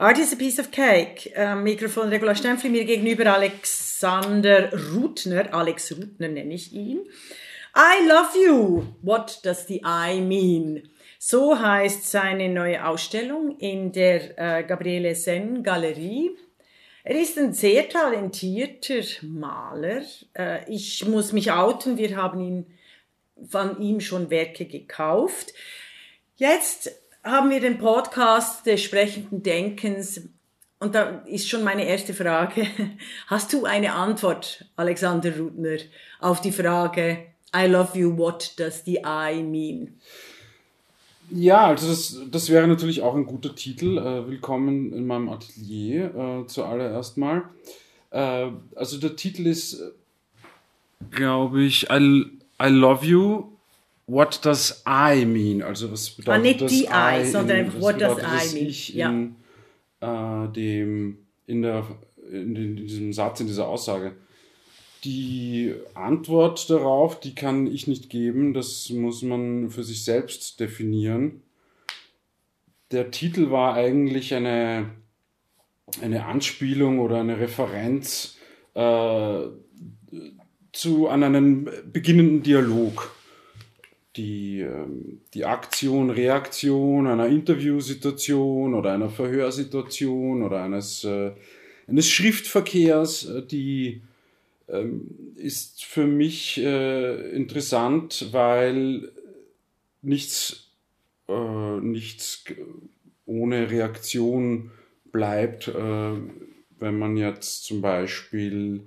Art 0.00 0.16
is 0.18 0.32
a 0.32 0.36
piece 0.36 0.60
of 0.60 0.70
cake. 0.70 1.32
Ähm, 1.34 1.64
Mikrofon 1.64 2.08
Regula 2.08 2.32
Stempfli, 2.32 2.70
mir 2.70 2.84
gegenüber 2.84 3.32
Alexander 3.32 4.70
Rutner. 4.92 5.52
Alex 5.52 5.90
Rutner 5.90 6.28
nenne 6.28 6.54
ich 6.54 6.72
ihn. 6.72 7.00
I 7.74 8.06
love 8.06 8.28
you. 8.38 8.84
What 9.02 9.40
does 9.44 9.66
the 9.66 9.82
I 9.84 10.20
mean? 10.20 10.88
So 11.18 11.58
heißt 11.58 12.08
seine 12.08 12.48
neue 12.48 12.86
Ausstellung 12.86 13.58
in 13.58 13.90
der 13.90 14.38
äh, 14.38 14.62
Gabriele 14.62 15.16
Sen 15.16 15.64
Galerie. 15.64 16.30
Er 17.02 17.20
ist 17.20 17.36
ein 17.36 17.52
sehr 17.52 17.88
talentierter 17.88 19.02
Maler. 19.22 20.02
Äh, 20.32 20.72
ich 20.72 21.06
muss 21.06 21.32
mich 21.32 21.50
outen, 21.50 21.98
wir 21.98 22.16
haben 22.16 22.40
ihn, 22.40 22.66
von 23.50 23.80
ihm 23.80 23.98
schon 23.98 24.30
Werke 24.30 24.64
gekauft. 24.64 25.52
Jetzt 26.36 26.92
haben 27.30 27.50
wir 27.50 27.60
den 27.60 27.78
Podcast 27.78 28.66
des 28.66 28.82
sprechenden 28.82 29.42
Denkens. 29.42 30.22
Und 30.80 30.94
da 30.94 31.22
ist 31.26 31.48
schon 31.48 31.64
meine 31.64 31.86
erste 31.86 32.14
Frage. 32.14 32.66
Hast 33.26 33.52
du 33.52 33.64
eine 33.64 33.92
Antwort, 33.94 34.64
Alexander 34.76 35.36
Rudner, 35.36 35.78
auf 36.20 36.40
die 36.40 36.52
Frage, 36.52 37.26
I 37.54 37.66
love 37.66 37.98
you, 37.98 38.16
what 38.16 38.54
does 38.56 38.82
the 38.84 39.00
I 39.04 39.42
mean? 39.42 39.98
Ja, 41.30 41.66
also 41.66 41.88
das, 41.88 42.16
das 42.30 42.48
wäre 42.48 42.66
natürlich 42.66 43.02
auch 43.02 43.14
ein 43.14 43.26
guter 43.26 43.54
Titel. 43.54 43.98
Äh, 43.98 44.26
willkommen 44.28 44.92
in 44.92 45.06
meinem 45.06 45.28
Atelier 45.28 46.14
äh, 46.14 46.46
zuallererst 46.46 47.18
mal. 47.18 47.42
Äh, 48.10 48.46
also 48.74 48.98
der 48.98 49.16
Titel 49.16 49.46
ist, 49.46 49.82
glaube 51.10 51.64
ich, 51.64 51.90
I, 51.90 52.24
I 52.62 52.68
love 52.68 53.04
you, 53.04 53.57
what 54.08 54.44
does 54.44 54.82
I 54.86 55.24
mean? 55.24 55.62
Also 55.62 55.92
was 55.92 56.10
bedeutet 56.10 56.40
ah, 56.40 56.42
nicht 56.42 56.60
das 56.62 56.72
die 56.72 56.86
I, 56.86 57.20
in, 57.20 57.30
sondern 57.30 57.58
in, 57.58 57.80
what 57.80 58.00
does 58.00 58.18
I 58.18 58.54
mean? 58.54 58.74
Ja. 58.94 59.10
in, 59.10 59.36
äh, 60.00 60.52
dem, 60.52 61.18
in, 61.46 61.62
der, 61.62 61.86
in, 62.30 62.56
in 62.56 62.76
diesem 62.76 63.12
Satz, 63.12 63.40
in 63.40 63.46
dieser 63.46 63.68
Aussage. 63.68 64.12
Die 65.04 65.74
Antwort 65.94 66.68
darauf, 66.70 67.20
die 67.20 67.34
kann 67.34 67.68
ich 67.68 67.86
nicht 67.86 68.10
geben, 68.10 68.52
das 68.52 68.90
muss 68.90 69.22
man 69.22 69.70
für 69.70 69.84
sich 69.84 70.02
selbst 70.02 70.58
definieren. 70.58 71.42
Der 72.90 73.12
Titel 73.12 73.50
war 73.50 73.74
eigentlich 73.74 74.34
eine, 74.34 74.90
eine 76.02 76.24
Anspielung 76.24 76.98
oder 76.98 77.20
eine 77.20 77.38
Referenz 77.38 78.38
äh, 78.74 79.42
zu, 80.72 81.08
an 81.08 81.22
einen 81.22 81.70
beginnenden 81.92 82.42
Dialog 82.42 83.12
die, 84.18 84.60
ähm, 84.60 85.20
die 85.32 85.44
Aktion, 85.44 86.10
Reaktion 86.10 87.06
einer 87.06 87.28
Interviewsituation 87.28 88.74
oder 88.74 88.92
einer 88.92 89.08
Verhörsituation 89.08 90.42
oder 90.42 90.62
eines, 90.62 91.04
äh, 91.04 91.30
eines 91.86 92.08
Schriftverkehrs, 92.08 93.26
äh, 93.26 93.46
die 93.46 94.02
ähm, 94.68 95.34
ist 95.36 95.84
für 95.84 96.06
mich 96.06 96.58
äh, 96.58 97.30
interessant, 97.30 98.28
weil 98.32 99.12
nichts, 100.02 100.64
nichts 101.82 102.44
ohne 103.26 103.70
Reaktion 103.70 104.70
bleibt, 105.12 105.68
wenn 105.68 106.98
man 106.98 107.18
jetzt 107.18 107.64
zum 107.64 107.82
Beispiel 107.82 108.86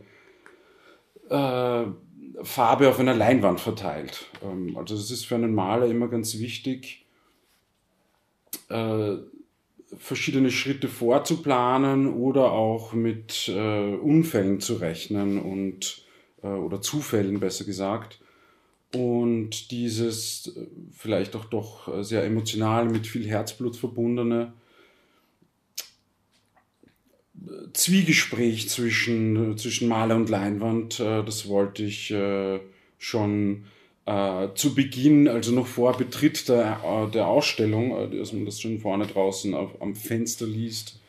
Farbe 2.44 2.90
auf 2.90 3.00
einer 3.00 3.14
Leinwand 3.14 3.60
verteilt. 3.60 4.26
Ähm, 4.44 4.78
also 4.78 4.96
es 4.96 5.12
ist 5.12 5.26
für 5.26 5.36
einen 5.36 5.54
Maler 5.54 5.88
immer 5.88 6.08
ganz 6.08 6.40
wichtig, 6.40 7.06
äh, 8.70 9.16
verschiedene 9.98 10.52
Schritte 10.52 10.88
vorzuplanen 10.88 12.14
oder 12.14 12.52
auch 12.52 12.94
mit 12.94 13.50
äh, 13.50 13.96
Unfällen 13.96 14.60
zu 14.62 14.76
rechnen 14.76 15.40
und 15.40 16.04
äh, 16.44 16.48
oder 16.48 16.82
Zufällen 16.82 17.40
besser 17.40 17.66
gesagt. 17.66 18.20
Und 18.94 19.72
dieses 19.72 20.54
vielleicht 20.92 21.38
auch 21.38 21.46
doch 21.46 22.04
sehr 22.04 22.26
emotional 22.26 22.90
mit 22.90 23.08
viel 23.08 23.26
Herzblut 23.26 23.78
verbundene 23.78 24.52
Zwiegespräch 27.74 28.70
zwischen, 28.70 29.58
zwischen 29.58 29.88
Maler 29.88 30.16
und 30.16 30.30
Leinwand. 30.30 31.00
Äh, 31.00 31.24
das 31.24 31.48
wollte 31.48 31.84
ich 31.84 32.12
äh, 32.12 32.60
schon 32.98 33.66
äh, 34.06 34.48
zu 34.56 34.76
Beginn, 34.76 35.28
also 35.28 35.52
noch 35.52 35.68
vor 35.68 35.98
Betritt 35.98 36.48
der, 36.50 37.10
der 37.14 37.28
Ausstellung, 37.28 38.12
dass 38.12 38.34
man 38.34 38.46
das 38.46 38.62
schon 38.62 38.80
vorne 38.80 39.08
draußen 39.08 39.54
auf, 39.54 39.82
am 39.82 39.96
Fenster 39.96 40.46
liest. 40.46 41.00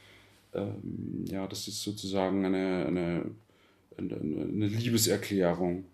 Ähm, 0.54 1.24
ja, 1.30 1.46
das 1.46 1.68
ist 1.68 1.82
sozusagen 1.82 2.44
eine, 2.44 2.86
eine, 2.86 3.24
eine, 3.96 4.16
eine 4.16 4.66
Liebeserklärung. 4.66 5.84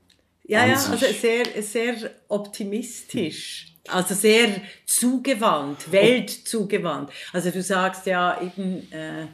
Ja, 0.44 0.66
ja, 0.66 0.74
also 0.74 0.96
sehr, 0.96 1.44
sehr 1.62 2.10
optimistisch. 2.28 3.74
Also 3.86 4.14
sehr 4.14 4.60
zugewandt, 4.86 5.90
weltzugewandt. 5.92 7.10
Also 7.32 7.50
du 7.50 7.62
sagst 7.62 8.06
ja 8.06 8.40
eben, 8.40 8.90
äh, 8.92 9.26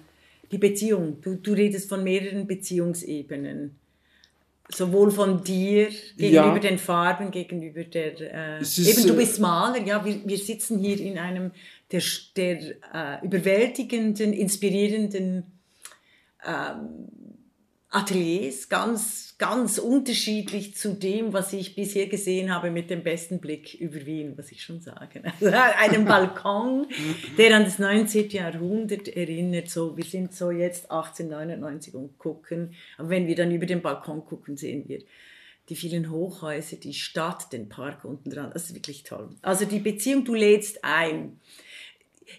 die 0.55 0.59
Beziehung. 0.59 1.21
Du, 1.21 1.35
du 1.35 1.53
redest 1.53 1.89
von 1.89 2.05
mehreren 2.05 2.47
Beziehungsebenen. 2.47 3.77
Sowohl 4.69 5.11
von 5.11 5.45
dir 5.45 5.89
gegenüber 6.17 6.55
ja. 6.55 6.59
den 6.59 6.79
Farben, 6.79 7.31
gegenüber 7.31 7.85
der. 7.85 8.59
Äh, 8.59 8.63
ist, 8.63 8.79
eben, 8.79 9.07
du 9.07 9.15
bist 9.15 9.39
Maler, 9.39 9.85
ja. 9.85 10.03
Wir, 10.05 10.23
wir 10.25 10.39
sitzen 10.39 10.79
hier 10.79 10.99
in 11.01 11.19
einem 11.19 11.51
der, 11.93 12.03
der 12.37 12.61
äh, 12.95 13.25
überwältigenden, 13.27 14.33
inspirierenden 14.33 15.45
ähm, 16.47 17.09
Ateliers, 17.95 18.69
ganz, 18.69 19.37
ganz 19.39 19.79
unterschiedlich 19.79 20.75
zu 20.75 20.95
dem, 20.95 21.33
was 21.33 21.53
ich 21.53 21.77
bisher 21.77 22.07
gesehen 22.07 22.53
habe 22.53 22.71
mit 22.71 22.91
dem 22.91 23.05
besten 23.05 23.41
Blick 23.41 23.75
über 23.75 24.05
Wien, 24.05 24.35
was 24.37 24.51
ich 24.51 24.63
schon 24.63 24.81
sage. 24.81 25.23
Also 25.41 25.57
einen 25.79 26.05
Balkon, 26.05 26.87
der 27.39 27.57
an 27.57 27.65
das 27.65 27.79
19. 27.79 28.31
Jahrhundert 28.31 29.09
erinnert, 29.09 29.71
so, 29.71 29.97
wir 29.97 30.05
sind 30.05 30.35
so 30.35 30.51
jetzt 30.51 30.91
1899 30.91 31.95
und 31.95 32.19
gucken, 32.19 32.75
aber 32.99 33.11
wenn 33.11 33.27
wir 33.29 33.37
dann 33.37 33.53
über 33.53 33.67
den 33.67 33.81
Balkon 33.81 34.25
gucken, 34.25 34.57
sehen 34.57 34.89
wir 34.89 35.01
die 35.69 35.77
vielen 35.77 36.11
Hochhäuser, 36.11 36.77
die 36.77 36.95
Stadt, 36.95 37.53
den 37.53 37.69
Park 37.69 38.05
unten 38.05 38.31
dran, 38.31 38.51
das 38.53 38.65
ist 38.65 38.75
wirklich 38.75 39.05
toll. 39.05 39.31
Also 39.41 39.65
die 39.65 39.79
Beziehung, 39.79 40.25
du 40.25 40.35
lädst 40.35 40.85
ein. 40.85 41.39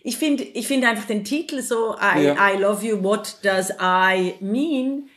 Ich 0.03 0.17
finde 0.17 0.43
ich 0.43 0.67
finde 0.67 0.89
einfach 0.89 1.07
den 1.07 1.23
Titel 1.23 1.61
so, 1.61 1.95
I, 1.95 2.23
ja. 2.23 2.53
I 2.53 2.57
love 2.57 2.85
you, 2.85 3.01
what 3.01 3.37
does 3.41 3.71
I 3.79 4.33
mean? 4.41 5.09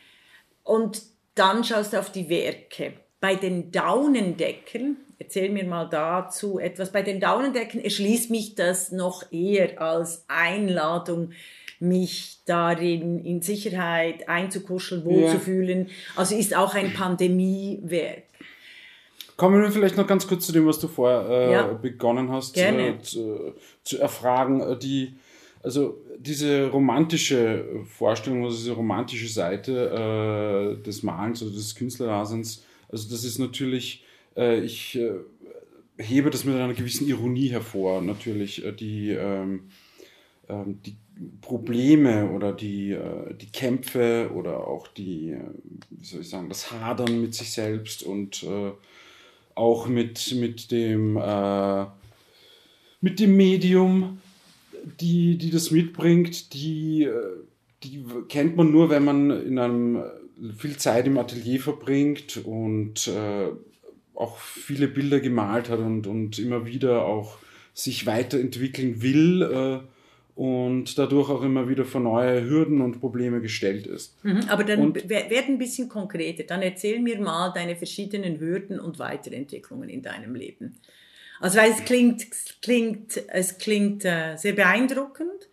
Und 0.69 1.01
dann 1.35 1.65
schaust 1.65 1.95
du 1.95 1.99
auf 1.99 2.13
die 2.13 2.29
Werke. 2.29 2.93
Bei 3.21 3.37
den 3.37 3.73
Daunendecken, 3.73 4.99
erzähl 5.19 5.49
mir 5.49 5.65
mal 5.65 5.89
dazu 5.89 6.59
etwas, 6.59 6.93
bei 6.93 7.01
den 7.01 7.21
Daunendecken 7.21 7.83
erschließt 7.83 8.31
mich 8.31 8.55
das 8.55 8.93
noch 8.93 9.33
eher 9.33 9.81
als 9.81 10.27
Einladung, 10.29 11.31
mich 11.81 12.41
darin 12.45 13.25
in 13.25 13.41
Sicherheit 13.41 14.29
einzukuscheln, 14.29 15.07
wohlzufühlen. 15.07 15.87
Ja. 15.87 15.93
Also 16.17 16.37
ist 16.37 16.55
auch 16.55 16.75
ein 16.75 16.93
Pandemiewerk. 16.93 18.25
Kommen 19.39 19.63
wir 19.63 19.71
vielleicht 19.71 19.97
noch 19.97 20.07
ganz 20.07 20.27
kurz 20.27 20.45
zu 20.45 20.53
dem, 20.53 20.67
was 20.67 20.81
du 20.81 20.89
vorher 20.89 21.31
äh, 21.31 21.53
ja. 21.53 21.63
begonnen 21.73 22.31
hast 22.31 22.59
äh, 22.59 22.99
zu, 23.01 23.55
zu, 23.85 23.99
erfragen. 23.99 24.61
Äh, 24.61 24.77
die, 24.77 25.15
also 25.63 25.99
diese 26.19 26.69
romantische 26.69 27.85
Vorstellung, 27.87 28.45
also 28.45 28.57
diese 28.57 28.73
romantische 28.73 29.29
Seite 29.29 30.79
äh, 30.81 30.83
des 30.83 31.03
Malens 31.03 31.43
oder 31.43 31.53
des 31.53 31.75
Künstlerdaseins, 31.75 32.65
also 32.89 33.11
das 33.11 33.25
ist 33.25 33.39
natürlich, 33.39 34.05
äh, 34.37 34.61
ich 34.61 34.97
äh, 34.99 35.13
hebe 35.99 36.31
das 36.31 36.45
mit 36.45 36.55
einer 36.55 36.73
gewissen 36.75 37.07
Ironie 37.09 37.49
hervor, 37.49 38.01
natürlich 38.03 38.65
äh, 38.65 38.73
die, 38.73 39.11
ähm, 39.11 39.69
ähm, 40.49 40.81
die 40.85 40.97
Probleme 41.41 42.31
oder 42.31 42.53
die, 42.53 42.93
äh, 42.93 43.35
die 43.35 43.51
Kämpfe 43.51 44.31
oder 44.35 44.67
auch 44.67 44.89
die, 44.89 45.31
äh, 45.31 45.41
wie 45.91 46.05
soll 46.05 46.21
ich 46.21 46.29
sagen, 46.29 46.49
das 46.49 46.71
Hadern 46.71 47.21
mit 47.21 47.35
sich 47.35 47.53
selbst 47.53 48.03
und 48.03 48.47
auch 49.55 49.89
mit, 49.89 50.35
mit 50.37 50.71
dem 50.71 51.19
mit 53.01 53.21
dem 53.21 53.37
Medium, 53.37 54.21
die, 55.01 55.39
die 55.39 55.51
das 55.51 55.71
mitbringt, 55.71 56.55
die, 56.55 57.05
äh, 57.05 57.13
die 57.83 58.05
kennt 58.29 58.57
man 58.57 58.71
nur, 58.71 58.91
wenn 58.91 59.05
man 59.05 59.31
in 59.31 59.59
einem 59.59 59.97
äh, 59.97 60.53
viel 60.57 60.77
Zeit 60.77 61.07
im 61.07 61.19
Atelier 61.19 61.61
verbringt 61.61 62.39
und 62.45 63.09
äh, 63.09 63.49
auch 64.15 64.39
viele 64.39 64.89
Bilder 64.89 65.21
gemalt 65.21 65.69
hat 65.69 65.79
und, 65.79 66.07
und 66.07 66.39
immer 66.39 66.67
wieder 66.67 67.05
auch 67.05 67.39
sich 67.73 68.07
weiterentwickeln 68.07 69.03
will 69.03 69.43
äh, 69.43 69.79
und 70.35 70.99
dadurch 70.99 71.31
auch 71.31 71.43
immer 71.43 71.69
wieder 71.69 71.85
vor 71.85 72.01
neue 72.01 72.49
Hürden 72.49 72.81
und 72.81 73.01
Probleme 73.01 73.41
gestellt 73.41 73.87
ist. 73.87 74.25
Mhm, 74.25 74.43
aber 74.49 74.65
dann 74.65 74.81
und, 74.81 75.09
werd 75.09 75.49
ein 75.49 75.59
bisschen 75.59 75.89
konkreter. 75.89 76.45
Dann 76.45 76.63
erzähl 76.63 77.01
mir 77.01 77.21
mal 77.21 77.53
deine 77.53 77.77
verschiedenen 77.77 78.39
Hürden 78.39 78.81
und 78.81 78.99
Weiterentwicklungen 78.99 79.89
in 79.89 80.03
deinem 80.03 80.35
Leben. 80.35 80.77
Also 81.41 81.59
weil 81.59 81.71
es 81.71 81.85
klingt, 81.85 82.27
klingt, 82.63 83.23
es 83.29 83.59
klingt 83.59 84.05
äh, 84.05 84.37
sehr 84.37 84.53
beeindruckend. 84.53 85.49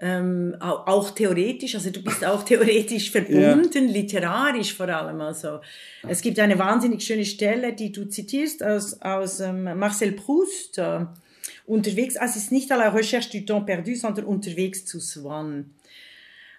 ähm, 0.00 0.54
auch 0.60 1.10
theoretisch, 1.10 1.74
also 1.74 1.90
du 1.90 2.02
bist 2.02 2.24
auch 2.24 2.42
theoretisch 2.44 3.10
verbunden, 3.10 3.88
ja. 3.88 3.92
literarisch 3.92 4.74
vor 4.74 4.88
allem. 4.88 5.20
Also 5.20 5.60
es 6.06 6.20
gibt 6.20 6.38
eine 6.38 6.58
wahnsinnig 6.58 7.02
schöne 7.02 7.24
Stelle, 7.24 7.72
die 7.72 7.90
du 7.90 8.04
zitierst 8.04 8.62
aus, 8.62 9.00
aus 9.02 9.40
ähm, 9.40 9.64
Marcel 9.64 10.12
Proust. 10.12 10.78
Äh, 10.78 11.06
unterwegs, 11.66 12.16
also 12.16 12.38
es 12.38 12.44
ist 12.44 12.52
nicht 12.52 12.72
à 12.72 12.76
la 12.76 12.88
recherche 12.88 13.30
du 13.30 13.44
temps 13.44 13.66
perdu, 13.66 13.94
sondern 13.94 14.24
unterwegs 14.24 14.86
zu 14.86 15.00
Swan. 15.00 15.74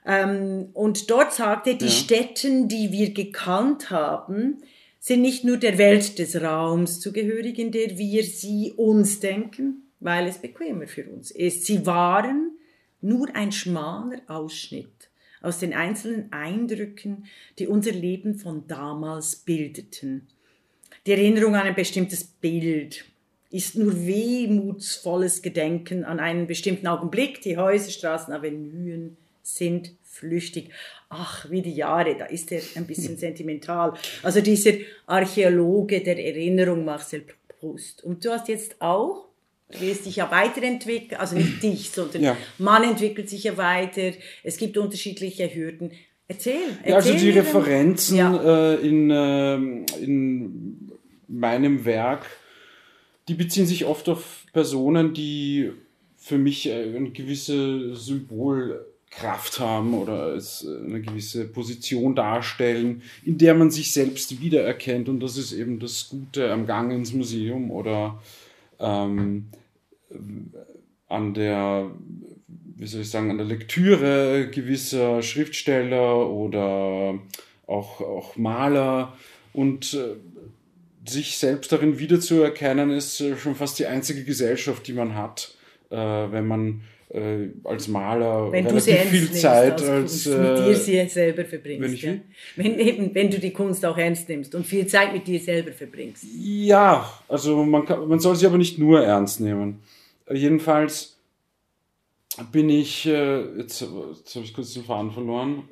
Ähm, 0.06 0.70
und 0.74 1.10
dort 1.10 1.34
sagt 1.34 1.68
er, 1.68 1.74
die 1.74 1.86
ja. 1.86 1.92
Städten, 1.92 2.68
die 2.68 2.92
wir 2.92 3.14
gekannt 3.14 3.90
haben, 3.90 4.62
sind 5.00 5.22
nicht 5.22 5.44
nur 5.44 5.58
der 5.58 5.78
Welt 5.78 6.20
des 6.20 6.42
Raums 6.42 7.00
zugehörig, 7.00 7.58
in 7.58 7.72
der 7.72 7.98
wir 7.98 8.24
sie 8.24 8.74
uns 8.76 9.20
denken, 9.20 9.84
weil 10.00 10.28
es 10.28 10.38
bequemer 10.38 10.88
für 10.88 11.06
uns 11.10 11.32
ist. 11.32 11.66
Sie 11.66 11.86
waren 11.86 12.52
nur 13.02 13.34
ein 13.36 13.52
schmaler 13.52 14.22
Ausschnitt 14.28 15.10
aus 15.42 15.60
den 15.60 15.74
einzelnen 15.74 16.32
Eindrücken, 16.32 17.26
die 17.58 17.68
unser 17.68 17.92
Leben 17.92 18.36
von 18.36 18.68
damals 18.68 19.38
bildeten. 19.38 20.28
Die 21.06 21.12
Erinnerung 21.12 21.56
an 21.56 21.68
ein 21.68 21.76
bestimmtes 21.76 22.26
Bild 22.26 23.06
ist 23.50 23.76
nur 23.76 24.06
wehmutsvolles 24.06 25.42
Gedenken 25.42 26.04
an 26.04 26.20
einen 26.20 26.46
bestimmten 26.46 26.88
Augenblick. 26.88 27.42
Die 27.42 27.58
Häuser, 27.58 27.90
Straßen, 27.90 28.34
Avenuen 28.34 29.18
sind 29.42 29.94
flüchtig. 30.04 30.72
Ach, 31.10 31.50
wie 31.50 31.62
die 31.62 31.74
Jahre, 31.74 32.16
da 32.16 32.26
ist 32.26 32.52
er 32.52 32.62
ein 32.76 32.86
bisschen 32.86 33.18
sentimental. 33.18 33.94
Also 34.22 34.42
dieser 34.42 34.74
Archäologe 35.08 36.02
der 36.02 36.24
Erinnerung, 36.24 36.86
Marcel 36.86 37.26
Proust. 37.48 38.04
Und 38.04 38.24
du 38.24 38.32
hast 38.32 38.48
jetzt 38.48 38.80
auch 38.80 39.30
Du 39.72 39.82
wirst 39.82 40.08
dich 40.08 40.16
ja 40.16 40.32
weiterentwickeln, 40.32 41.20
also 41.20 41.36
nicht 41.36 41.62
dich, 41.64 41.92
sondern 41.92 42.24
ja. 42.24 42.38
man 42.58 42.84
entwickelt 42.84 43.30
sich 43.30 43.44
ja 43.44 43.56
weiter. 43.56 44.14
Es 44.44 44.58
gibt 44.58 44.78
unterschiedliche 44.78 45.54
Hürden. 45.54 45.92
Erzähl. 46.28 46.78
erzähl 46.84 46.90
ja, 46.90 46.96
also 46.96 47.14
die 47.14 47.30
Referenzen 47.32 48.18
ja. 48.18 48.74
äh, 48.74 48.88
in, 48.88 49.10
äh, 49.10 49.56
in 50.04 50.92
meinem 51.28 51.86
Werk, 51.86 52.26
die 53.28 53.34
beziehen 53.36 53.66
sich 53.66 53.86
oft 53.86 54.10
auf 54.10 54.46
Personen, 54.54 55.14
die 55.14 55.72
für 56.18 56.38
mich 56.38 56.68
äh, 56.68 56.96
eine 56.96 57.12
gewisse 57.12 57.96
Symbolkraft 59.10 59.60
haben 59.60 59.94
oder 59.94 60.36
es 60.36 60.66
äh, 60.66 60.86
eine 60.86 61.02
gewisse 61.02 61.46
Position 61.46 62.16
darstellen, 62.16 63.02
in 63.26 63.38
der 63.38 63.54
man 63.54 63.72
sich 63.72 63.92
selbst 63.94 64.42
wiedererkennt. 64.42 65.10
Und 65.10 65.20
das 65.20 65.38
ist 65.38 65.52
eben 65.52 65.80
das 65.80 66.10
Gute 66.10 66.52
am 66.52 66.66
Gang 66.66 66.92
ins 66.92 67.14
Museum 67.14 67.72
oder 67.72 68.22
ähm, 68.80 69.46
an 71.08 71.34
der, 71.34 71.92
wie 72.48 72.88
soll 72.88 73.02
ich 73.02 73.10
sagen, 73.10 73.32
an 73.32 73.38
der 73.38 73.48
Lektüre 73.48 74.50
gewisser 74.50 75.22
Schriftsteller 75.22 76.30
oder 76.30 77.20
auch, 77.68 78.02
auch 78.02 78.36
Maler 78.36 79.18
und 79.54 79.94
äh, 79.94 80.16
sich 81.10 81.38
selbst 81.38 81.72
darin 81.72 81.98
wiederzuerkennen, 81.98 82.92
ist 82.92 83.20
äh, 83.22 83.36
schon 83.38 83.56
fast 83.56 83.80
die 83.80 83.88
einzige 83.88 84.24
Gesellschaft, 84.24 84.88
die 84.88 84.94
man 84.94 85.16
hat, 85.16 85.56
äh, 85.90 85.96
wenn 85.96 86.48
man 86.48 86.82
äh, 87.10 87.50
als 87.64 87.88
Maler 87.88 88.52
wenn 88.52 88.68
relativ 88.68 89.00
viel 89.10 89.32
Zeit 89.32 89.82
als, 89.82 89.90
als 89.90 90.28
äh, 90.28 90.38
mit 90.38 90.58
dir 90.60 90.76
sie 90.76 91.10
selber 91.10 91.44
verbringst. 91.46 91.82
Wenn, 91.82 91.94
ich 91.94 92.02
ja? 92.04 92.14
wenn, 92.56 92.80
eben, 92.80 93.16
wenn 93.16 93.32
du 93.32 93.40
die 93.40 93.52
Kunst 93.52 93.86
auch 93.86 93.98
ernst 93.98 94.30
nimmst 94.30 94.54
und 94.56 94.66
viel 94.66 94.86
Zeit 94.88 95.14
mit 95.14 95.26
dir 95.28 95.40
selber 95.40 95.72
verbringst. 95.72 96.24
Ja, 96.40 97.12
also 97.28 97.64
man, 97.64 97.86
kann, 97.86 98.08
man 98.08 98.20
soll 98.20 98.36
sie 98.36 98.46
aber 98.46 98.58
nicht 98.58 98.78
nur 98.78 99.04
ernst 99.04 99.42
nehmen. 99.42 99.82
Jedenfalls 100.32 101.18
bin 102.52 102.70
ich, 102.70 103.08
äh, 103.08 103.58
jetzt, 103.58 103.82
jetzt 103.82 104.36
habe 104.36 104.46
ich 104.46 104.54
kurz 104.54 104.74
den 104.74 104.84
Faden 104.84 105.12
verloren. 105.12 105.64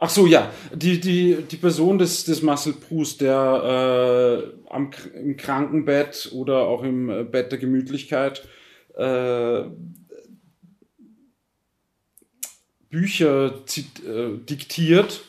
Ach 0.00 0.08
so, 0.08 0.26
ja, 0.26 0.52
die, 0.72 1.00
die, 1.00 1.38
die 1.50 1.56
Person 1.56 1.98
des, 1.98 2.24
des 2.24 2.40
Marcel 2.40 2.72
Proust, 2.72 3.20
der 3.20 4.52
äh, 4.70 4.72
am, 4.72 4.90
im 5.12 5.36
Krankenbett 5.36 6.30
oder 6.32 6.68
auch 6.68 6.84
im 6.84 7.10
äh, 7.10 7.24
Bett 7.24 7.50
der 7.50 7.58
Gemütlichkeit 7.58 8.46
äh, 8.96 9.64
Bücher 12.90 13.66
zit, 13.66 14.04
äh, 14.04 14.36
diktiert 14.38 15.22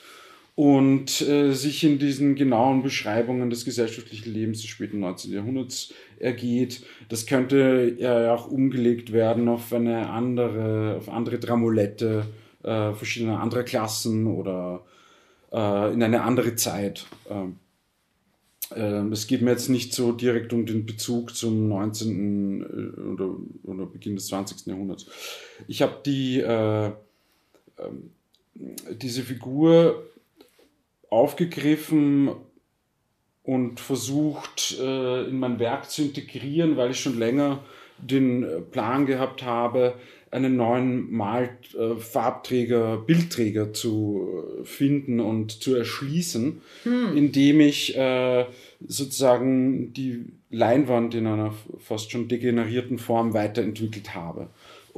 und 0.55 1.21
äh, 1.21 1.53
sich 1.53 1.83
in 1.83 1.99
diesen 1.99 2.35
genauen 2.35 2.83
Beschreibungen 2.83 3.49
des 3.49 3.65
gesellschaftlichen 3.65 4.33
Lebens 4.33 4.61
des 4.61 4.69
späten 4.69 4.99
19. 4.99 5.31
Jahrhunderts 5.31 5.93
ergeht. 6.19 6.83
Das 7.07 7.25
könnte 7.25 7.95
ja 7.97 8.33
auch 8.33 8.49
umgelegt 8.51 9.13
werden 9.13 9.47
auf 9.47 9.71
eine 9.71 10.09
andere, 10.09 10.97
auf 10.97 11.09
andere 11.09 11.39
Dramolette 11.39 12.25
äh, 12.63 12.93
verschiedener 12.93 13.39
anderer 13.39 13.63
Klassen 13.63 14.27
oder 14.27 14.83
äh, 15.51 15.93
in 15.93 16.03
eine 16.03 16.23
andere 16.23 16.55
Zeit. 16.55 17.05
Ähm, 17.29 17.55
äh, 18.75 19.07
es 19.11 19.27
geht 19.27 19.41
mir 19.41 19.51
jetzt 19.51 19.69
nicht 19.69 19.93
so 19.93 20.11
direkt 20.11 20.53
um 20.53 20.65
den 20.65 20.85
Bezug 20.85 21.35
zum 21.35 21.69
19. 21.69 22.61
Äh, 22.61 23.01
oder, 23.01 23.35
oder 23.63 23.85
Beginn 23.85 24.15
des 24.15 24.27
20. 24.27 24.67
Jahrhunderts. 24.67 25.05
Ich 25.67 25.81
habe 25.81 25.97
die, 26.05 26.39
äh, 26.39 26.87
ähm, 26.87 26.93
diese 28.91 29.23
Figur 29.23 30.03
aufgegriffen 31.09 32.29
und 33.43 33.79
versucht 33.79 34.77
äh, 34.79 35.23
in 35.23 35.39
mein 35.39 35.59
Werk 35.59 35.89
zu 35.89 36.03
integrieren, 36.03 36.77
weil 36.77 36.91
ich 36.91 36.99
schon 36.99 37.17
länger 37.17 37.63
den 37.97 38.43
äh, 38.43 38.61
Plan 38.61 39.05
gehabt 39.05 39.43
habe, 39.43 39.95
einen 40.31 40.55
neuen 40.57 41.11
Mal 41.11 41.57
Farbträger, 41.97 42.97
Bildträger 42.97 43.73
zu 43.73 44.29
äh, 44.61 44.65
finden 44.65 45.19
und 45.19 45.63
zu 45.63 45.73
erschließen, 45.73 46.61
hm. 46.83 47.17
indem 47.17 47.61
ich 47.61 47.97
sozusagen 48.87 49.91
die 49.93 50.25
Leinwand 50.51 51.15
in 51.15 51.25
einer 51.25 51.53
fast 51.79 52.11
schon 52.11 52.27
degenerierten 52.27 52.99
Form 52.99 53.33
weiterentwickelt 53.33 54.13
habe. 54.13 54.49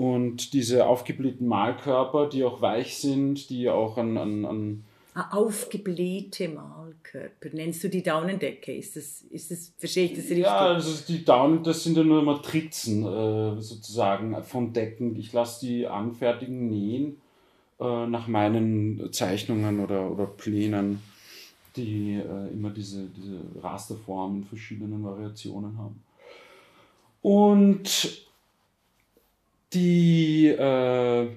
Und 0.02 0.54
diese 0.54 0.88
aufgeblähten 0.88 1.48
Malkörper, 1.48 2.28
die 2.28 2.44
auch 2.44 2.60
weich 2.60 2.98
sind, 2.98 3.52
die 3.52 3.70
auch 3.70 4.00
an, 4.00 4.18
an, 4.18 4.46
an 4.46 4.84
aufgeblähte 5.14 6.50
Malkörper. 6.50 7.50
Nennst 7.54 7.84
du 7.84 7.88
die 7.88 8.02
Daunendecke? 8.02 8.74
Ist 8.74 8.96
das, 8.96 9.22
ist 9.30 9.52
das, 9.52 9.72
verstehe 9.78 10.06
ich 10.06 10.14
das 10.14 10.22
richtig? 10.22 10.40
Ja, 10.40 10.58
also 10.58 11.06
die 11.08 11.24
Daunen, 11.24 11.64
das 11.64 11.84
sind 11.84 11.98
ja 11.98 12.04
nur 12.04 12.24
Matrizen 12.24 13.06
äh, 13.06 13.62
sozusagen 13.62 14.42
von 14.42 14.74
Decken. 14.74 15.16
Ich 15.20 15.34
lasse 15.34 15.68
die 15.68 15.86
anfertigen, 15.86 16.68
nähen 16.68 17.22
äh, 17.80 18.08
nach 18.08 18.28
meinen 18.28 19.14
Zeichnungen 19.14 19.82
oder, 19.82 20.10
oder 20.10 20.26
Plänen, 20.26 21.00
die 21.76 22.16
äh, 22.16 22.52
immer 22.52 22.72
diese, 22.72 23.06
diese 23.06 23.40
Rasterformen 23.62 24.42
in 24.42 24.48
verschiedenen 24.48 25.04
Variationen 25.04 25.78
haben. 25.78 26.02
Und 27.22 28.31
die 29.74 30.48
äh, 30.48 31.28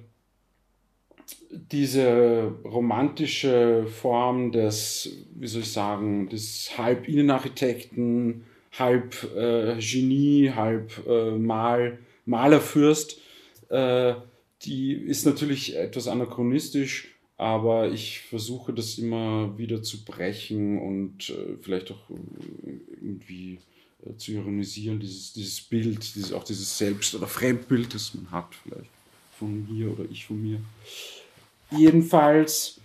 diese 1.50 2.52
romantische 2.64 3.86
Form 3.86 4.52
des, 4.52 5.24
wie 5.34 5.46
soll 5.46 5.62
ich 5.62 5.72
sagen, 5.72 6.28
des 6.28 6.76
halb 6.76 7.08
Innenarchitekten, 7.08 8.44
halb 8.72 9.14
äh, 9.36 9.76
Genie, 9.78 10.50
halb 10.54 11.06
äh, 11.06 11.30
Mal, 11.32 11.98
Malerfürst, 12.26 13.20
äh, 13.68 14.14
die 14.62 14.92
ist 14.92 15.26
natürlich 15.26 15.76
etwas 15.76 16.08
anachronistisch, 16.08 17.16
aber 17.36 17.90
ich 17.90 18.20
versuche 18.20 18.72
das 18.72 18.98
immer 18.98 19.56
wieder 19.58 19.82
zu 19.82 20.04
brechen 20.04 20.78
und 20.78 21.30
äh, 21.30 21.56
vielleicht 21.60 21.90
auch 21.92 22.10
irgendwie 23.00 23.58
zu 24.18 24.32
ironisieren, 24.32 25.00
dieses, 25.00 25.32
dieses 25.32 25.60
Bild, 25.60 26.14
dieses, 26.14 26.32
auch 26.32 26.44
dieses 26.44 26.76
Selbst- 26.76 27.14
oder 27.14 27.26
Fremdbild, 27.26 27.94
das 27.94 28.14
man 28.14 28.30
hat, 28.30 28.48
vielleicht 28.62 28.90
von 29.38 29.66
mir 29.68 29.92
oder 29.92 30.04
ich 30.10 30.26
von 30.26 30.40
mir. 30.40 30.60
Jedenfalls 31.70 32.80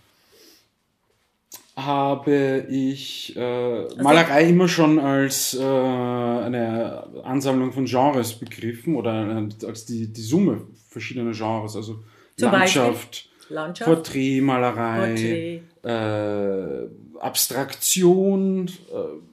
habe 1.75 2.67
ich 2.69 3.35
äh, 3.35 3.39
also 3.41 4.01
Malerei 4.01 4.49
immer 4.49 4.67
schon 4.67 4.99
als 4.99 5.53
äh, 5.53 5.63
eine 5.63 7.03
Ansammlung 7.23 7.71
von 7.71 7.85
Genres 7.85 8.33
begriffen 8.33 8.95
oder 8.95 9.47
als 9.65 9.85
die, 9.85 10.07
die 10.07 10.21
Summe 10.21 10.61
verschiedener 10.89 11.31
Genres, 11.31 11.75
also 11.75 12.03
Landschaft, 12.37 13.29
Landschaft, 13.49 13.89
Porträtmalerei, 13.89 15.61
Porträt. 15.83 16.83
äh, 16.83 16.87
Abstraktion 17.19 18.67
äh, 18.67 19.28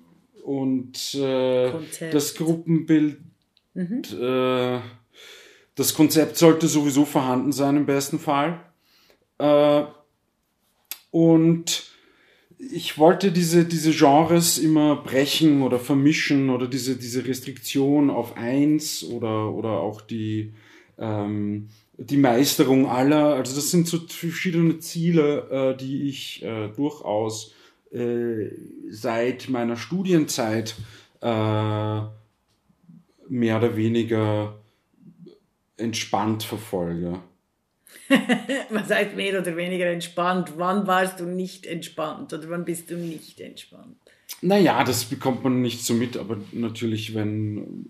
und 0.47 1.15
äh, 1.17 1.73
das 2.13 2.37
Gruppenbild. 2.37 3.19
Mhm. 3.75 4.03
Äh, 4.19 4.81
das 5.75 5.95
Konzept 5.95 6.37
sollte 6.37 6.69
sowieso 6.69 7.05
vorhanden 7.05 7.53
sein 7.53 7.77
im 7.77 7.85
besten 7.85 8.21
Fall. 8.21 8.61
Äh, 9.39 9.83
und 11.11 11.91
ich 12.59 12.97
wollte 12.97 13.33
diese, 13.33 13.65
diese 13.65 13.91
Genres 13.91 14.59
immer 14.59 14.97
brechen 14.97 15.63
oder 15.63 15.81
vermischen 15.81 16.49
oder 16.51 16.69
diese, 16.69 16.97
diese 16.97 17.27
Restriktion 17.27 18.09
auf 18.09 18.37
eins 18.37 19.05
oder, 19.05 19.53
oder 19.53 19.81
auch 19.81 20.01
die, 20.01 20.55
ähm, 20.97 21.69
die 21.99 22.17
Meisterung 22.17 22.87
aller, 22.87 23.35
also 23.35 23.55
das 23.55 23.71
sind 23.73 23.89
so 23.89 23.99
verschiedene 23.99 24.79
Ziele, 24.79 25.75
äh, 25.75 25.77
die 25.77 26.09
ich 26.09 26.43
äh, 26.45 26.69
durchaus 26.69 27.53
äh, 27.97 28.51
seit 28.91 29.49
meiner 29.49 29.77
Studienzeit 29.77 30.75
äh, 31.21 32.01
mehr 33.29 33.59
oder 33.59 33.77
weniger 33.77 34.59
entspannt 35.77 36.43
verfolge. 36.43 37.21
Was 38.71 38.91
heißt 38.91 39.17
mehr 39.17 39.41
oder 39.41 39.57
weniger 39.57 39.87
entspannt? 39.87 40.53
Wann 40.57 40.87
warst 40.87 41.21
du 41.21 41.25
nicht 41.25 41.67
entspannt 41.67 42.33
oder 42.33 42.49
wann 42.51 42.65
bist 42.65 42.91
du 42.91 42.97
nicht 42.97 43.41
entspannt? 43.41 43.97
Naja, 44.43 44.85
das 44.85 45.05
bekommt 45.05 45.43
man 45.43 45.63
nicht 45.63 45.85
so 45.85 45.95
mit, 45.95 46.17
aber 46.17 46.37
natürlich, 46.53 47.15
wenn, 47.15 47.87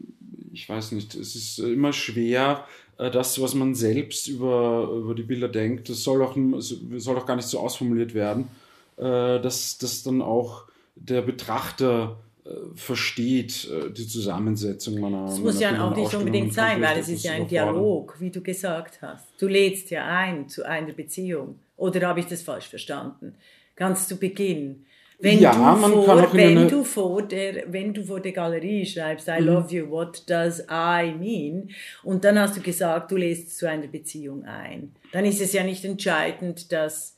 ich 0.53 0.69
weiß 0.69 0.93
nicht, 0.93 1.15
es 1.15 1.35
ist 1.35 1.59
immer 1.59 1.93
schwer, 1.93 2.65
äh, 2.99 3.11
das, 3.11 3.41
was 3.41 3.55
man 3.55 3.75
selbst 3.75 4.29
über, 4.29 4.89
über 4.93 5.15
die 5.15 5.23
Bilder 5.23 5.49
denkt, 5.49 5.89
das 5.89 6.03
soll 6.03 6.23
auch, 6.23 6.37
soll 6.59 7.19
auch 7.19 7.27
gar 7.27 7.37
nicht 7.37 7.49
so 7.49 7.59
ausformuliert 7.59 8.15
werden, 8.15 8.49
äh, 8.97 9.41
dass, 9.41 9.79
dass 9.79 10.03
dann 10.03 10.23
auch 10.23 10.65
der 10.95 11.23
Betrachter 11.23 12.19
äh, 12.45 12.51
versteht 12.75 13.69
die 13.97 14.07
Zusammensetzung 14.07 14.99
meiner. 15.01 15.27
Das 15.27 15.39
muss 15.39 15.61
ja 15.61 15.87
auch 15.87 15.97
nicht 15.97 16.15
unbedingt 16.15 16.55
sein, 16.55 16.81
weil 16.81 16.99
es 16.99 17.09
ist 17.09 17.25
ja 17.25 17.33
ein 17.33 17.49
Dialog, 17.49 18.17
wie 18.21 18.31
du 18.31 18.41
gesagt 18.43 19.03
hast. 19.03 19.27
Du 19.39 19.49
lädst 19.49 19.91
ja 19.91 20.07
ein 20.07 20.49
zu 20.49 20.65
einer 20.65 20.93
Beziehung. 20.93 21.59
Oder 21.77 22.09
habe 22.09 22.21
ich 22.21 22.27
das 22.27 22.43
falsch 22.43 22.69
verstanden? 22.69 23.35
Ganz 23.75 24.09
zu 24.09 24.17
Beginn. 24.17 24.87
Wenn, 25.19 25.41
ja, 25.41 25.53
du, 25.53 25.59
man 25.59 25.93
vor, 25.93 26.07
kann 26.07 26.25
auch 26.27 26.35
wenn, 26.35 26.69
du 26.69 26.85
vor 26.85 27.23
der, 27.23 27.73
wenn 27.73 27.95
du 27.95 28.05
vor 28.05 28.21
der 28.21 28.33
Galerie 28.33 28.85
schreibst, 28.85 29.29
I 29.29 29.41
mhm. 29.41 29.47
love 29.47 29.75
you, 29.75 29.91
what 29.91 30.23
does 30.29 30.61
I 30.71 31.15
mean? 31.19 31.71
Und 32.03 32.25
dann 32.25 32.39
hast 32.39 32.57
du 32.57 32.61
gesagt, 32.61 33.11
du 33.11 33.17
lädst 33.17 33.57
zu 33.57 33.69
einer 33.69 33.87
Beziehung 33.87 34.45
ein. 34.45 34.95
Dann 35.13 35.25
ist 35.25 35.41
es 35.41 35.55
ja 35.55 35.65
nicht 35.65 35.85
entscheidend, 35.87 36.71
dass, 36.71 37.13
äh, 37.13 37.16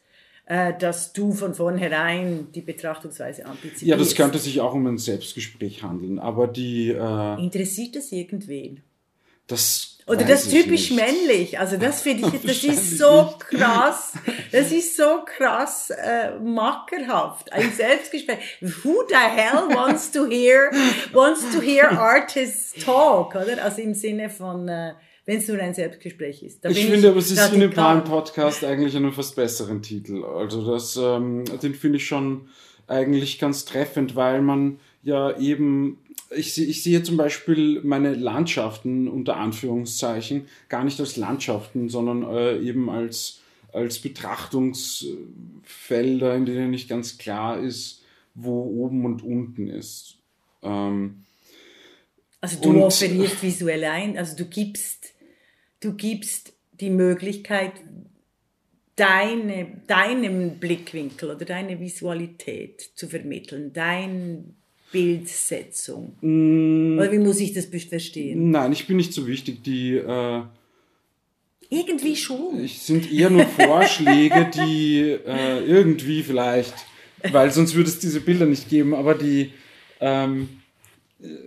dass 0.48 1.12
du 1.12 1.32
von 1.32 1.54
vornherein 1.54 2.48
die 2.54 2.62
Betrachtungsweise 2.62 3.44
antizipierst. 3.44 3.82
Ja, 3.82 3.96
das 3.96 4.14
könnte 4.14 4.38
sich 4.38 4.60
auch 4.60 4.72
um 4.72 4.86
ein 4.86 4.98
Selbstgespräch 4.98 5.82
handeln, 5.82 6.18
aber 6.18 6.46
die... 6.48 6.90
Äh, 6.90 7.42
Interessiert 7.42 7.96
das 7.96 8.12
irgendwen? 8.12 8.82
Das 9.46 9.98
oder 10.08 10.24
das 10.24 10.48
typisch 10.48 10.90
männlich. 10.90 11.58
Also 11.58 11.76
das 11.76 12.00
finde 12.00 12.28
ich, 12.28 12.42
das 12.46 12.64
ist 12.64 12.98
so 12.98 13.34
krass. 13.38 14.14
Das 14.52 14.72
ist 14.72 14.96
so 14.96 15.22
krass 15.24 15.90
äh, 15.90 16.38
mackerhaft. 16.38 17.52
Ein 17.52 17.70
Selbstgespräch. 17.72 18.38
Who 18.60 19.04
the 19.08 19.14
hell 19.14 19.68
wants 19.74 20.10
to 20.12 20.26
hear 20.26 20.70
wants 21.12 21.42
to 21.54 21.60
hear 21.60 21.90
artists 21.90 22.72
talk, 22.84 23.34
oder? 23.34 23.62
Also 23.62 23.82
im 23.82 23.94
Sinne 23.94 24.30
von 24.30 24.68
äh, 24.68 24.94
wenn 25.28 25.38
es 25.38 25.46
nur 25.46 25.58
ein 25.58 25.74
Selbstgespräch 25.74 26.42
ist. 26.42 26.64
Ich 26.64 26.86
finde, 26.86 27.10
aber 27.10 27.18
es 27.18 27.30
ist 27.30 27.52
in 27.52 27.60
dem 27.60 27.70
Podcast 27.70 28.64
eigentlich 28.64 28.96
einen 28.96 29.12
fast 29.12 29.36
besseren 29.36 29.82
Titel. 29.82 30.24
Also 30.24 30.72
das, 30.72 30.96
ähm, 30.96 31.44
den 31.62 31.74
finde 31.74 31.98
ich 31.98 32.06
schon 32.06 32.48
eigentlich 32.86 33.38
ganz 33.38 33.66
treffend, 33.66 34.16
weil 34.16 34.40
man 34.40 34.80
ja 35.02 35.38
eben 35.38 35.98
ich, 36.34 36.58
ich 36.58 36.82
sehe 36.82 37.02
zum 37.02 37.18
Beispiel 37.18 37.82
meine 37.82 38.14
Landschaften 38.14 39.06
unter 39.06 39.36
Anführungszeichen 39.36 40.46
gar 40.70 40.84
nicht 40.84 40.98
als 40.98 41.18
Landschaften, 41.18 41.90
sondern 41.90 42.22
äh, 42.22 42.58
eben 42.60 42.88
als, 42.88 43.40
als 43.72 43.98
Betrachtungsfelder, 43.98 46.36
in 46.36 46.46
denen 46.46 46.70
nicht 46.70 46.88
ganz 46.88 47.18
klar 47.18 47.60
ist, 47.60 48.02
wo 48.34 48.62
oben 48.62 49.04
und 49.04 49.22
unten 49.22 49.68
ist. 49.68 50.16
Ähm, 50.62 51.26
also 52.40 52.60
du 52.60 52.70
und, 52.70 52.82
offerierst 52.82 53.42
visuell 53.42 53.84
ein, 53.84 54.16
also 54.16 54.36
du 54.36 54.44
gibst, 54.44 54.97
du 55.80 55.94
gibst 55.94 56.52
die 56.80 56.90
Möglichkeit, 56.90 57.72
deine, 58.96 59.82
deinem 59.86 60.58
Blickwinkel 60.58 61.30
oder 61.30 61.44
deine 61.44 61.80
Visualität 61.80 62.80
zu 62.94 63.08
vermitteln, 63.08 63.72
dein 63.72 64.56
Bildsetzung? 64.90 66.16
Mm, 66.20 66.98
Oder 66.98 67.12
wie 67.12 67.18
muss 67.18 67.40
ich 67.40 67.52
das 67.52 67.66
verstehen? 67.66 68.50
Nein, 68.50 68.72
ich 68.72 68.86
bin 68.86 68.96
nicht 68.96 69.12
so 69.12 69.26
wichtig. 69.26 69.62
Die 69.62 69.96
äh, 69.96 70.42
irgendwie 71.70 72.16
schon. 72.16 72.64
Es 72.64 72.86
sind 72.86 73.10
eher 73.12 73.30
nur 73.30 73.46
Vorschläge, 73.46 74.50
die 74.54 75.00
äh, 75.00 75.60
irgendwie 75.64 76.22
vielleicht, 76.22 76.74
weil 77.30 77.50
sonst 77.50 77.74
würde 77.74 77.90
es 77.90 77.98
diese 77.98 78.20
Bilder 78.20 78.46
nicht 78.46 78.68
geben, 78.68 78.94
aber 78.94 79.14
die 79.14 79.52
ähm, 80.00 80.48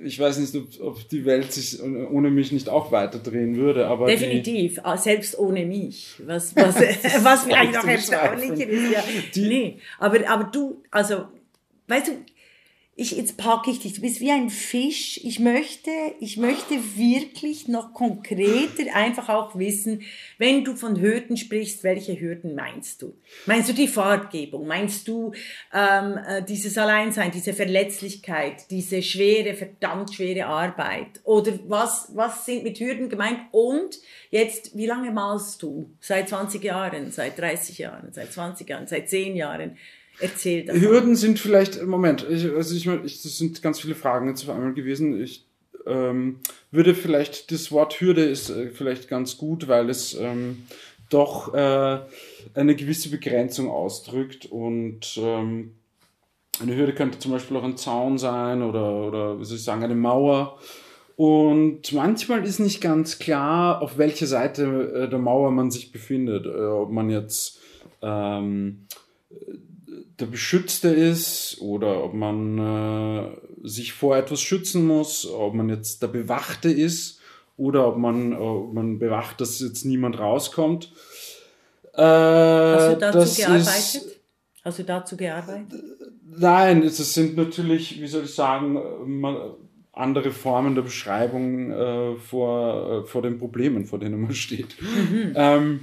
ich 0.04 0.20
weiß 0.20 0.40
nicht, 0.40 0.54
ob, 0.56 0.82
ob, 0.82 1.10
die 1.10 1.24
Welt 1.24 1.54
sich 1.54 1.82
ohne 1.82 2.30
mich 2.30 2.52
nicht 2.52 2.68
auch 2.68 2.92
weiterdrehen 2.92 3.56
würde, 3.56 3.88
aber. 3.88 4.08
Definitiv, 4.08 4.82
die, 4.84 4.98
selbst 4.98 5.40
ohne 5.40 5.66
mich. 5.66 6.16
Was, 6.26 6.54
was, 6.56 6.76
was 7.24 7.44
vielleicht 7.44 7.74
noch 7.74 7.86
erstaunlicher 7.86 8.68
ist, 8.68 8.92
ja. 8.92 9.04
Die, 9.34 9.48
nee, 9.48 9.80
aber, 9.98 10.30
aber 10.30 10.44
du, 10.46 10.84
also, 10.92 11.26
weißt 11.88 12.10
du, 12.10 12.12
ich, 13.02 13.12
jetzt 13.18 13.36
packe 13.36 13.72
ich 13.72 13.80
dich, 13.80 13.94
du 13.94 14.02
bist 14.02 14.20
wie 14.20 14.32
ein 14.32 14.52
Fisch. 14.52 15.20
Ich 15.24 15.40
möchte, 15.40 15.90
ich 16.20 16.38
möchte 16.38 16.76
wirklich 16.96 17.68
noch 17.68 17.94
konkreter 17.94 18.94
einfach 18.94 19.28
auch 19.28 19.58
wissen, 19.58 20.04
wenn 20.38 20.64
du 20.64 20.76
von 20.76 21.02
Hürden 21.02 21.36
sprichst, 21.36 21.84
welche 21.84 22.20
Hürden 22.20 22.54
meinst 22.54 23.02
du? 23.02 23.18
Meinst 23.48 23.70
du 23.70 23.74
die 23.74 23.88
Farbgebung? 23.88 24.68
Meinst 24.68 25.08
du 25.08 25.34
ähm, 25.74 26.20
äh, 26.28 26.44
dieses 26.44 26.78
Alleinsein, 26.78 27.32
diese 27.32 27.54
Verletzlichkeit, 27.54 28.70
diese 28.70 29.02
schwere, 29.02 29.56
verdammt 29.56 30.14
schwere 30.14 30.46
Arbeit? 30.46 31.22
Oder 31.24 31.54
was, 31.68 32.12
was 32.14 32.46
sind 32.46 32.64
mit 32.64 32.80
Hürden 32.80 33.10
gemeint? 33.10 33.40
Und 33.52 33.98
jetzt, 34.30 34.78
wie 34.78 34.86
lange 34.86 35.12
malst 35.12 35.64
du? 35.64 35.90
Seit 36.00 36.30
20 36.30 36.64
Jahren, 36.64 37.12
seit 37.12 37.40
30 37.40 37.80
Jahren, 37.80 38.14
seit 38.14 38.32
20 38.32 38.70
Jahren, 38.70 38.86
seit 38.86 39.10
10 39.10 39.36
Jahren? 39.36 39.78
Erzähl 40.22 40.66
davon. 40.66 40.82
Hürden 40.82 41.16
sind 41.16 41.40
vielleicht, 41.40 41.84
Moment, 41.84 42.26
ich, 42.30 42.50
also 42.52 42.76
ich, 42.76 42.88
ich, 42.88 43.22
das 43.22 43.38
sind 43.38 43.62
ganz 43.62 43.80
viele 43.80 43.96
Fragen 43.96 44.28
jetzt 44.28 44.44
auf 44.44 44.56
einmal 44.56 44.74
gewesen. 44.74 45.22
Ich 45.22 45.46
ähm, 45.86 46.38
würde 46.72 46.94
vielleicht, 46.94 47.52
das 47.52 47.72
Wort 47.72 48.00
Hürde 48.00 48.24
ist 48.24 48.50
äh, 48.50 48.70
vielleicht 48.70 49.08
ganz 49.08 49.38
gut, 49.38 49.68
weil 49.68 49.90
es 49.90 50.14
ähm, 50.14 50.64
doch 51.10 51.54
äh, 51.54 52.00
eine 52.54 52.76
gewisse 52.76 53.10
Begrenzung 53.10 53.70
ausdrückt 53.70 54.46
und 54.46 55.18
ähm, 55.18 55.72
eine 56.62 56.76
Hürde 56.76 56.94
könnte 56.94 57.20
zum 57.20 57.32
Beispiel 57.32 57.58
auch 57.58 57.64
ein 57.64 57.78
Zaun 57.78 58.18
sein 58.18 58.62
oder, 58.62 59.08
oder 59.08 59.40
wie 59.40 59.46
soll 59.46 59.58
ich 59.58 59.64
sagen, 59.64 59.84
eine 59.84 59.96
Mauer. 59.96 60.60
Und 61.16 61.92
manchmal 61.94 62.46
ist 62.46 62.60
nicht 62.60 62.82
ganz 62.82 63.20
klar, 63.20 63.82
auf 63.82 63.98
welcher 63.98 64.28
Seite 64.28 64.92
äh, 64.94 65.10
der 65.10 65.20
Mauer 65.20 65.52
man 65.52 65.72
sich 65.72 65.92
befindet. 65.92 66.46
Äh, 66.46 66.66
ob 66.66 66.92
man 66.92 67.10
jetzt 67.10 67.60
ähm, 68.02 68.88
der 70.20 70.26
Beschützte 70.26 70.90
ist 70.90 71.58
oder 71.62 72.04
ob 72.04 72.14
man 72.14 72.58
äh, 72.58 73.30
sich 73.64 73.94
vor 73.94 74.18
etwas 74.18 74.42
schützen 74.42 74.86
muss, 74.86 75.28
ob 75.30 75.54
man 75.54 75.70
jetzt 75.70 76.02
der 76.02 76.08
Bewachte 76.08 76.72
ist 76.72 77.20
oder 77.58 77.88
ob 77.88 77.98
man, 77.98 78.34
ob 78.34 78.74
man 78.74 79.00
bewacht, 79.00 79.42
dass 79.42 79.60
jetzt 79.60 79.86
niemand 79.86 80.20
rauskommt. 80.20 80.92
Äh, 81.94 82.02
Hast 82.02 82.94
du 82.94 82.98
dazu 83.00 83.36
gearbeitet? 83.36 83.68
Ist, 83.68 84.22
Hast 84.64 84.80
du 84.80 84.84
dazu 84.84 85.18
gearbeitet? 85.18 85.84
Nein, 86.38 86.84
es 86.84 86.98
sind 87.14 87.36
natürlich, 87.36 88.00
wie 88.02 88.08
soll 88.08 88.24
ich 88.24 88.34
sagen, 88.34 88.78
andere 89.92 90.32
Formen 90.32 90.76
der 90.76 90.84
Beschreibung 90.84 91.72
äh, 91.72 92.16
vor, 92.16 93.04
äh, 93.04 93.08
vor 93.08 93.22
den 93.22 93.38
Problemen, 93.38 93.86
vor 93.86 94.00
denen 94.00 94.22
man 94.22 94.34
steht. 94.34 94.76
Mhm. 94.82 95.34
Ähm, 95.36 95.80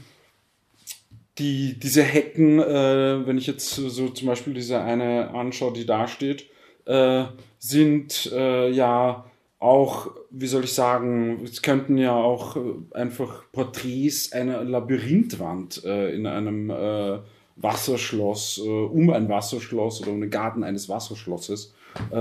die, 1.38 1.78
diese 1.78 2.02
Hecken, 2.02 2.58
äh, 2.58 3.26
wenn 3.26 3.38
ich 3.38 3.46
jetzt 3.46 3.70
so 3.70 4.08
zum 4.08 4.28
Beispiel 4.28 4.54
diese 4.54 4.80
eine 4.80 5.30
anschaue, 5.30 5.72
die 5.72 5.86
da 5.86 6.08
steht, 6.08 6.46
äh, 6.86 7.24
sind 7.58 8.30
äh, 8.32 8.70
ja 8.70 9.24
auch, 9.60 10.10
wie 10.30 10.46
soll 10.46 10.64
ich 10.64 10.72
sagen, 10.72 11.40
es 11.44 11.62
könnten 11.62 11.98
ja 11.98 12.14
auch 12.14 12.56
äh, 12.56 12.60
einfach 12.92 13.44
Porträts 13.52 14.32
einer 14.32 14.62
Labyrinthwand 14.64 15.84
äh, 15.84 16.14
in 16.14 16.26
einem 16.26 16.70
äh, 16.70 17.18
Wasserschloss, 17.56 18.58
um 18.58 19.10
ein 19.10 19.28
Wasserschloss 19.28 20.00
oder 20.00 20.12
um 20.12 20.20
den 20.20 20.30
Garten 20.30 20.62
eines 20.62 20.88
Wasserschlosses 20.88 21.74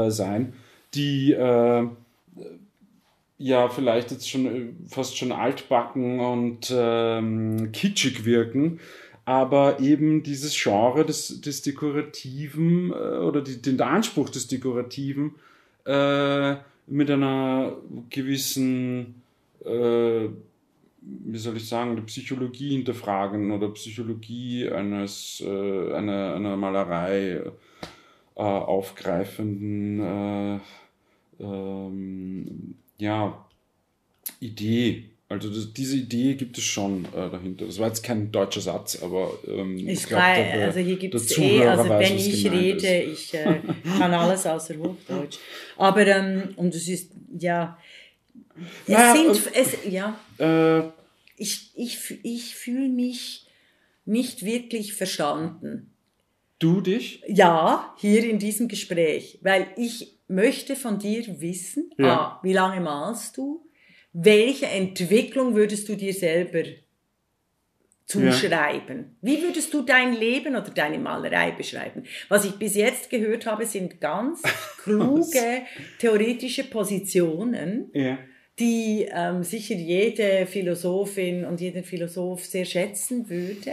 sein, 0.08 0.54
die 0.96 1.36
ja 3.38 3.70
vielleicht 3.70 4.10
jetzt 4.10 4.28
schon 4.28 4.78
fast 4.88 5.16
schon 5.16 5.32
altbacken 5.32 6.20
und 6.20 6.74
ähm, 6.76 7.72
kitschig 7.72 8.26
wirken, 8.26 8.80
aber 9.28 9.82
eben 9.82 10.24
dieses 10.24 10.56
Genre 10.58 11.04
des, 11.06 11.42
des 11.42 11.62
Dekorativen 11.62 12.92
äh, 12.92 12.94
oder 12.94 13.42
die, 13.42 13.62
den 13.62 13.82
Anspruch 13.82 14.30
des 14.30 14.48
Dekorativen 14.48 15.36
äh, 15.86 16.56
mit 16.88 17.12
einer 17.12 17.76
gewissen, 18.10 19.22
äh, 19.66 20.30
wie 21.02 21.38
soll 21.38 21.58
ich 21.58 21.68
sagen, 21.68 21.98
der 21.98 22.04
Psychologie 22.04 22.70
hinterfragen 22.78 23.52
oder 23.52 23.68
Psychologie 23.72 24.70
eines, 24.70 25.44
äh, 25.46 25.94
einer, 25.94 26.36
einer 26.36 26.56
Malerei 26.56 27.42
äh, 28.34 28.42
aufgreifenden 28.42 30.00
äh, 30.00 30.60
ähm, 31.44 32.76
ja, 32.98 33.46
Idee 34.40 35.17
Also 35.30 35.50
das, 35.50 35.74
diese 35.74 35.98
Idee 35.98 36.36
gibt 36.36 36.58
es 36.58 36.64
schon 36.64 37.04
äh, 37.06 37.30
dahinter. 37.30 37.66
Das 37.66 37.80
war 37.80 37.88
jetzt 37.88 38.02
kein 38.02 38.32
deutscher 38.32 38.62
Satz, 38.62 39.02
aber 39.04 39.38
ähm, 39.46 39.76
ich, 39.78 39.88
ich 39.88 40.06
glaube, 40.06 40.24
also 40.24 40.80
hier 40.80 40.96
gibt 40.96 41.16
es 41.16 41.38
eh, 41.38 41.66
also 41.66 41.90
weiß, 41.90 42.10
wenn 42.10 42.18
ich 42.18 42.50
rede, 42.50 42.98
ist. 43.00 43.34
ich 43.34 43.34
äh, 43.34 43.60
kann 43.98 44.14
alles 44.14 44.46
außer 44.46 44.78
Hochdeutsch. 44.78 45.38
Aber 45.76 46.08
ähm, 46.08 46.54
und 46.56 46.74
es 46.74 46.88
ist 46.88 47.12
ja, 47.38 47.78
es 48.86 48.94
naja, 48.94 49.16
sind 49.16 49.54
äh, 49.54 49.60
es 49.60 49.78
ja. 49.90 50.18
Äh, 50.38 50.90
ich 51.36 51.72
ich 51.76 52.20
ich 52.24 52.56
fühle 52.56 52.88
mich 52.88 53.48
nicht 54.06 54.46
wirklich 54.46 54.94
verstanden. 54.94 55.92
Du 56.58 56.80
dich? 56.80 57.22
Ja, 57.28 57.94
hier 57.98 58.28
in 58.28 58.40
diesem 58.40 58.70
Gespräch, 58.70 59.40
weil 59.42 59.68
ich 59.76 60.18
möchte 60.30 60.78
von 60.78 61.00
dir 61.00 61.42
wissen, 61.42 61.92
ja. 61.98 62.18
ah, 62.18 62.40
wie 62.44 62.54
lange 62.54 62.80
malst 62.80 63.38
du? 63.38 63.67
Welche 64.14 64.68
Entwicklung 64.68 65.56
würdest 65.56 65.88
du 65.90 65.96
dir 65.96 66.14
selber 66.14 66.64
zuschreiben? 68.06 68.98
Ja. 68.98 69.06
Wie 69.22 69.42
würdest 69.44 69.74
du 69.74 69.82
dein 69.82 70.14
Leben 70.14 70.56
oder 70.56 70.72
deine 70.72 70.98
Malerei 70.98 71.52
beschreiben? 71.52 72.04
Was 72.30 72.46
ich 72.46 72.54
bis 72.54 72.76
jetzt 72.76 73.10
gehört 73.10 73.46
habe, 73.46 73.66
sind 73.66 74.02
ganz 74.02 74.42
kluge 74.84 75.64
theoretische 76.00 76.64
Positionen, 76.64 77.92
ja. 77.94 78.18
die 78.58 79.08
ähm, 79.12 79.44
sicher 79.44 79.76
jede 79.76 80.48
Philosophin 80.48 81.46
und 81.46 81.62
jeder 81.62 81.84
Philosoph 81.84 82.46
sehr 82.46 82.66
schätzen 82.66 83.30
würde. 83.30 83.72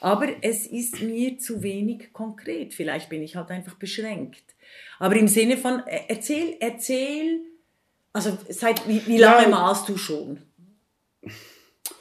Aber 0.00 0.28
es 0.42 0.66
ist 0.66 1.00
mir 1.00 1.38
zu 1.38 1.62
wenig 1.62 2.12
konkret. 2.12 2.74
Vielleicht 2.74 3.08
bin 3.08 3.22
ich 3.22 3.36
halt 3.36 3.50
einfach 3.50 3.76
beschränkt. 3.76 4.42
Aber 4.98 5.16
im 5.16 5.28
Sinne 5.28 5.56
von, 5.56 5.82
äh, 5.86 6.00
erzähl, 6.08 6.56
erzähl, 6.60 7.40
also 8.14 8.38
seit 8.48 8.88
wie, 8.88 9.04
wie 9.06 9.18
lange 9.18 9.42
ja. 9.42 9.48
malst 9.48 9.88
du 9.88 9.98
schon? 9.98 10.38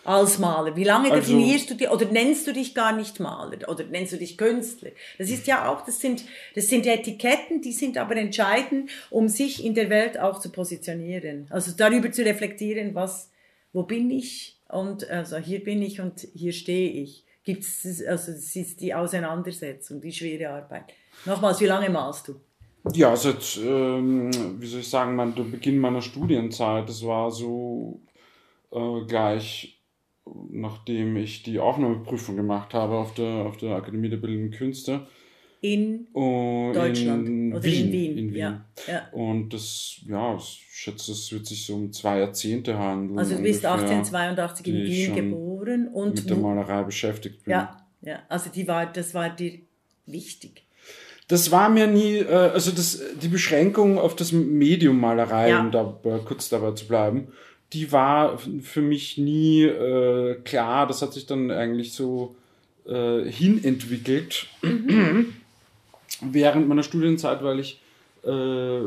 Als 0.05 0.38
Maler. 0.38 0.75
Wie 0.75 0.84
lange 0.84 1.12
also, 1.12 1.22
definierst 1.22 1.70
du 1.70 1.75
dich 1.75 1.89
oder 1.89 2.05
nennst 2.05 2.46
du 2.46 2.53
dich 2.53 2.75
gar 2.75 2.96
nicht 2.96 3.20
Maler 3.20 3.67
oder 3.67 3.84
nennst 3.86 4.13
du 4.13 4.17
dich 4.17 4.38
Künstler? 4.38 4.91
Das 5.17 5.29
ist 5.29 5.48
ja 5.48 5.67
auch, 5.70 5.86
das 5.86 6.00
sind, 6.00 6.24
das 6.55 6.67
sind 6.67 6.86
Etiketten, 6.86 7.62
die 7.62 7.72
sind 7.72 7.98
aber 7.98 8.15
entscheidend, 8.17 8.91
um 9.10 9.27
sich 9.27 9.65
in 9.65 9.74
der 9.74 9.89
Welt 9.89 10.20
auch 10.20 10.39
zu 10.39 10.51
positionieren. 10.51 11.48
Also 11.50 11.72
darüber 11.75 12.12
zu 12.12 12.24
reflektieren, 12.24 12.93
was, 12.93 13.32
wo 13.72 13.84
bin 13.84 14.12
ich 14.12 14.62
und 14.70 15.10
also 15.10 15.38
hier 15.38 15.63
bin 15.63 15.82
ich 15.82 16.00
und 16.00 16.27
hier 16.36 16.53
stehe 16.53 16.91
ich. 16.91 17.25
Gibt's, 17.43 17.86
also 18.08 18.34
es 18.34 18.55
ist 18.55 18.82
die 18.82 18.93
Auseinandersetzung, 18.93 20.00
die 20.00 20.13
schwere 20.13 20.50
Arbeit. 20.50 20.93
Nochmals, 21.25 21.60
wie 21.60 21.65
lange 21.65 21.89
malst 21.89 22.27
du? 22.27 22.39
Ja, 22.92 23.16
seit, 23.16 23.60
ähm, 23.63 24.30
wie 24.60 24.68
soll 24.68 24.82
ich 24.82 24.90
sagen, 24.90 25.16
mein, 25.16 25.36
der 25.36 25.44
Beginn 25.44 25.80
meiner 25.80 26.02
Studienzeit, 26.02 26.90
das 26.90 27.06
war 27.06 27.32
so 27.32 28.02
äh, 28.72 29.06
gleich 29.08 29.84
nachdem 30.50 31.18
ich 31.18 31.44
die 31.44 31.60
Aufnahmeprüfung 31.60 32.36
gemacht 32.36 32.74
habe 32.74 32.96
auf 32.96 33.13
der, 33.13 33.46
auf 33.46 33.58
der 33.58 33.75
Akademie 33.75 34.10
der 34.10 34.18
Bildenden 34.18 34.52
Künste. 34.52 35.08
In 35.62 36.08
Deutschland 36.13 37.28
in 37.28 37.54
oder 37.54 37.63
Wien, 37.63 37.86
in 37.86 37.92
Wien. 37.94 38.18
In 38.18 38.34
Wien. 38.34 38.36
Ja, 38.36 38.66
ja. 38.86 39.10
Und 39.13 39.54
das, 39.54 40.02
ja, 40.06 40.36
ich 40.36 40.66
schätze, 40.70 41.13
es 41.13 41.32
wird 41.32 41.46
sich 41.46 41.66
so 41.66 41.75
um 41.75 41.94
zwei 41.94 42.20
Jahrzehnte 42.20 42.78
handeln. 42.78 43.18
Also 43.18 43.38
du 43.38 43.44
bist 43.44 43.66
1882 43.66 44.68
in 44.68 44.75
Wien 44.84 45.16
geboren 45.16 45.88
und 45.88 46.16
mit 46.16 46.30
der 46.30 46.38
Malerei 46.38 46.84
beschäftigt 46.84 47.46
bin. 47.46 47.52
Ja, 47.52 47.78
ja, 48.02 48.20
also 48.28 48.50
die 48.50 48.68
war, 48.68 48.86
das 48.88 49.13
war 49.13 49.30
dir 49.30 49.60
wichtig 50.06 50.63
das 51.27 51.51
war 51.51 51.70
mir 51.70 51.88
nie, 51.88 52.18
äh, 52.18 52.51
also 52.53 52.72
das, 52.72 53.01
die 53.22 53.27
Beschränkung 53.27 53.98
auf 53.98 54.15
das 54.15 54.32
Medium 54.32 55.00
Malerei, 55.00 55.50
ja. 55.50 55.62
um 55.62 55.72
da 55.72 55.98
äh, 56.03 56.20
kurz 56.25 56.50
dabei 56.50 56.72
zu 56.72 56.88
bleiben, 56.88 57.27
die 57.72 57.92
war 57.92 58.38
für 58.38 58.82
mich 58.82 59.18
nie 59.18 59.63
äh, 59.63 60.36
klar. 60.44 60.86
Das 60.88 61.01
hat 61.01 61.13
sich 61.13 61.25
dann 61.25 61.50
eigentlich 61.50 61.94
so 61.94 62.36
äh, 62.86 63.24
hinentwickelt 63.24 64.48
mhm. 64.62 65.34
während 66.22 66.67
meiner 66.67 66.84
Studienzeit, 66.84 67.43
weil 67.43 67.60
ich 67.60 67.82
äh, 68.24 68.82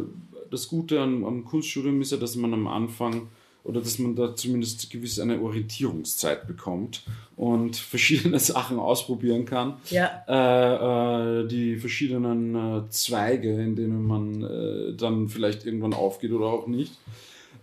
das 0.50 0.68
Gute 0.68 1.00
am, 1.00 1.24
am 1.24 1.44
Kunststudium 1.44 2.00
ist 2.00 2.12
ja, 2.12 2.18
dass 2.18 2.36
man 2.36 2.54
am 2.54 2.68
Anfang 2.68 3.28
oder 3.66 3.80
dass 3.80 3.98
man 3.98 4.14
da 4.14 4.34
zumindest 4.36 4.90
gewiss 4.90 5.18
eine 5.18 5.40
Orientierungszeit 5.40 6.46
bekommt 6.46 7.02
und 7.34 7.76
verschiedene 7.76 8.38
Sachen 8.38 8.78
ausprobieren 8.78 9.44
kann. 9.44 9.78
Ja. 9.90 10.22
Äh, 10.28 11.42
äh, 11.42 11.48
die 11.48 11.76
verschiedenen 11.76 12.54
äh, 12.54 12.88
Zweige, 12.90 13.60
in 13.60 13.74
denen 13.74 14.06
man 14.06 14.42
äh, 14.42 14.94
dann 14.96 15.28
vielleicht 15.28 15.66
irgendwann 15.66 15.94
aufgeht 15.94 16.30
oder 16.30 16.46
auch 16.46 16.68
nicht. 16.68 16.92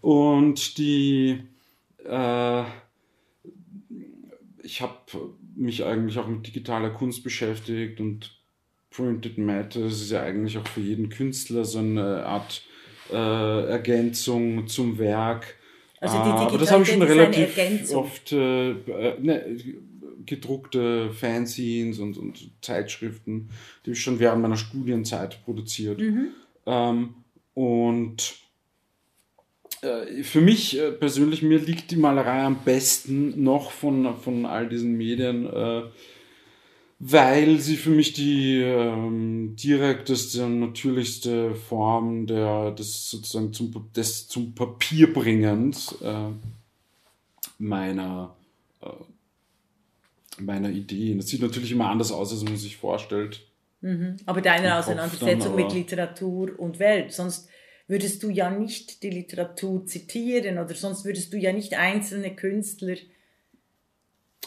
Und 0.02 0.78
die, 0.78 1.40
äh, 2.06 2.64
ich 4.62 4.82
habe 4.82 4.98
mich 5.56 5.86
eigentlich 5.86 6.20
auch 6.20 6.28
mit 6.28 6.46
digitaler 6.46 6.90
Kunst 6.90 7.24
beschäftigt 7.24 8.02
und 8.02 8.38
Printed 8.92 9.38
Matter, 9.38 9.80
das 9.80 10.02
ist 10.02 10.12
ja 10.12 10.22
eigentlich 10.22 10.58
auch 10.58 10.68
für 10.68 10.82
jeden 10.82 11.10
Künstler 11.10 11.64
so 11.64 11.80
eine 11.80 12.26
Art 12.26 12.62
äh, 13.12 13.70
Ergänzung 13.70 14.68
zum 14.68 15.00
Werk 15.00 15.56
also 16.04 16.18
die 16.18 16.30
ah, 16.30 16.48
aber 16.48 16.58
das 16.58 16.70
habe 16.70 16.84
ich 16.84 16.90
schon 16.90 17.02
relativ 17.02 17.94
oft 17.94 18.34
äh, 18.34 18.72
äh, 18.72 19.20
ne, 19.22 19.58
gedruckte 20.26 21.12
Fanzines 21.14 22.00
und, 22.00 22.18
und 22.18 22.52
Zeitschriften, 22.62 23.50
die 23.86 23.92
ich 23.92 24.02
schon 24.02 24.20
während 24.20 24.42
meiner 24.42 24.58
Studienzeit 24.58 25.42
produziert. 25.46 26.00
Mhm. 26.00 26.28
Ähm, 26.66 27.14
und 27.54 28.36
äh, 29.82 30.24
für 30.24 30.42
mich 30.42 30.78
äh, 30.78 30.92
persönlich, 30.92 31.42
mir 31.42 31.60
liegt 31.60 31.92
die 31.92 31.96
Malerei 31.96 32.44
am 32.44 32.64
besten 32.66 33.42
noch 33.42 33.72
von, 33.72 34.18
von 34.18 34.46
all 34.46 34.68
diesen 34.68 34.98
Medien 34.98 35.46
äh, 35.46 35.84
weil 37.06 37.60
sie 37.60 37.76
für 37.76 37.90
mich 37.90 38.14
die 38.14 38.62
ähm, 38.62 39.58
direkteste 39.58 40.46
und 40.46 40.62
natürlichste 40.62 41.54
Form 41.54 42.28
der, 42.28 42.72
des 42.72 43.10
sozusagen 43.10 43.52
zum, 43.52 43.92
des 43.94 44.30
zum 44.30 44.56
Papier 44.56 45.12
bringend 45.12 45.96
äh, 46.02 46.30
meiner, 47.58 48.34
äh, 48.82 50.42
meiner 50.42 50.70
Ideen. 50.70 51.18
Das 51.18 51.28
sieht 51.28 51.42
natürlich 51.42 51.74
immer 51.74 51.90
anders 51.90 52.14
aus, 52.14 52.32
als 52.32 52.44
man 52.44 52.56
sich 52.56 52.78
vorstellt. 52.78 53.42
Mhm. 53.82 54.16
Aber 54.26 54.40
deine 54.40 54.78
Auseinandersetzung 54.78 55.56
mit 55.56 55.74
Literatur 55.74 56.58
und 56.58 56.80
Welt, 56.80 57.12
sonst 57.12 57.50
würdest 57.86 58.24
du 58.24 58.30
ja 58.30 58.50
nicht 58.50 59.04
die 59.04 59.10
Literatur 59.10 59.86
zitieren 59.86 60.58
oder 60.58 60.74
sonst 60.74 61.04
würdest 61.04 61.34
du 61.34 61.38
ja 61.38 61.52
nicht 61.52 61.74
einzelne 61.74 62.34
Künstler 62.34 62.96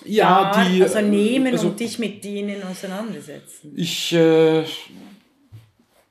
ja, 0.05 0.69
die, 0.69 0.83
also 0.83 1.01
nehmen 1.01 1.53
also, 1.53 1.69
und 1.69 1.81
dich 1.81 1.99
mit 1.99 2.25
denen 2.25 2.63
auseinandersetzen. 2.63 3.73
Ich, 3.77 4.13
äh, 4.13 4.65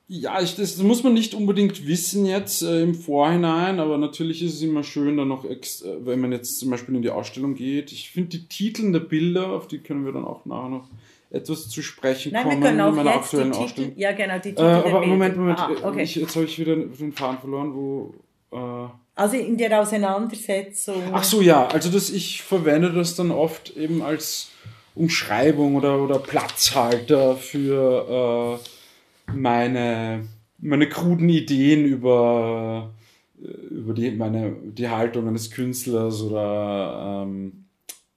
ja, 0.08 0.40
ich, 0.40 0.56
das, 0.56 0.78
muss 0.78 1.02
man 1.02 1.14
nicht 1.14 1.34
unbedingt 1.34 1.86
wissen 1.86 2.26
jetzt 2.26 2.62
äh, 2.62 2.82
im 2.82 2.94
Vorhinein, 2.94 3.80
aber 3.80 3.98
natürlich 3.98 4.42
ist 4.42 4.54
es 4.54 4.62
immer 4.62 4.82
schön, 4.82 5.16
dann 5.16 5.28
noch, 5.28 5.44
äh, 5.44 5.58
wenn 6.00 6.20
man 6.20 6.32
jetzt 6.32 6.58
zum 6.58 6.70
Beispiel 6.70 6.94
in 6.94 7.02
die 7.02 7.10
Ausstellung 7.10 7.54
geht. 7.54 7.92
Ich 7.92 8.10
finde 8.10 8.38
die 8.38 8.46
Titel 8.48 8.92
der 8.92 9.00
Bilder, 9.00 9.50
auf 9.50 9.66
die 9.68 9.78
können 9.78 10.04
wir 10.04 10.12
dann 10.12 10.24
auch 10.24 10.44
nachher 10.44 10.68
noch 10.68 10.88
etwas 11.30 11.68
zu 11.68 11.82
sprechen 11.82 12.32
Nein, 12.32 12.44
kommen 12.44 12.62
wir 12.62 12.68
können 12.68 12.80
auch 12.80 12.88
in 12.88 12.94
meiner 12.96 13.10
jetzt 13.10 13.24
aktuellen 13.24 13.52
die 13.52 13.52
Titel, 13.52 13.64
Ausstellung. 13.64 13.92
Ja, 13.96 14.12
genau, 14.12 14.34
die 14.34 14.50
Titel 14.50 14.62
äh, 14.62 14.64
aber 14.64 15.06
Moment, 15.06 15.36
Moment, 15.36 15.58
ah, 15.58 15.70
okay. 15.82 16.02
ich, 16.02 16.14
jetzt 16.14 16.36
habe 16.36 16.44
ich 16.44 16.58
wieder 16.58 16.76
den 16.76 17.12
Faden 17.12 17.38
verloren, 17.38 17.74
wo... 17.74 18.14
Äh, 18.52 18.88
also 19.16 19.36
in 19.36 19.56
der 19.56 19.80
Auseinandersetzung. 19.80 21.02
Ach 21.10 21.24
so, 21.24 21.40
ja. 21.40 21.66
Also 21.68 21.90
das, 21.90 22.10
ich 22.10 22.42
verwende 22.42 22.92
das 22.92 23.16
dann 23.16 23.30
oft 23.30 23.74
eben 23.74 24.02
als 24.02 24.48
Umschreibung 24.94 25.74
oder, 25.74 25.98
oder 26.02 26.18
Platzhalter 26.18 27.36
für 27.36 28.60
äh, 28.60 29.32
meine, 29.34 30.28
meine 30.58 30.88
kruden 30.90 31.30
Ideen 31.30 31.86
über, 31.86 32.94
äh, 33.42 33.46
über 33.46 33.94
die, 33.94 34.10
meine, 34.10 34.54
die 34.62 34.88
Haltung 34.90 35.26
eines 35.28 35.50
Künstlers 35.50 36.20
oder 36.20 37.24
ähm, 37.24 37.64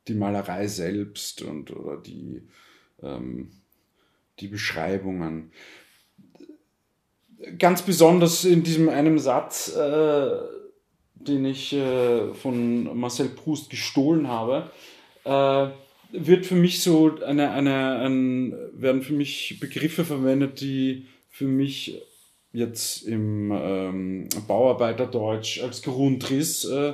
die 0.09 0.15
Malerei 0.15 0.67
selbst 0.67 1.41
und 1.43 1.71
oder 1.71 1.95
die, 1.95 2.41
ähm, 3.01 3.51
die 4.41 4.49
Beschreibungen. 4.49 5.53
Ganz 7.57 7.83
besonders 7.83 8.43
in 8.43 8.63
diesem 8.63 8.89
einem 8.89 9.17
Satz 9.17 9.73
äh, 9.73 10.59
den 11.19 11.45
ich 11.45 11.73
äh, 11.73 12.34
von 12.34 12.97
Marcel 12.97 13.29
Proust 13.29 13.69
gestohlen 13.69 14.27
habe, 14.27 14.71
äh, 15.25 15.67
wird 16.12 16.45
für 16.45 16.55
mich 16.55 16.82
so 16.82 17.17
eine, 17.25 17.51
eine, 17.51 17.99
ein, 17.99 18.55
werden 18.73 19.01
für 19.01 19.13
mich 19.13 19.60
Begriffe 19.60 20.05
verwendet, 20.05 20.62
die 20.62 21.05
für 21.29 21.45
mich 21.45 22.01
jetzt 22.51 23.03
im 23.03 23.51
ähm, 23.51 24.29
Bauarbeiterdeutsch 24.47 25.62
als 25.62 25.84
Grundriss 25.84 26.65
äh, 26.65 26.93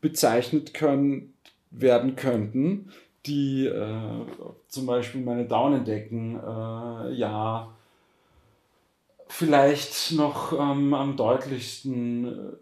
bezeichnet 0.00 0.72
können, 0.72 1.34
werden 1.70 2.14
könnten, 2.14 2.90
die 3.26 3.66
äh, 3.66 3.88
zum 4.68 4.86
Beispiel 4.86 5.22
meine 5.22 5.46
Daunendecken 5.46 6.36
äh, 6.36 7.12
ja 7.14 7.74
vielleicht 9.26 10.12
noch 10.12 10.52
ähm, 10.52 10.94
am 10.94 11.16
deutlichsten 11.16 12.26
äh, 12.26 12.56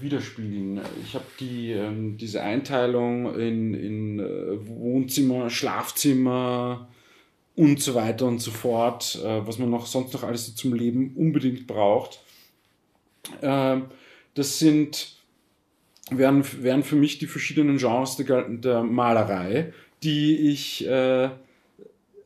widerspiegeln. 0.00 0.80
Ich 1.04 1.14
habe 1.14 1.24
die, 1.40 1.72
ähm, 1.72 2.16
diese 2.16 2.42
Einteilung 2.42 3.34
in, 3.38 3.74
in 3.74 4.20
äh, 4.20 4.68
Wohnzimmer, 4.68 5.50
Schlafzimmer 5.50 6.88
und 7.56 7.80
so 7.80 7.94
weiter 7.94 8.26
und 8.26 8.40
so 8.40 8.50
fort, 8.50 9.18
äh, 9.24 9.46
was 9.46 9.58
man 9.58 9.70
noch 9.70 9.86
sonst 9.86 10.12
noch 10.14 10.22
alles 10.22 10.54
zum 10.54 10.74
Leben 10.74 11.14
unbedingt 11.16 11.66
braucht. 11.66 12.20
Äh, 13.40 13.78
das 14.34 14.58
sind, 14.58 15.16
wären, 16.10 16.44
wären 16.62 16.84
für 16.84 16.96
mich 16.96 17.18
die 17.18 17.26
verschiedenen 17.26 17.78
Genres 17.78 18.16
der, 18.16 18.48
der 18.48 18.82
Malerei, 18.84 19.72
die 20.04 20.50
ich 20.50 20.86
äh, 20.86 21.30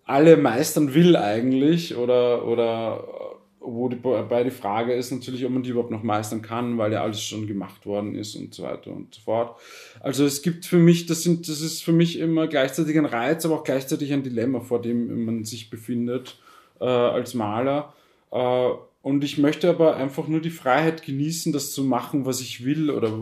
alle 0.04 0.37
meistern 0.37 0.94
will 0.94 1.16
eigentlich 1.16 1.96
oder, 1.96 2.46
oder 2.46 3.17
wo 3.61 3.88
die, 3.88 3.97
bei 3.97 4.44
die 4.44 4.51
Frage 4.51 4.92
ist 4.94 5.11
natürlich, 5.11 5.44
ob 5.44 5.53
man 5.53 5.62
die 5.62 5.71
überhaupt 5.71 5.90
noch 5.90 6.03
meistern 6.03 6.42
kann, 6.42 6.79
weil 6.79 6.92
ja 6.92 7.03
alles 7.03 7.23
schon 7.23 7.47
gemacht 7.47 7.87
worden 7.87 8.14
ist 8.14 8.37
und 8.37 8.55
so 8.55 8.62
weiter 8.62 8.90
und 8.92 9.14
so 9.14 9.21
fort. 9.23 9.59
Also 10.01 10.25
es 10.25 10.42
gibt 10.42 10.64
für 10.64 10.79
mich, 10.79 11.07
das 11.07 11.23
sind, 11.23 11.49
das 11.49 11.61
ist 11.61 11.83
für 11.83 11.92
mich 11.92 12.18
immer 12.18 12.47
gleichzeitig 12.47 12.97
ein 12.97 13.07
Reiz, 13.07 13.44
aber 13.44 13.57
auch 13.57 13.64
gleichzeitig 13.64 14.12
ein 14.12 14.23
Dilemma, 14.23 14.61
vor 14.61 14.81
dem 14.81 15.25
man 15.25 15.44
sich 15.44 15.71
befindet 15.71 16.38
äh, 16.81 16.85
als 16.85 17.35
Maler. 17.35 17.92
Äh, 18.31 18.71
und 19.03 19.25
ich 19.25 19.38
möchte 19.38 19.68
aber 19.71 19.97
einfach 19.97 20.29
nur 20.29 20.40
die 20.40 20.51
Freiheit 20.51 21.03
genießen, 21.03 21.53
das 21.53 21.73
zu 21.73 21.85
machen, 21.85 22.27
was 22.27 22.40
ich 22.40 22.64
will 22.64 22.90
oder 22.90 23.12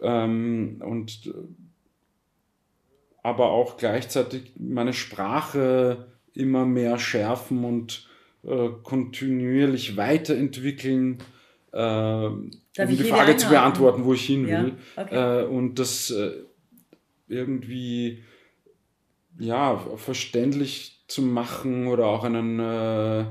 ähm, 0.00 0.82
und 0.84 1.32
aber 3.22 3.50
auch 3.50 3.78
gleichzeitig 3.78 4.52
meine 4.58 4.92
Sprache 4.92 6.08
immer 6.34 6.66
mehr 6.66 6.98
schärfen 6.98 7.64
und 7.64 8.06
äh, 8.46 8.68
kontinuierlich 8.82 9.96
weiterentwickeln, 9.96 11.18
äh, 11.72 11.78
um 11.78 12.50
die 12.76 12.96
Frage 12.96 13.36
zu 13.36 13.48
beantworten, 13.48 14.04
wo 14.04 14.14
ich 14.14 14.26
hin 14.26 14.46
will. 14.46 14.74
Ja? 14.96 15.02
Okay. 15.02 15.42
Äh, 15.42 15.46
und 15.46 15.78
das 15.78 16.10
äh, 16.10 16.32
irgendwie 17.28 18.22
ja, 19.38 19.78
verständlich 19.96 21.02
zu 21.08 21.22
machen 21.22 21.86
oder 21.86 22.06
auch 22.06 22.24
einen 22.24 22.60
äh, 22.60 23.24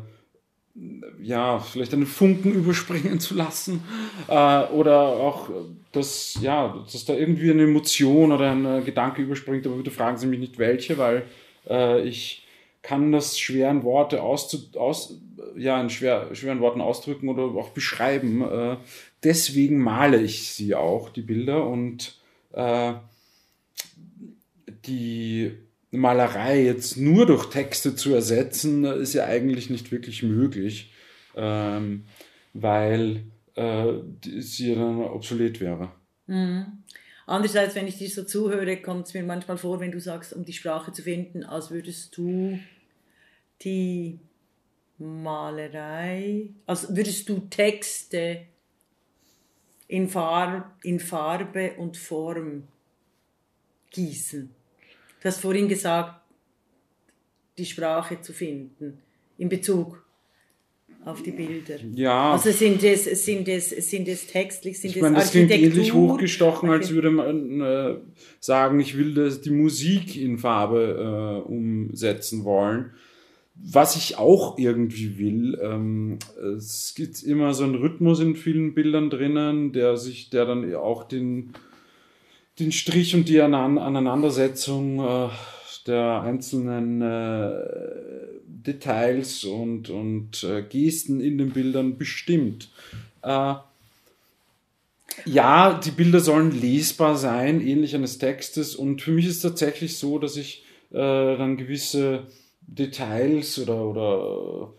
ja, 1.21 1.59
vielleicht 1.59 1.93
einen 1.93 2.05
Funken 2.05 2.51
überspringen 2.55 3.19
zu 3.19 3.35
lassen 3.35 3.83
äh, 4.27 4.63
oder 4.65 4.99
auch, 4.99 5.49
dass, 5.91 6.37
ja, 6.41 6.83
dass 6.91 7.05
da 7.05 7.13
irgendwie 7.13 7.51
eine 7.51 7.63
Emotion 7.63 8.31
oder 8.31 8.51
ein 8.51 8.83
Gedanke 8.83 9.21
überspringt, 9.21 9.65
aber 9.67 9.77
bitte 9.77 9.91
fragen 9.91 10.17
Sie 10.17 10.27
mich 10.27 10.39
nicht 10.39 10.57
welche, 10.57 10.97
weil 10.97 11.23
äh, 11.69 12.01
ich 12.01 12.42
kann 12.83 13.11
das 13.11 13.39
schweren 13.39 13.83
Worte 13.83 14.21
aus, 14.21 14.75
aus 14.75 15.19
ja, 15.55 15.81
in 15.81 15.89
schwer, 15.89 16.35
schweren 16.35 16.59
Worten 16.59 16.81
ausdrücken 16.81 17.29
oder 17.29 17.43
auch 17.43 17.69
beschreiben. 17.69 18.41
Äh, 18.41 18.77
deswegen 19.23 19.79
male 19.79 20.21
ich 20.21 20.51
sie 20.51 20.75
auch, 20.75 21.09
die 21.09 21.21
Bilder 21.21 21.65
und 21.65 22.19
äh, 22.51 22.93
die 24.85 25.53
Malerei 25.91 26.63
jetzt 26.63 26.97
nur 26.97 27.25
durch 27.25 27.45
Texte 27.49 27.95
zu 27.95 28.13
ersetzen, 28.13 28.83
ist 28.83 29.13
ja 29.13 29.25
eigentlich 29.25 29.69
nicht 29.69 29.91
wirklich 29.91 30.21
möglich, 30.21 30.91
ähm, 31.35 32.03
weil 32.53 33.23
äh, 33.55 33.93
sie 34.39 34.75
dann 34.75 35.01
obsolet 35.01 35.61
wäre. 35.61 35.91
Mhm. 36.27 36.83
Andererseits, 37.25 37.75
wenn 37.75 37.87
ich 37.87 37.97
dir 37.97 38.09
so 38.09 38.23
zuhöre, 38.23 38.81
kommt 38.81 39.07
es 39.07 39.13
mir 39.13 39.23
manchmal 39.23 39.57
vor, 39.57 39.79
wenn 39.79 39.91
du 39.91 39.99
sagst, 39.99 40.33
um 40.33 40.43
die 40.43 40.53
Sprache 40.53 40.91
zu 40.91 41.03
finden, 41.03 41.43
als 41.43 41.71
würdest 41.71 42.17
du 42.17 42.59
die 43.61 44.19
Malerei, 44.97 46.49
als 46.65 46.93
würdest 46.95 47.29
du 47.29 47.39
Texte 47.49 48.45
in, 49.87 50.09
Farb, 50.09 50.73
in 50.83 50.99
Farbe 50.99 51.73
und 51.77 51.97
Form 51.97 52.67
gießen. 53.91 54.53
Du 55.21 55.27
hast 55.27 55.39
vorhin 55.39 55.67
gesagt, 55.67 56.21
die 57.57 57.65
Sprache 57.65 58.19
zu 58.21 58.33
finden 58.33 59.01
in 59.37 59.49
Bezug 59.49 60.02
auf 61.05 61.21
die 61.21 61.31
Bilder. 61.31 61.75
Ja. 61.93 62.33
Also 62.33 62.51
sind 62.51 62.83
es, 62.83 63.03
sind 63.25 63.47
es, 63.47 63.69
sind 63.69 64.07
es 64.07 64.27
textlich, 64.27 64.79
sind 64.79 64.95
ich 64.95 65.01
meine, 65.01 65.15
das 65.15 65.31
klingt 65.31 65.51
ähnlich 65.51 65.93
hochgestochen, 65.93 66.69
als 66.69 66.91
würde 66.91 67.11
man 67.11 67.61
äh, 67.61 67.95
sagen, 68.39 68.79
ich 68.79 68.97
will 68.97 69.13
das, 69.13 69.41
die 69.41 69.51
Musik 69.51 70.15
in 70.15 70.37
Farbe 70.37 71.43
äh, 71.45 71.49
umsetzen 71.49 72.43
wollen. 72.43 72.91
Was 73.55 73.95
ich 73.95 74.17
auch 74.17 74.57
irgendwie 74.57 75.17
will, 75.19 75.59
ähm, 75.61 76.17
es 76.57 76.93
gibt 76.95 77.21
immer 77.21 77.53
so 77.53 77.65
einen 77.65 77.75
Rhythmus 77.75 78.19
in 78.19 78.35
vielen 78.35 78.73
Bildern 78.73 79.09
drinnen, 79.09 79.73
der 79.73 79.97
sich, 79.97 80.29
der 80.31 80.45
dann 80.45 80.73
auch 80.73 81.03
den, 81.03 81.53
den 82.59 82.71
Strich 82.71 83.15
und 83.15 83.29
die 83.29 83.41
Aneinandersetzung 83.41 84.99
äh, 84.99 85.29
der 85.87 86.21
einzelnen 86.21 87.01
äh, 87.01 87.53
Details 88.65 89.43
und, 89.43 89.89
und 89.89 90.43
äh, 90.43 90.63
Gesten 90.63 91.21
in 91.21 91.37
den 91.37 91.51
Bildern 91.51 91.97
bestimmt. 91.97 92.69
Äh, 93.21 93.55
ja, 95.25 95.79
die 95.79 95.91
Bilder 95.91 96.19
sollen 96.19 96.59
lesbar 96.59 97.17
sein, 97.17 97.61
ähnlich 97.61 97.95
eines 97.95 98.17
Textes. 98.17 98.75
Und 98.75 99.01
für 99.01 99.11
mich 99.11 99.25
ist 99.25 99.37
es 99.37 99.41
tatsächlich 99.41 99.97
so, 99.97 100.19
dass 100.19 100.37
ich 100.37 100.63
äh, 100.91 100.97
dann 100.97 101.57
gewisse 101.57 102.27
Details 102.61 103.59
oder, 103.59 103.85
oder 103.85 104.73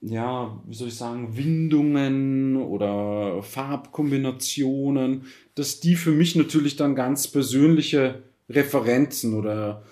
ja, 0.00 0.60
wie 0.66 0.74
soll 0.74 0.88
ich 0.88 0.96
sagen, 0.96 1.36
Windungen 1.36 2.56
oder 2.56 3.42
Farbkombinationen, 3.42 5.26
dass 5.54 5.80
die 5.80 5.96
für 5.96 6.12
mich 6.12 6.36
natürlich 6.36 6.76
dann 6.76 6.94
ganz 6.94 7.28
persönliche 7.28 8.22
Referenzen 8.48 9.34
oder 9.34 9.82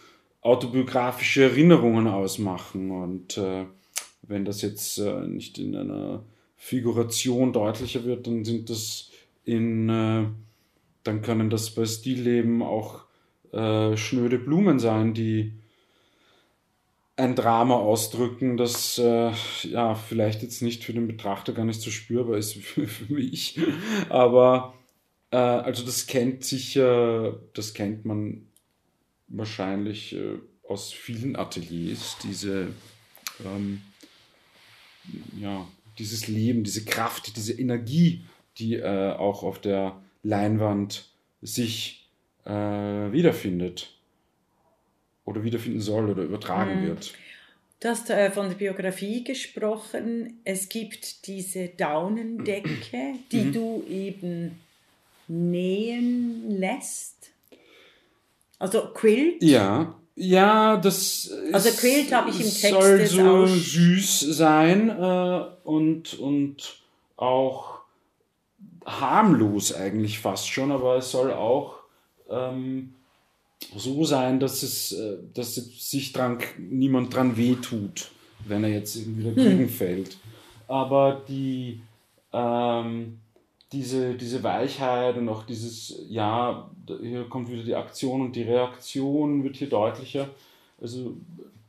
autobiografische 0.44 1.44
Erinnerungen 1.44 2.06
ausmachen. 2.06 2.90
Und 2.90 3.36
äh, 3.38 3.64
wenn 4.22 4.44
das 4.44 4.62
jetzt 4.62 4.98
äh, 4.98 5.26
nicht 5.26 5.58
in 5.58 5.74
einer 5.74 6.22
Figuration 6.56 7.52
deutlicher 7.52 8.04
wird, 8.04 8.26
dann 8.26 8.44
sind 8.44 8.70
das 8.70 9.10
in, 9.44 9.88
äh, 9.88 10.26
dann 11.02 11.22
können 11.22 11.50
das 11.50 11.70
bei 11.74 11.84
Stilleben 11.86 12.62
auch 12.62 13.04
äh, 13.52 13.96
schnöde 13.96 14.38
Blumen 14.38 14.78
sein, 14.78 15.14
die 15.14 15.54
ein 17.16 17.36
Drama 17.36 17.76
ausdrücken, 17.76 18.56
das 18.56 18.98
äh, 18.98 19.30
ja 19.62 19.94
vielleicht 19.94 20.42
jetzt 20.42 20.62
nicht 20.62 20.84
für 20.84 20.92
den 20.92 21.06
Betrachter 21.06 21.52
gar 21.52 21.64
nicht 21.64 21.80
so 21.80 21.90
spürbar 21.90 22.36
ist 22.36 22.54
für, 22.62 22.86
für 22.86 23.12
mich. 23.12 23.58
Aber 24.10 24.74
äh, 25.30 25.36
also 25.36 25.84
das 25.84 26.06
kennt 26.06 26.44
sicher, 26.44 27.38
das 27.54 27.72
kennt 27.72 28.04
man 28.04 28.48
wahrscheinlich 29.28 30.14
äh, 30.14 30.38
aus 30.68 30.92
vielen 30.92 31.36
Ateliers, 31.36 32.16
diese, 32.22 32.68
ähm, 33.44 33.82
ja, 35.38 35.66
dieses 35.98 36.28
Leben, 36.28 36.64
diese 36.64 36.84
Kraft, 36.84 37.36
diese 37.36 37.52
Energie, 37.52 38.24
die 38.58 38.74
äh, 38.74 39.12
auch 39.12 39.42
auf 39.42 39.60
der 39.60 40.00
Leinwand 40.22 41.08
sich 41.42 42.08
äh, 42.44 42.50
wiederfindet 42.50 43.94
oder 45.24 45.44
wiederfinden 45.44 45.80
soll 45.80 46.10
oder 46.10 46.22
übertragen 46.22 46.82
mhm. 46.82 46.86
wird. 46.88 47.14
Du 47.80 47.88
hast 47.88 48.08
äh, 48.08 48.30
von 48.30 48.48
der 48.48 48.56
Biografie 48.56 49.24
gesprochen. 49.24 50.40
Es 50.44 50.68
gibt 50.68 51.26
diese 51.26 51.68
Daunendecke, 51.68 53.14
die 53.30 53.44
mhm. 53.44 53.52
du 53.52 53.84
eben 53.88 54.58
nähen 55.28 56.58
lässt. 56.58 57.33
Also 58.58 58.88
Quilt? 58.94 59.42
Ja, 59.42 59.94
ja, 60.16 60.76
das 60.76 61.30
also 61.52 61.70
Quilt 61.70 62.12
habe 62.12 62.30
ich 62.30 62.36
im 62.36 62.46
Text 62.46 62.60
soll 62.62 63.06
so 63.06 63.46
süß 63.46 64.20
sein 64.20 64.88
äh, 64.88 65.40
und, 65.64 66.14
und 66.18 66.76
auch 67.16 67.80
harmlos 68.86 69.74
eigentlich 69.74 70.20
fast 70.20 70.48
schon, 70.48 70.70
aber 70.70 70.96
es 70.96 71.10
soll 71.10 71.32
auch 71.32 71.80
ähm, 72.30 72.94
so 73.76 74.04
sein, 74.04 74.38
dass 74.38 74.62
es, 74.62 74.92
äh, 74.92 75.16
dass 75.34 75.54
sich 75.56 76.12
dran, 76.12 76.38
niemand 76.58 77.14
dran 77.14 77.36
wehtut, 77.36 78.10
wenn 78.46 78.62
er 78.62 78.70
jetzt 78.70 78.94
irgendwie 78.94 79.24
dagegen 79.24 79.58
hm. 79.60 79.68
fällt. 79.68 80.18
Aber 80.68 81.22
die 81.28 81.80
ähm, 82.32 83.18
diese, 83.74 84.14
diese 84.14 84.42
Weichheit 84.44 85.16
und 85.16 85.28
auch 85.28 85.42
dieses, 85.42 86.06
ja, 86.08 86.70
hier 86.86 87.28
kommt 87.28 87.50
wieder 87.50 87.64
die 87.64 87.74
Aktion 87.74 88.20
und 88.22 88.36
die 88.36 88.44
Reaktion 88.44 89.42
wird 89.42 89.56
hier 89.56 89.68
deutlicher. 89.68 90.28
Also 90.80 91.16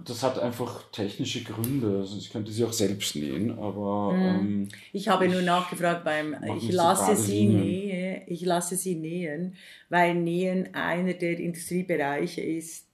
das 0.06 0.24
hat 0.24 0.40
einfach 0.40 0.92
technische 0.92 1.44
Gründe. 1.44 2.00
Also 2.00 2.18
ich 2.18 2.32
könnte 2.32 2.52
sie 2.52 2.64
auch 2.64 2.74
selbst 2.74 3.16
nähen, 3.16 3.58
aber 3.58 4.14
hm. 4.14 4.22
ähm, 4.22 4.68
ich 4.94 5.10
habe 5.10 5.28
nur 5.28 5.42
nachgefragt 5.42 6.04
beim 6.04 6.36
ich 6.58 6.72
lasse 6.72 7.16
sie 7.16 7.48
nähen, 7.48 8.22
ich 8.28 8.42
lasse 8.46 8.76
sie 8.76 8.96
nähen, 8.96 9.56
weil 9.90 10.16
Nähen 10.16 10.74
einer 10.74 11.14
der 11.14 11.40
Industriebereiche 11.40 12.42
ist, 12.42 12.91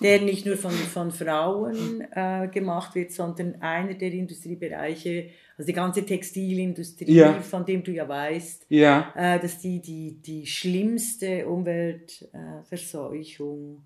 der 0.00 0.20
nicht 0.20 0.46
nur 0.46 0.56
von, 0.56 0.70
von 0.70 1.10
Frauen 1.10 2.06
äh, 2.12 2.46
gemacht 2.48 2.94
wird, 2.94 3.10
sondern 3.12 3.60
einer 3.60 3.94
der 3.94 4.12
Industriebereiche, 4.12 5.30
also 5.56 5.66
die 5.66 5.72
ganze 5.72 6.06
Textilindustrie, 6.06 7.12
ja. 7.12 7.40
von 7.40 7.64
dem 7.64 7.82
du 7.82 7.90
ja 7.92 8.08
weißt, 8.08 8.66
ja. 8.68 9.12
Äh, 9.16 9.40
dass 9.40 9.58
die 9.58 9.80
die, 9.80 10.22
die 10.22 10.46
schlimmste 10.46 11.48
Umweltverseuchung 11.48 13.82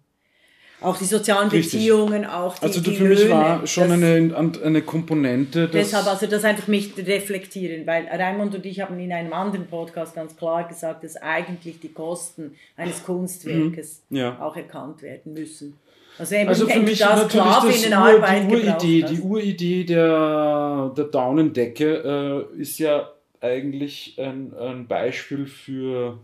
auch 0.82 0.96
die 0.96 1.04
sozialen 1.04 1.48
Richtig. 1.48 1.72
Beziehungen, 1.72 2.26
auch 2.26 2.58
die 2.58 2.64
Also 2.64 2.80
die 2.80 2.96
für 2.96 3.04
mich 3.04 3.28
war 3.28 3.66
schon 3.66 3.88
das, 3.88 4.02
eine, 4.02 4.52
eine 4.64 4.82
Komponente. 4.82 5.68
deshalb 5.68 6.06
also 6.06 6.26
das 6.26 6.44
einfach 6.44 6.68
mich 6.68 6.96
reflektieren, 6.96 7.86
weil 7.86 8.06
Raimund 8.06 8.54
und 8.54 8.66
ich 8.66 8.80
haben 8.80 8.98
in 8.98 9.12
einem 9.12 9.32
anderen 9.32 9.66
Podcast 9.66 10.14
ganz 10.14 10.36
klar 10.36 10.66
gesagt, 10.66 11.04
dass 11.04 11.16
eigentlich 11.16 11.80
die 11.80 11.92
Kosten 11.92 12.56
eines 12.76 13.04
Kunstwerkes 13.04 14.02
mhm. 14.08 14.16
ja. 14.16 14.40
auch 14.40 14.56
erkannt 14.56 15.02
werden 15.02 15.34
müssen. 15.34 15.78
Also, 16.22 16.36
also 16.36 16.68
für 16.68 16.80
mich 16.80 17.00
das 17.00 17.22
natürlich 17.22 17.90
das 17.90 18.14
Ur, 18.14 18.20
die 18.20 18.54
Uridee, 18.54 19.02
die 19.02 19.20
Uridee 19.20 19.84
der, 19.84 20.92
der 20.96 21.04
Daunendecke 21.06 22.46
äh, 22.56 22.60
ist 22.60 22.78
ja 22.78 23.10
eigentlich 23.40 24.14
ein, 24.18 24.54
ein 24.54 24.86
Beispiel 24.86 25.46
für 25.46 26.20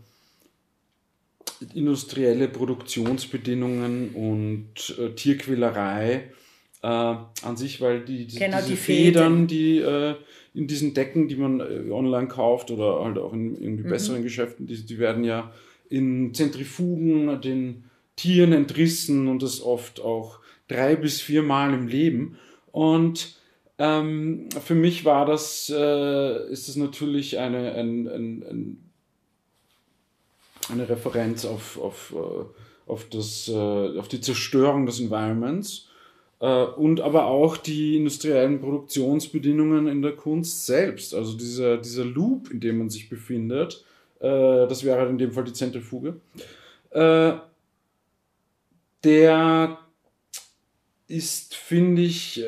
industrielle 1.75 2.47
Produktionsbedingungen 2.47 4.11
und 4.11 4.97
äh, 4.97 5.09
Tierquälerei 5.15 6.29
äh, 6.81 6.87
an 6.87 7.57
sich, 7.57 7.81
weil 7.81 8.05
die, 8.05 8.25
die 8.25 8.39
genau, 8.39 8.59
diese 8.59 8.69
die 8.69 8.75
Federn, 8.77 9.47
die 9.47 9.79
äh, 9.79 10.15
in 10.53 10.67
diesen 10.67 10.93
Decken, 10.93 11.27
die 11.27 11.35
man 11.35 11.59
äh, 11.59 11.91
online 11.91 12.29
kauft 12.29 12.71
oder 12.71 13.03
halt 13.03 13.17
auch 13.17 13.33
in 13.33 13.61
irgendwie 13.61 13.83
mhm. 13.83 13.89
besseren 13.89 14.23
Geschäften, 14.23 14.65
die, 14.65 14.81
die 14.85 14.97
werden 14.97 15.25
ja 15.25 15.51
in 15.89 16.33
Zentrifugen 16.33 17.41
den 17.41 17.88
Tieren 18.19 18.53
entrissen 18.53 19.27
und 19.27 19.41
das 19.41 19.61
oft 19.61 20.01
auch 20.01 20.39
drei 20.67 20.95
bis 20.95 21.21
vier 21.21 21.41
Mal 21.41 21.73
im 21.73 21.87
Leben. 21.87 22.37
Und 22.71 23.35
ähm, 23.77 24.49
für 24.63 24.75
mich 24.75 25.05
war 25.05 25.25
das, 25.25 25.71
äh, 25.73 26.51
ist 26.51 26.67
das 26.67 26.75
natürlich 26.75 27.37
eine, 27.39 27.73
ein, 27.73 28.07
ein, 28.07 28.43
ein 28.43 28.89
eine 30.71 30.87
Referenz 30.87 31.45
auf, 31.45 31.79
auf, 31.79 32.15
äh, 32.15 32.91
auf, 32.91 33.05
das, 33.09 33.47
äh, 33.49 33.97
auf 33.97 34.07
die 34.07 34.21
Zerstörung 34.21 34.85
des 34.85 34.99
Environments 34.99 35.87
äh, 36.39 36.63
und 36.63 37.01
aber 37.01 37.25
auch 37.25 37.57
die 37.57 37.97
industriellen 37.97 38.59
Produktionsbedingungen 38.59 39.87
in 39.87 40.01
der 40.01 40.13
Kunst 40.13 40.65
selbst. 40.65 41.13
Also 41.13 41.37
dieser, 41.37 41.77
dieser 41.77 42.05
Loop, 42.05 42.51
in 42.51 42.59
dem 42.59 42.77
man 42.79 42.89
sich 42.89 43.09
befindet, 43.09 43.83
das 44.21 44.83
wäre 44.83 45.07
in 45.07 45.17
dem 45.17 45.31
Fall 45.31 45.45
die 45.45 45.53
Zentrifuge, 45.53 46.17
der 49.03 49.77
ist, 51.07 51.55
finde 51.55 52.01
ich, 52.03 52.43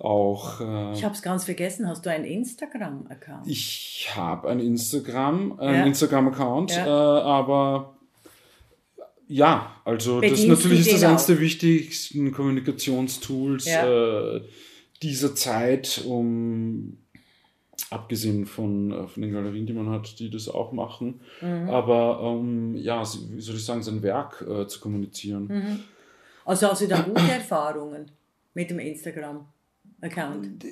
auch. 0.00 0.60
Äh, 0.60 0.92
ich 0.92 1.04
habe 1.04 1.14
es 1.14 1.22
ganz 1.22 1.44
vergessen. 1.44 1.88
Hast 1.88 2.04
du 2.06 2.10
einen 2.10 2.24
Instagram-Account? 2.24 3.46
Ich 3.46 4.08
habe 4.14 4.48
ein 4.48 4.60
Instagram, 4.60 5.58
einen 5.58 5.74
ja. 5.74 5.86
Instagram-Account, 5.86 6.72
ja. 6.72 6.86
äh, 6.86 7.22
aber 7.22 7.96
ja, 9.26 9.76
also 9.84 10.20
Bedienst 10.20 10.48
das 10.48 10.48
natürlich 10.48 10.80
ist 10.80 10.94
das 10.94 11.04
eines 11.04 11.26
der 11.26 11.40
wichtigsten 11.40 12.32
Kommunikationstools. 12.32 13.66
Ja. 13.66 14.36
Äh, 14.36 14.42
dieser 15.02 15.34
Zeit, 15.34 16.02
um 16.06 16.98
abgesehen 17.90 18.46
von, 18.46 18.92
äh, 18.92 19.06
von 19.06 19.22
den 19.22 19.32
Galerien, 19.32 19.66
die 19.66 19.72
man 19.72 19.90
hat, 19.90 20.18
die 20.18 20.30
das 20.30 20.48
auch 20.48 20.72
machen, 20.72 21.20
mhm. 21.40 21.70
aber 21.70 22.20
um, 22.20 22.76
ja, 22.76 23.02
wie 23.30 23.40
soll 23.40 23.56
ich 23.56 23.64
sagen, 23.64 23.82
sein 23.82 24.02
Werk 24.02 24.42
äh, 24.42 24.66
zu 24.66 24.80
kommunizieren. 24.80 25.46
Mhm. 25.46 25.80
Also 26.44 26.68
hast 26.68 26.82
du 26.82 26.88
da 26.88 27.00
gute 27.00 27.30
Erfahrungen 27.30 28.10
mit 28.54 28.70
dem 28.70 28.78
Instagram-Account? 30.02 30.64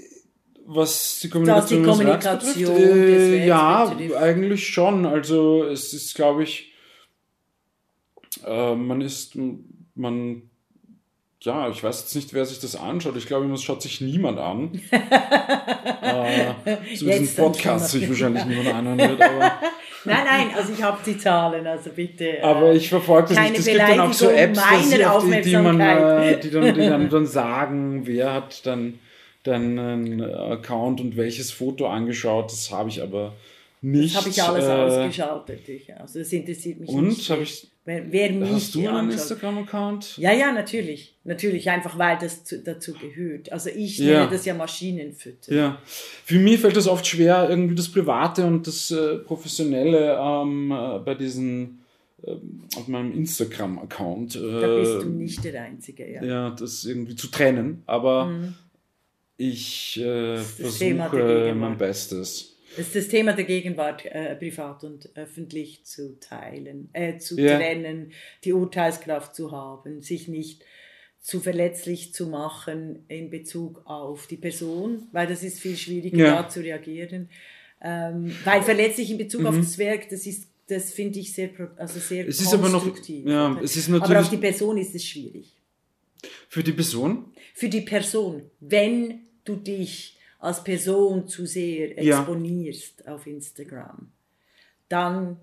Was 0.69 1.21
die 1.21 1.29
Kommunikation, 1.29 1.83
die 1.83 1.89
Kommunikation 1.89 2.75
betrifft, 2.75 2.93
äh, 2.93 3.47
ja, 3.47 3.97
eigentlich 4.19 4.67
schon. 4.67 5.07
Also 5.07 5.63
es 5.65 5.93
ist, 5.93 6.17
glaube 6.17 6.43
ich, 6.43 6.73
äh, 8.45 8.75
man 8.75 9.01
ist, 9.01 9.37
man 9.95 10.43
ja, 11.47 11.69
ich 11.69 11.85
weiß 11.85 12.01
jetzt 12.01 12.17
nicht, 12.17 12.35
wer 12.35 12.45
sich 12.45 12.59
das 12.59 12.75
anschaut. 12.75 13.17
Ich 13.17 13.27
glaube, 13.27 13.47
es 13.53 13.63
schaut 13.63 13.81
sich 13.81 14.01
niemand 14.01 14.39
an. 14.39 14.73
äh, 14.91 16.77
so 16.97 17.07
diesen 17.07 17.37
Podcast 17.37 17.91
sich 17.91 18.09
wahrscheinlich 18.09 18.45
niemand 18.47 18.75
anhören 18.75 18.99
wird. 18.99 19.23
Aber 19.23 19.39
nein, 20.05 20.25
nein, 20.25 20.51
also 20.57 20.73
ich 20.73 20.83
habe 20.83 20.99
die 21.07 21.17
Zahlen, 21.17 21.65
also 21.65 21.91
bitte. 21.91 22.39
Äh, 22.39 22.43
aber 22.43 22.73
ich 22.73 22.89
verfolge 22.89 23.35
das 23.35 23.39
nicht. 23.39 23.61
Es 23.61 23.67
gibt 23.67 23.79
dann 23.81 24.01
auch 24.01 24.13
so 24.13 24.29
Apps, 24.29 24.61
die, 24.91 25.43
die, 25.43 25.57
man, 25.57 25.81
äh, 25.81 26.41
die, 26.41 26.51
dann, 26.51 26.75
die 26.75 26.81
dann, 26.81 27.09
dann 27.09 27.27
sagen, 27.27 28.07
wer 28.07 28.33
hat 28.35 28.67
dann, 28.67 28.99
dann 29.47 29.79
einen 29.79 30.23
Account 30.23 31.01
und 31.01 31.17
welches 31.17 31.51
Foto 31.51 31.87
angeschaut. 31.87 32.51
Das 32.51 32.71
habe 32.71 32.89
ich 32.89 33.03
aber 33.03 33.35
nicht. 33.81 34.15
Das 34.15 34.23
habe 34.23 34.31
ich 34.31 34.43
alles 34.43 34.65
äh, 34.65 34.69
ausgeschaltet. 34.69 35.61
Also 35.99 36.19
das 36.19 36.33
interessiert 36.33 36.81
mich 36.81 36.89
und, 36.89 37.09
nicht. 37.09 37.31
Und 37.31 37.35
habe 37.35 37.43
ich 37.43 37.69
Wer, 37.87 38.11
wer 38.11 38.33
mich 38.33 38.51
Hast 38.51 38.75
du 38.75 38.89
einen 38.89 39.13
Instagram-Account? 39.13 40.19
Ja, 40.19 40.33
ja, 40.33 40.51
natürlich. 40.51 41.15
Natürlich, 41.23 41.71
einfach 41.71 41.97
weil 41.97 42.19
das 42.19 42.43
zu, 42.43 42.59
dazu 42.59 42.95
gehört. 42.95 43.53
Also 43.53 43.71
ich 43.71 43.99
ja. 43.99 44.19
nenne 44.19 44.33
das 44.33 44.45
ja 44.45 44.55
Maschinenfütter. 44.55 45.55
Ja. 45.55 45.79
Für 46.25 46.41
mich 46.41 46.59
fällt 46.61 46.77
es 46.77 46.89
oft 46.89 47.07
schwer, 47.07 47.49
irgendwie 47.49 47.77
das 47.77 47.89
Private 47.89 48.45
und 48.45 48.67
das 48.67 48.91
äh, 48.91 49.19
Professionelle 49.19 50.19
ähm, 50.21 50.73
äh, 50.73 50.99
bei 50.99 51.15
diesen 51.15 51.85
äh, 52.25 52.33
auf 52.75 52.89
meinem 52.89 53.13
Instagram-Account. 53.13 54.35
da 54.35 54.79
bist 54.79 54.95
du 54.95 55.03
äh, 55.03 55.05
nicht 55.05 55.45
der 55.45 55.63
Einzige, 55.63 56.11
ja. 56.11 56.25
Ja, 56.25 56.51
das 56.51 56.85
irgendwie 56.85 57.15
zu 57.15 57.29
trennen. 57.29 57.85
Aber 57.87 58.27
mhm. 58.27 58.55
Ich 59.37 60.01
äh, 60.01 60.39
versuche 60.39 61.55
mein 61.55 61.77
Bestes. 61.77 62.57
Das 62.77 62.89
ist 62.89 62.97
das 62.97 63.09
Thema 63.09 63.33
der 63.33 63.45
Gegenwart, 63.45 64.05
äh, 64.05 64.37
privat 64.37 64.85
und 64.85 65.09
öffentlich 65.15 65.85
zu 65.85 66.19
teilen, 66.21 66.91
äh, 66.93 67.17
zu 67.17 67.39
yeah. 67.39 67.57
trennen, 67.57 68.13
die 68.45 68.53
Urteilskraft 68.53 69.35
zu 69.35 69.51
haben, 69.51 70.03
sich 70.03 70.29
nicht 70.29 70.63
zu 71.21 71.41
verletzlich 71.41 72.13
zu 72.13 72.27
machen 72.29 73.05
in 73.09 73.31
Bezug 73.31 73.83
auf 73.87 74.27
die 74.27 74.37
Person, 74.37 75.09
weil 75.13 75.27
das 75.27 75.43
ist 75.43 75.59
viel 75.59 75.77
schwieriger, 75.77 76.19
ja. 76.19 76.43
da 76.43 76.49
zu 76.49 76.61
reagieren. 76.61 77.31
Ähm, 77.83 78.35
weil 78.45 78.63
verletzlich 78.63 79.11
in 79.11 79.19
Bezug 79.19 79.41
mhm. 79.43 79.47
auf 79.49 79.57
das 79.57 79.79
Werk, 79.79 80.09
das 80.11 80.27
ist, 80.27 80.49
das 80.69 80.93
finde 80.93 81.19
ich 81.19 81.33
sehr, 81.33 81.51
also 81.77 81.99
sehr 81.99 82.29
es 82.29 82.41
ist 82.41 82.53
aber 82.53 82.69
noch, 82.69 82.87
ja, 83.09 83.59
es 83.63 83.77
ist 83.77 83.89
natürlich, 83.89 84.11
aber 84.11 84.21
auf 84.21 84.31
die 84.31 84.37
Person 84.37 84.77
ist 84.77 84.95
es 84.95 85.05
schwierig. 85.05 85.57
Für 86.49 86.63
die 86.63 86.73
Person? 86.73 87.33
Für 87.55 87.69
die 87.69 87.81
Person. 87.81 88.43
Wenn 88.61 89.26
du 89.49 89.57
dich 89.57 90.19
als 90.39 90.63
Person 90.63 91.27
zu 91.29 91.47
sehr 91.47 91.97
exponierst 91.99 93.03
ja. 93.05 93.15
auf 93.15 93.27
Instagram, 93.27 94.13
dann 94.89 95.39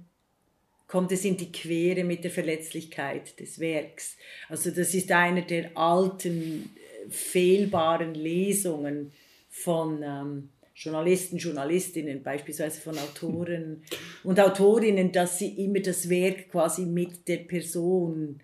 kommt 0.87 1.11
es 1.11 1.25
in 1.25 1.37
die 1.37 1.51
Quere 1.51 2.03
mit 2.03 2.23
der 2.23 2.31
Verletzlichkeit 2.31 3.39
des 3.39 3.59
Werks. 3.59 4.15
Also 4.47 4.69
das 4.69 4.93
ist 4.93 5.11
eine 5.11 5.41
der 5.41 5.75
alten, 5.75 6.69
fehlbaren 7.09 8.13
Lesungen 8.13 9.11
von 9.49 10.01
ähm, 10.03 10.49
Journalisten, 10.75 11.37
Journalistinnen, 11.37 12.23
beispielsweise 12.23 12.81
von 12.81 12.97
Autoren 12.97 13.83
und 14.23 14.39
Autorinnen, 14.39 15.11
dass 15.11 15.39
sie 15.39 15.63
immer 15.63 15.79
das 15.79 16.09
Werk 16.09 16.49
quasi 16.49 16.85
mit 16.85 17.27
der 17.27 17.37
Person 17.37 18.39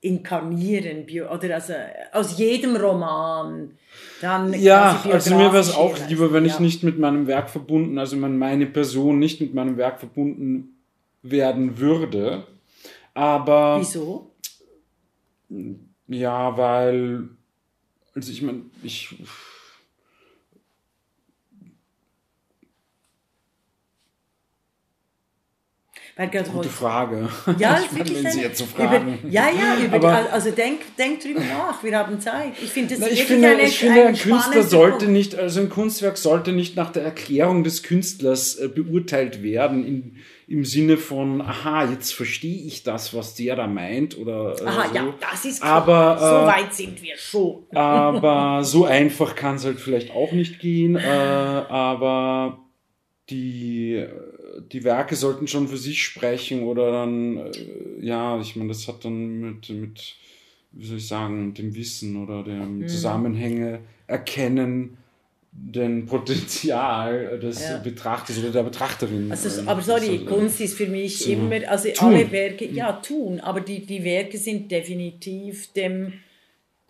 inkarnieren 0.00 1.06
oder 1.30 1.54
also 1.54 1.72
aus 2.12 2.38
jedem 2.38 2.76
Roman 2.76 3.76
dann 4.20 4.54
ja 4.54 5.02
also 5.10 5.34
mir 5.34 5.52
wäre 5.52 5.58
es 5.58 5.74
auch 5.74 5.96
lieber 6.08 6.32
wenn 6.32 6.44
ja. 6.44 6.54
ich 6.54 6.60
nicht 6.60 6.82
mit 6.82 6.98
meinem 6.98 7.26
Werk 7.26 7.50
verbunden 7.50 7.98
also 7.98 8.20
wenn 8.20 8.38
meine 8.38 8.66
Person 8.66 9.18
nicht 9.18 9.40
mit 9.40 9.54
meinem 9.54 9.76
Werk 9.76 9.98
verbunden 10.00 10.76
werden 11.30 11.78
würde. 11.78 12.46
Aber 13.14 13.80
wieso? 13.80 14.34
Ja 16.08 16.56
weil 16.56 17.28
also 18.14 18.32
ich 18.32 18.42
meine 18.42 18.62
ich 18.82 19.16
Weil 26.18 26.28
Gute 26.28 26.54
heute, 26.54 26.68
Frage. 26.70 27.28
Ja, 27.58 27.78
ich 27.84 27.92
meine, 27.92 28.24
wenn 28.24 28.32
Sie 28.32 28.40
jetzt 28.40 28.58
so 28.58 28.64
fragen. 28.64 29.18
Über, 29.22 29.28
ja, 29.28 29.48
ja, 29.50 29.84
über, 29.84 29.96
Aber, 29.96 30.32
also 30.32 30.50
denk, 30.50 30.96
denk 30.96 31.20
drüber 31.20 31.40
nach, 31.40 31.84
wir 31.84 31.94
haben 31.94 32.18
Zeit. 32.22 32.52
Ich, 32.62 32.70
find, 32.70 32.90
das 32.90 33.00
na, 33.00 33.08
ich 33.08 33.24
finde, 33.24 33.48
eine, 33.48 33.60
ich 33.60 33.78
finde, 33.78 34.06
ein 34.06 34.16
Künstler 34.16 34.62
sollte 34.62 35.08
nicht, 35.08 35.34
also 35.34 35.60
ein 35.60 35.68
Kunstwerk 35.68 36.16
sollte 36.16 36.52
nicht 36.52 36.74
nach 36.74 36.90
der 36.90 37.02
Erklärung 37.02 37.64
des 37.64 37.82
Künstlers 37.82 38.56
äh, 38.56 38.68
beurteilt 38.68 39.42
werden, 39.42 39.86
in, 39.86 40.16
im 40.48 40.64
Sinne 40.64 40.96
von, 40.96 41.42
aha, 41.42 41.90
jetzt 41.90 42.14
verstehe 42.14 42.64
ich 42.66 42.82
das, 42.82 43.12
was 43.12 43.34
der 43.34 43.54
da 43.54 43.66
meint. 43.66 44.16
Oder, 44.16 44.56
äh, 44.58 44.64
aha, 44.64 44.88
so. 44.88 44.94
ja, 44.94 45.14
das 45.20 45.44
ist 45.44 45.60
klar. 45.60 45.82
Aber, 45.82 46.18
so 46.18 46.46
weit 46.46 46.74
sind 46.74 47.02
wir 47.02 47.18
schon. 47.18 47.66
aber 47.76 48.64
so 48.64 48.86
einfach 48.86 49.34
kann 49.34 49.56
es 49.56 49.66
halt 49.66 49.80
vielleicht 49.80 50.12
auch 50.12 50.32
nicht 50.32 50.60
gehen. 50.60 50.96
Äh, 50.96 51.00
aber 51.08 52.62
die 53.28 54.06
die 54.60 54.84
Werke 54.84 55.16
sollten 55.16 55.46
schon 55.48 55.68
für 55.68 55.76
sich 55.76 56.02
sprechen 56.02 56.64
oder 56.64 56.90
dann, 56.92 57.38
äh, 57.38 57.50
ja, 58.00 58.40
ich 58.40 58.56
meine, 58.56 58.68
das 58.68 58.88
hat 58.88 59.04
dann 59.04 59.40
mit, 59.40 59.68
mit, 59.70 60.14
wie 60.72 60.86
soll 60.86 60.98
ich 60.98 61.08
sagen, 61.08 61.54
dem 61.54 61.74
Wissen 61.74 62.22
oder 62.22 62.42
dem 62.42 62.78
mhm. 62.78 62.88
Zusammenhänge 62.88 63.80
erkennen, 64.06 64.98
den 65.58 66.04
Potenzial 66.06 67.38
des 67.38 67.62
ja. 67.62 67.78
Betrachters 67.78 68.38
oder 68.38 68.50
der 68.50 68.62
Betrachterin. 68.62 69.30
Also, 69.30 69.62
aber 69.68 69.80
sorry, 69.80 70.18
also, 70.18 70.26
Kunst 70.26 70.60
ist 70.60 70.74
für 70.74 70.86
mich 70.86 71.28
immer, 71.30 71.66
also 71.68 71.88
tun. 71.90 72.08
alle 72.08 72.30
Werke, 72.30 72.66
ja, 72.66 72.92
tun, 72.92 73.40
aber 73.40 73.60
die, 73.60 73.86
die 73.86 74.04
Werke 74.04 74.36
sind 74.36 74.70
definitiv 74.70 75.72
dem 75.72 76.12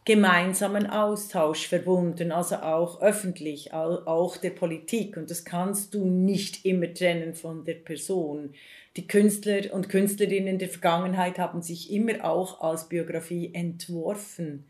gemeinsamen 0.07 0.87
Austausch 0.87 1.67
verbunden, 1.67 2.31
also 2.31 2.57
auch 2.57 3.03
öffentlich, 3.03 3.73
auch 3.75 4.37
der 4.37 4.51
Politik. 4.51 5.17
Und 5.17 5.31
das 5.31 5.45
kannst 5.45 5.95
du 5.95 6.07
nicht 6.07 6.65
immer 6.65 6.95
trennen 6.95 7.35
von 7.35 7.65
der 7.65 7.75
Person. 7.75 8.51
Die 8.97 9.07
Künstler 9.07 9.75
und 9.75 9.89
Künstlerinnen 9.89 10.59
der 10.59 10.69
Vergangenheit 10.69 11.39
haben 11.39 11.61
sich 11.61 11.93
immer 11.93 12.25
auch 12.25 12.61
als 12.61 12.89
Biografie 12.89 13.51
entworfen. 13.53 14.65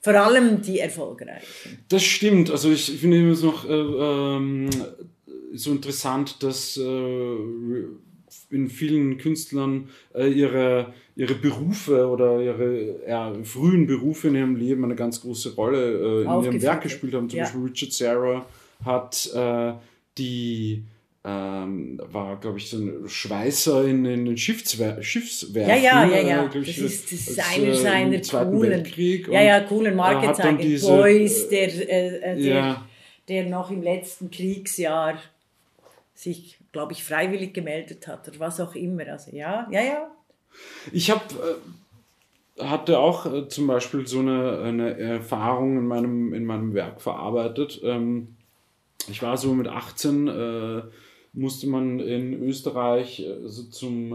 Vor 0.00 0.14
allem 0.14 0.62
die 0.62 0.78
erfolgreichen. 0.78 1.84
Das 1.88 2.02
stimmt. 2.02 2.50
Also 2.50 2.72
ich, 2.72 2.92
ich 2.92 3.00
finde 3.00 3.30
es 3.30 3.42
noch 3.42 3.68
äh, 3.68 3.72
ähm, 3.72 4.70
so 5.52 5.72
interessant, 5.72 6.42
dass 6.42 6.78
äh, 6.78 7.36
in 8.50 8.68
vielen 8.68 9.18
Künstlern 9.18 9.90
äh, 10.14 10.26
ihre, 10.28 10.94
ihre 11.20 11.34
Berufe 11.34 12.08
oder 12.08 12.40
ihre 12.40 13.06
ja, 13.06 13.34
frühen 13.44 13.86
Berufe 13.86 14.28
in 14.28 14.36
ihrem 14.36 14.56
Leben 14.56 14.84
eine 14.84 14.94
ganz 14.94 15.20
große 15.20 15.54
Rolle 15.54 16.22
äh, 16.22 16.24
in 16.24 16.42
ihrem 16.44 16.62
Werk 16.62 16.82
gespielt 16.82 17.12
haben. 17.12 17.28
Zum 17.28 17.38
ja. 17.38 17.44
Beispiel 17.44 17.62
Richard 17.62 17.92
Serra 17.92 18.46
hat 18.84 19.30
äh, 19.34 19.74
die 20.16 20.82
ähm, 21.22 22.00
war, 22.06 22.40
glaube 22.40 22.56
ich, 22.56 22.70
so 22.70 22.78
ein 22.78 23.06
Schweißer 23.06 23.84
in, 23.84 24.06
in 24.06 24.24
den 24.24 24.38
Schiffswer 24.38 25.02
Schiffswerfen. 25.02 25.68
Ja, 25.70 25.76
ja, 25.76 26.06
ja, 26.06 26.22
ja. 26.26 26.44
Äh, 26.46 26.58
das, 26.58 26.78
ist, 26.78 27.12
das 27.12 27.28
ist 27.28 27.38
als, 27.38 27.58
einer 27.58 27.74
seiner 27.74 28.16
äh, 28.16 28.50
coolen, 28.50 28.70
Weltkrieg 28.70 29.28
ja, 29.28 29.42
ja, 29.42 29.60
coolen 29.60 29.96
Markenzeichen. 29.96 30.80
Boys, 30.80 31.50
der, 31.50 31.68
äh, 31.68 32.36
der, 32.36 32.54
ja. 32.54 32.86
der 33.28 33.44
noch 33.44 33.70
im 33.70 33.82
letzten 33.82 34.30
Kriegsjahr 34.30 35.18
sich 36.14 36.56
glaube 36.72 36.92
ich, 36.92 37.04
freiwillig 37.04 37.52
gemeldet 37.52 38.06
hat 38.06 38.28
oder 38.28 38.38
was 38.38 38.60
auch 38.60 38.74
immer. 38.74 39.06
Also 39.08 39.34
ja, 39.34 39.66
ja, 39.70 39.82
ja. 39.82 40.10
Ich 40.92 41.10
habe 41.10 41.22
äh, 42.58 42.62
hatte 42.62 42.98
auch 42.98 43.26
äh, 43.26 43.48
zum 43.48 43.66
Beispiel 43.66 44.06
so 44.06 44.20
eine, 44.20 44.60
eine 44.60 44.98
Erfahrung 44.98 45.78
in 45.78 45.86
meinem, 45.86 46.34
in 46.34 46.44
meinem 46.44 46.74
Werk 46.74 47.00
verarbeitet. 47.00 47.80
Ähm, 47.82 48.36
ich 49.08 49.22
war 49.22 49.36
so 49.36 49.54
mit 49.54 49.66
18, 49.66 50.28
äh, 50.28 50.82
musste 51.32 51.68
man 51.68 52.00
in 52.00 52.42
Österreich 52.42 53.24
so 53.44 53.62
zum 53.62 54.12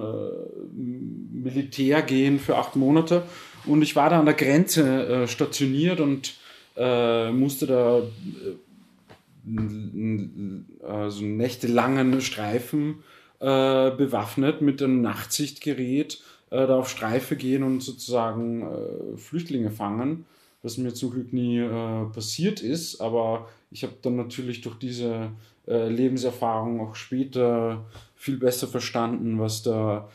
Militär 1.31 2.01
gehen 2.01 2.39
für 2.39 2.57
acht 2.57 2.75
Monate 2.75 3.23
und 3.65 3.81
ich 3.81 3.95
war 3.95 4.09
da 4.09 4.19
an 4.19 4.25
der 4.25 4.33
Grenze 4.33 5.25
stationiert 5.25 6.01
und 6.01 6.35
musste 6.75 7.67
da 7.67 8.01
also 10.85 11.23
nächtelangen 11.23 12.19
Streifen 12.19 12.95
äh, 13.39 13.91
bewaffnet 13.91 14.61
mit 14.61 14.81
einem 14.81 15.01
Nachtsichtgerät 15.01 16.21
äh, 16.51 16.67
da 16.67 16.79
auf 16.79 16.89
Streife 16.89 17.35
gehen 17.35 17.63
und 17.63 17.81
sozusagen 17.81 18.61
äh, 18.61 19.17
Flüchtlinge 19.17 19.71
fangen, 19.71 20.25
was 20.63 20.77
mir 20.77 20.93
zum 20.93 21.11
Glück 21.11 21.33
nie 21.33 21.59
äh, 21.59 22.05
passiert 22.13 22.61
ist, 22.61 23.01
aber 23.01 23.49
ich 23.71 23.83
habe 23.83 23.93
dann 24.01 24.15
natürlich 24.15 24.61
durch 24.61 24.77
diese 24.77 25.31
äh, 25.67 25.89
Lebenserfahrung 25.89 26.79
auch 26.79 26.95
später 26.95 27.85
viel 28.15 28.37
besser 28.37 28.67
verstanden, 28.67 29.39
was 29.39 29.63
da 29.63 30.09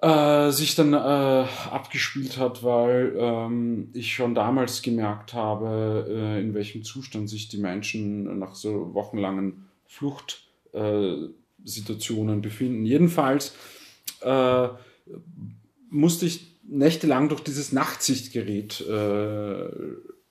äh, 0.00 0.50
sich 0.50 0.76
dann 0.76 0.94
abgespielt 0.94 2.38
hat, 2.38 2.62
weil 2.62 3.14
ähm, 3.18 3.90
ich 3.92 4.14
schon 4.14 4.34
damals 4.34 4.80
gemerkt 4.80 5.34
habe, 5.34 6.38
in 6.40 6.54
welchem 6.54 6.84
Zustand 6.84 7.28
sich 7.28 7.48
die 7.48 7.58
Menschen 7.58 8.38
nach 8.38 8.54
so 8.54 8.94
wochenlangen 8.94 9.66
Fluchtsituationen 9.86 10.50
äh, 10.72 11.39
befinden. 12.42 12.84
Jedenfalls 12.84 13.54
äh, 14.20 14.68
musste 15.90 16.26
ich 16.26 16.58
nächtelang 16.68 17.28
durch 17.28 17.40
dieses 17.40 17.72
Nachtsichtgerät 17.72 18.80
äh, 18.80 19.68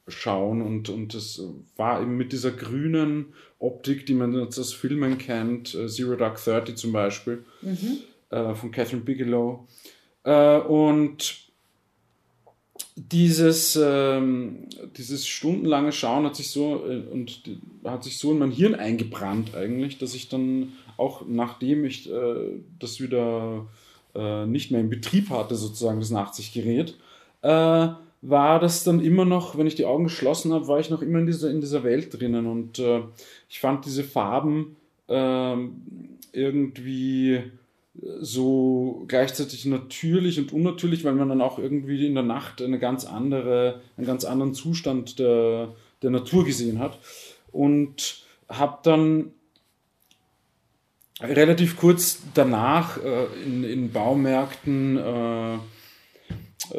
schauen 0.07 0.61
und, 0.61 0.89
und 0.89 1.13
das 1.13 1.41
war 1.75 2.01
eben 2.01 2.17
mit 2.17 2.31
dieser 2.31 2.51
grünen 2.51 3.33
Optik, 3.59 4.05
die 4.05 4.13
man 4.13 4.33
jetzt 4.33 4.57
aus 4.57 4.73
Filmen 4.73 5.17
kennt, 5.17 5.77
Zero 5.87 6.15
Dark 6.15 6.43
Thirty 6.43 6.75
zum 6.75 6.93
Beispiel. 6.93 7.43
Mhm 7.61 7.99
äh, 8.29 8.53
von 8.53 8.71
Catherine 8.71 9.03
Bigelow. 9.03 9.67
Äh, 10.23 10.59
und 10.59 11.49
dieses, 12.95 13.79
ähm, 13.81 14.67
dieses 14.97 15.27
stundenlange 15.27 15.91
Schauen 15.91 16.25
hat 16.25 16.35
sich 16.35 16.51
so 16.51 16.85
äh, 16.87 16.99
und 17.09 17.41
hat 17.83 18.03
sich 18.03 18.17
so 18.17 18.31
in 18.31 18.39
mein 18.39 18.51
Hirn 18.51 18.75
eingebrannt 18.75 19.55
eigentlich, 19.55 19.97
dass 19.97 20.13
ich 20.13 20.29
dann 20.29 20.73
auch 20.99 21.23
nachdem 21.27 21.85
ich 21.85 22.11
äh, 22.11 22.59
das 22.79 22.99
wieder 22.99 23.67
äh, 24.15 24.45
nicht 24.45 24.71
mehr 24.71 24.81
in 24.81 24.89
Betrieb 24.89 25.29
hatte, 25.29 25.55
sozusagen 25.55 25.99
das 25.99 26.11
Nachtsichtgerät, 26.11 26.95
äh, 27.41 27.87
war 28.21 28.59
das 28.59 28.83
dann 28.83 28.99
immer 28.99 29.23
noch, 29.25 29.57
wenn 29.57 29.67
ich 29.67 29.75
die 29.75 29.85
Augen 29.85 30.03
geschlossen 30.03 30.53
habe, 30.53 30.67
war 30.67 30.79
ich 30.79 30.89
noch 30.89 31.01
immer 31.01 31.19
in 31.19 31.25
dieser, 31.25 31.49
in 31.49 31.61
dieser 31.61 31.83
Welt 31.83 32.19
drinnen 32.19 32.45
und 32.47 32.79
äh, 32.79 33.01
ich 33.47 33.59
fand 33.59 33.85
diese 33.85 34.03
Farben 34.03 34.75
ähm, 35.07 35.81
irgendwie 36.33 37.43
so 38.21 39.05
gleichzeitig 39.07 39.65
natürlich 39.65 40.39
und 40.39 40.53
unnatürlich, 40.53 41.03
weil 41.03 41.13
man 41.13 41.29
dann 41.29 41.41
auch 41.41 41.59
irgendwie 41.59 42.05
in 42.05 42.13
der 42.13 42.23
Nacht 42.23 42.61
eine 42.61 42.79
ganz 42.79 43.05
andere, 43.05 43.81
einen 43.97 44.07
ganz 44.07 44.25
anderen 44.25 44.53
Zustand 44.53 45.19
der, 45.19 45.69
der 46.01 46.09
Natur 46.09 46.45
gesehen 46.45 46.79
hat. 46.79 46.97
Und 47.51 48.23
habe 48.47 48.79
dann 48.83 49.31
relativ 51.21 51.77
kurz 51.77 52.21
danach 52.33 52.97
äh, 53.03 53.25
in, 53.45 53.63
in 53.63 53.91
Baumärkten 53.91 54.97
äh, 54.97 55.57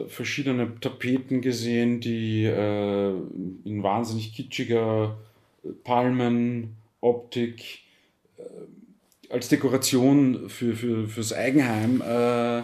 verschiedene 0.09 0.79
Tapeten 0.81 1.41
gesehen, 1.41 2.01
die 2.01 2.45
äh, 2.45 3.11
in 3.65 3.83
wahnsinnig 3.83 4.35
kitschiger 4.35 5.19
Palmenoptik 5.85 7.81
äh, 8.39 8.43
als 9.33 9.49
Dekoration 9.49 10.49
für, 10.49 10.75
für, 10.75 11.09
fürs 11.09 11.33
Eigenheim 11.33 12.01
äh, 12.03 12.63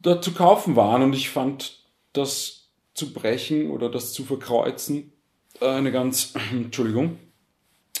dort 0.00 0.24
zu 0.24 0.32
kaufen 0.32 0.76
waren. 0.76 1.02
Und 1.02 1.14
ich 1.14 1.30
fand 1.30 1.82
das 2.12 2.68
zu 2.94 3.12
brechen 3.12 3.70
oder 3.70 3.88
das 3.88 4.12
zu 4.12 4.24
verkreuzen 4.24 5.12
äh, 5.60 5.66
eine 5.66 5.92
ganz, 5.92 6.34
Entschuldigung, 6.52 7.18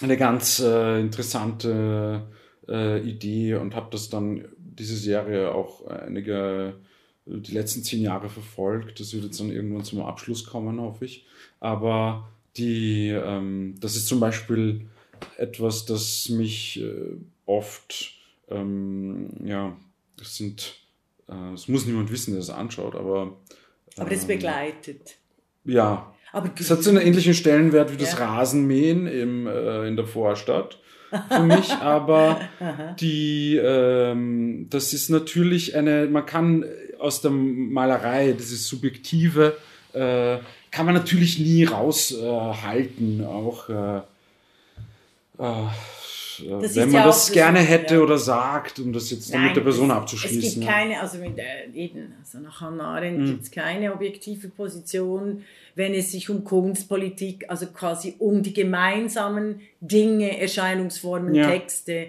eine 0.02 0.16
ganz 0.16 0.60
äh, 0.60 1.00
interessante 1.00 2.26
äh, 2.68 3.00
Idee 3.00 3.54
und 3.54 3.74
habe 3.74 3.88
das 3.90 4.08
dann 4.08 4.44
diese 4.58 4.96
Serie 4.96 5.54
auch 5.54 5.86
einige, 5.86 6.74
die 7.26 7.52
letzten 7.52 7.82
zehn 7.82 8.02
Jahre 8.02 8.28
verfolgt. 8.28 9.00
Das 9.00 9.12
wird 9.12 9.24
jetzt 9.24 9.40
dann 9.40 9.50
irgendwann 9.50 9.84
zum 9.84 10.02
Abschluss 10.02 10.46
kommen, 10.46 10.80
hoffe 10.80 11.04
ich. 11.04 11.26
Aber 11.60 12.28
die, 12.56 13.08
ähm, 13.08 13.76
das 13.80 13.96
ist 13.96 14.06
zum 14.08 14.20
Beispiel 14.20 14.88
etwas, 15.36 15.84
das 15.84 16.28
mich 16.28 16.80
äh, 16.80 17.16
oft, 17.46 18.14
ähm, 18.48 19.30
ja, 19.44 19.76
das 20.16 20.36
sind, 20.36 20.74
äh, 21.28 21.52
es 21.54 21.68
muss 21.68 21.86
niemand 21.86 22.10
wissen, 22.10 22.32
der 22.32 22.40
das 22.40 22.50
anschaut, 22.50 22.94
aber. 22.94 23.36
aber 23.96 24.10
das 24.10 24.22
ähm, 24.22 24.28
begleitet. 24.28 25.16
Ja. 25.64 26.11
Aber 26.32 26.50
Es 26.58 26.70
hat 26.70 26.82
so 26.82 26.90
einen 26.90 27.00
ähnlichen 27.00 27.34
Stellenwert 27.34 27.92
wie 27.92 27.96
das 27.96 28.18
Ja. 28.18 28.24
Rasenmähen 28.26 29.06
im, 29.06 29.46
äh, 29.46 29.86
in 29.86 29.96
der 29.96 30.06
Vorstadt 30.06 30.78
für 31.30 31.42
mich, 31.42 31.70
aber 31.80 32.40
die, 33.00 33.56
ähm, 33.56 34.66
das 34.70 34.94
ist 34.94 35.10
natürlich 35.10 35.76
eine, 35.76 36.06
man 36.06 36.24
kann 36.24 36.64
aus 36.98 37.20
der 37.20 37.30
Malerei, 37.30 38.32
dieses 38.32 38.66
Subjektive, 38.66 39.56
äh, 39.92 40.38
kann 40.70 40.86
man 40.86 40.94
natürlich 40.94 41.38
nie 41.38 41.64
raushalten, 41.64 43.20
äh, 43.20 43.26
auch 43.26 43.68
äh, 43.68 44.00
äh, 46.42 46.74
wenn 46.76 46.90
man 46.90 47.00
ja 47.00 47.06
das 47.06 47.32
gerne 47.32 47.58
hätte 47.60 47.94
ja. 47.94 48.00
oder 48.00 48.18
sagt, 48.18 48.78
um 48.78 48.92
das 48.92 49.10
jetzt 49.10 49.32
Nein, 49.32 49.46
mit 49.48 49.56
der 49.56 49.60
Person 49.62 49.90
es, 49.90 49.96
abzuschließen. 49.96 50.42
Es 50.42 50.54
gibt 50.54 50.66
keine, 50.66 51.00
also 51.00 51.18
mit 51.18 51.38
äh, 51.38 51.42
eben, 51.74 52.12
also 52.20 52.38
nach 52.38 52.60
Hannah 52.60 52.96
Arendt 52.96 53.20
Mhm. 53.20 53.26
gibt 53.26 53.42
es 53.42 53.50
keine 53.50 53.92
objektive 53.92 54.48
Position, 54.48 55.42
wenn 55.74 55.94
es 55.94 56.12
sich 56.12 56.28
um 56.30 56.44
Kunstpolitik, 56.44 57.46
also 57.48 57.66
quasi 57.66 58.14
um 58.18 58.42
die 58.42 58.52
gemeinsamen 58.52 59.60
Dinge, 59.80 60.38
Erscheinungsformen, 60.40 61.34
Ja. 61.34 61.48
Texte 61.50 62.08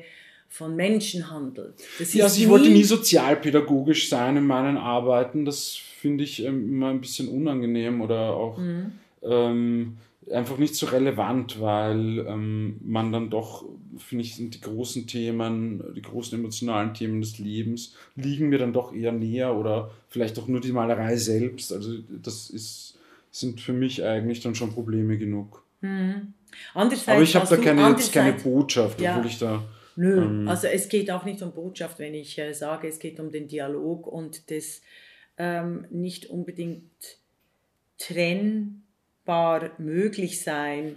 von 0.49 0.75
Menschen 0.75 1.31
handelt. 1.31 1.73
Das 1.97 2.13
Ja, 2.13 2.25
also 2.25 2.39
ich 2.41 2.47
wollte 2.49 2.69
nie 2.69 2.83
sozialpädagogisch 2.83 4.09
sein 4.09 4.37
in 4.37 4.45
meinen 4.45 4.77
Arbeiten. 4.77 5.45
Das 5.45 5.75
finde 5.99 6.23
ich 6.23 6.43
ähm, 6.45 6.69
immer 6.69 6.89
ein 6.89 7.01
bisschen 7.01 7.27
unangenehm 7.27 8.01
oder 8.01 8.35
auch 8.35 8.57
Mhm. 8.57 8.91
ähm, 9.23 9.97
einfach 10.33 10.57
nicht 10.57 10.75
so 10.75 10.87
relevant, 10.87 11.61
weil 11.61 12.25
ähm, 12.27 12.79
man 12.83 13.11
dann 13.11 13.29
doch, 13.29 13.65
finde 13.97 14.23
ich, 14.23 14.35
sind 14.35 14.55
die 14.55 14.61
großen 14.61 15.07
Themen, 15.07 15.83
die 15.95 16.01
großen 16.01 16.37
emotionalen 16.37 16.93
Themen 16.93 17.21
des 17.21 17.39
Lebens, 17.39 17.95
liegen 18.15 18.49
mir 18.49 18.57
dann 18.57 18.73
doch 18.73 18.93
eher 18.93 19.11
näher 19.11 19.55
oder 19.55 19.91
vielleicht 20.09 20.37
auch 20.39 20.47
nur 20.47 20.61
die 20.61 20.71
Malerei 20.71 21.15
selbst. 21.15 21.71
Also 21.71 21.97
das 22.21 22.49
ist, 22.49 22.97
sind 23.31 23.61
für 23.61 23.73
mich 23.73 24.03
eigentlich 24.03 24.41
dann 24.41 24.55
schon 24.55 24.71
Probleme 24.73 25.17
genug. 25.17 25.63
Andererseits 26.73 27.07
Aber 27.09 27.21
ich 27.21 27.35
habe 27.35 27.47
da 27.47 27.57
keine, 27.57 27.89
jetzt 27.89 28.13
keine 28.13 28.33
Botschaft, 28.33 29.01
Ja. 29.01 29.15
obwohl 29.15 29.29
ich 29.29 29.39
da. 29.39 29.63
Nö, 29.95 30.21
Ähm, 30.21 30.47
also 30.47 30.67
es 30.67 30.89
geht 30.89 31.11
auch 31.11 31.25
nicht 31.25 31.41
um 31.41 31.51
Botschaft, 31.51 31.99
wenn 31.99 32.13
ich 32.13 32.37
äh, 32.39 32.53
sage, 32.53 32.87
es 32.87 32.99
geht 32.99 33.19
um 33.19 33.31
den 33.31 33.47
Dialog 33.47 34.07
und 34.07 34.49
das 34.49 34.81
ähm, 35.37 35.85
nicht 35.91 36.27
unbedingt 36.27 36.89
trennbar 39.23 39.71
möglich 39.77 40.41
sein 40.41 40.95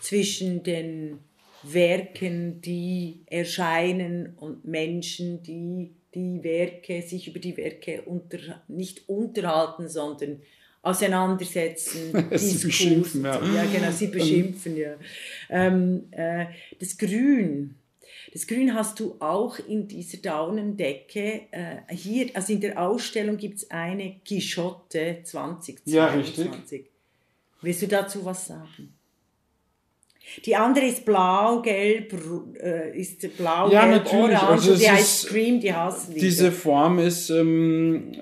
zwischen 0.00 0.62
den 0.62 1.18
Werken, 1.62 2.60
die 2.60 3.22
erscheinen 3.26 4.34
und 4.36 4.64
Menschen, 4.64 5.42
die 5.42 5.94
die 6.14 6.42
Werke, 6.42 7.02
sich 7.02 7.28
über 7.28 7.38
die 7.38 7.56
Werke 7.56 8.02
unter, 8.02 8.62
nicht 8.66 9.08
unterhalten, 9.08 9.88
sondern 9.88 10.40
auseinandersetzen, 10.80 12.28
Sie 12.32 12.66
beschimpfen, 12.66 13.24
ja. 13.24 13.44
ja 13.54 13.64
genau, 13.64 13.90
sie 13.90 14.06
beschimpfen, 14.06 14.76
ja. 14.76 14.94
Ähm, 15.50 16.04
äh, 16.12 16.46
das 16.78 16.96
Grün, 16.96 17.74
das 18.32 18.46
Grün 18.46 18.72
hast 18.74 19.00
du 19.00 19.16
auch 19.18 19.58
in 19.58 19.86
dieser 19.86 20.18
Daunendecke. 20.18 21.42
Äh, 21.50 21.94
hier, 21.94 22.30
also 22.34 22.54
in 22.54 22.60
der 22.60 22.80
Ausstellung 22.80 23.36
gibt 23.36 23.58
es 23.58 23.70
eine 23.70 24.20
Quixote 24.24 25.20
2022. 25.24 25.94
Ja, 25.94 26.06
richtig. 26.06 26.90
Willst 27.60 27.82
du 27.82 27.88
dazu 27.88 28.24
was 28.24 28.46
sagen? 28.46 28.94
Die 30.44 30.54
andere 30.54 30.84
ist 30.86 31.04
blau, 31.06 31.62
gelb, 31.62 32.12
äh, 32.60 32.98
ist 32.98 33.20
blau, 33.38 33.70
Ja, 33.70 33.86
gelb, 33.86 34.04
natürlich. 34.04 34.36
orange. 34.38 34.42
Also 34.50 34.76
die 34.76 34.90
heißt 34.90 35.00
ist- 35.24 35.28
Scream, 35.28 35.60
die 35.60 35.72
Hassliebe. 35.72 36.20
Diese 36.20 36.52
Form 36.52 36.98
ist 36.98 37.30
ähm, 37.30 38.12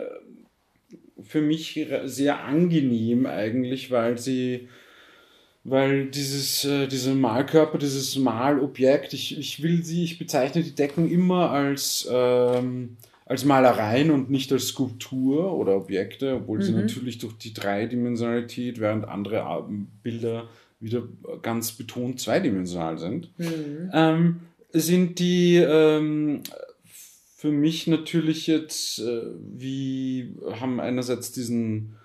für 1.25 1.43
mich 1.43 1.85
sehr 2.05 2.45
angenehm 2.45 3.27
eigentlich, 3.27 3.91
weil 3.91 4.19
sie, 4.19 4.69
weil 5.65 6.07
dieses, 6.07 6.65
äh, 6.65 6.87
diese 6.87 7.13
Malkörper, 7.15 7.79
dieses 7.79 8.15
Malobjekt, 8.17 9.13
ich, 9.13 9.37
ich 9.37 9.61
will 9.63 9.85
sie, 9.85 10.05
ich 10.05 10.17
bezeichne 10.19 10.63
die 10.63 10.75
Decken 10.77 11.11
immer 11.11 11.51
als, 11.51 12.09
ähm, 12.09 12.97
als 13.27 13.45
Malereien 13.45 14.11
und 14.13 14.31
nicht 14.31 14.53
als 14.53 14.69
Skulptur 14.69 15.53
oder 15.53 15.77
Objekte, 15.77 16.37
obwohl 16.37 16.63
sie 16.63 16.73
natürlich 16.73 17.19
durch 17.19 17.37
die 17.37 17.53
Dreidimensionalität, 17.53 18.81
während 18.81 19.07
andere 19.07 19.69
Bilder 20.03 20.49
wieder 20.79 21.03
ganz 21.43 21.73
betont 21.73 22.21
zweidimensional 22.21 22.99
sind. 22.99 23.31
Ähm, 23.93 24.41
sind 24.73 25.19
die 25.19 25.57
ähm, 25.57 26.43
für 27.37 27.51
mich 27.51 27.87
natürlich 27.87 28.47
jetzt 28.47 29.01
äh, 29.01 29.23
wie 29.41 30.35
haben 30.61 30.81
einerseits 30.81 31.33
diesen 31.33 31.97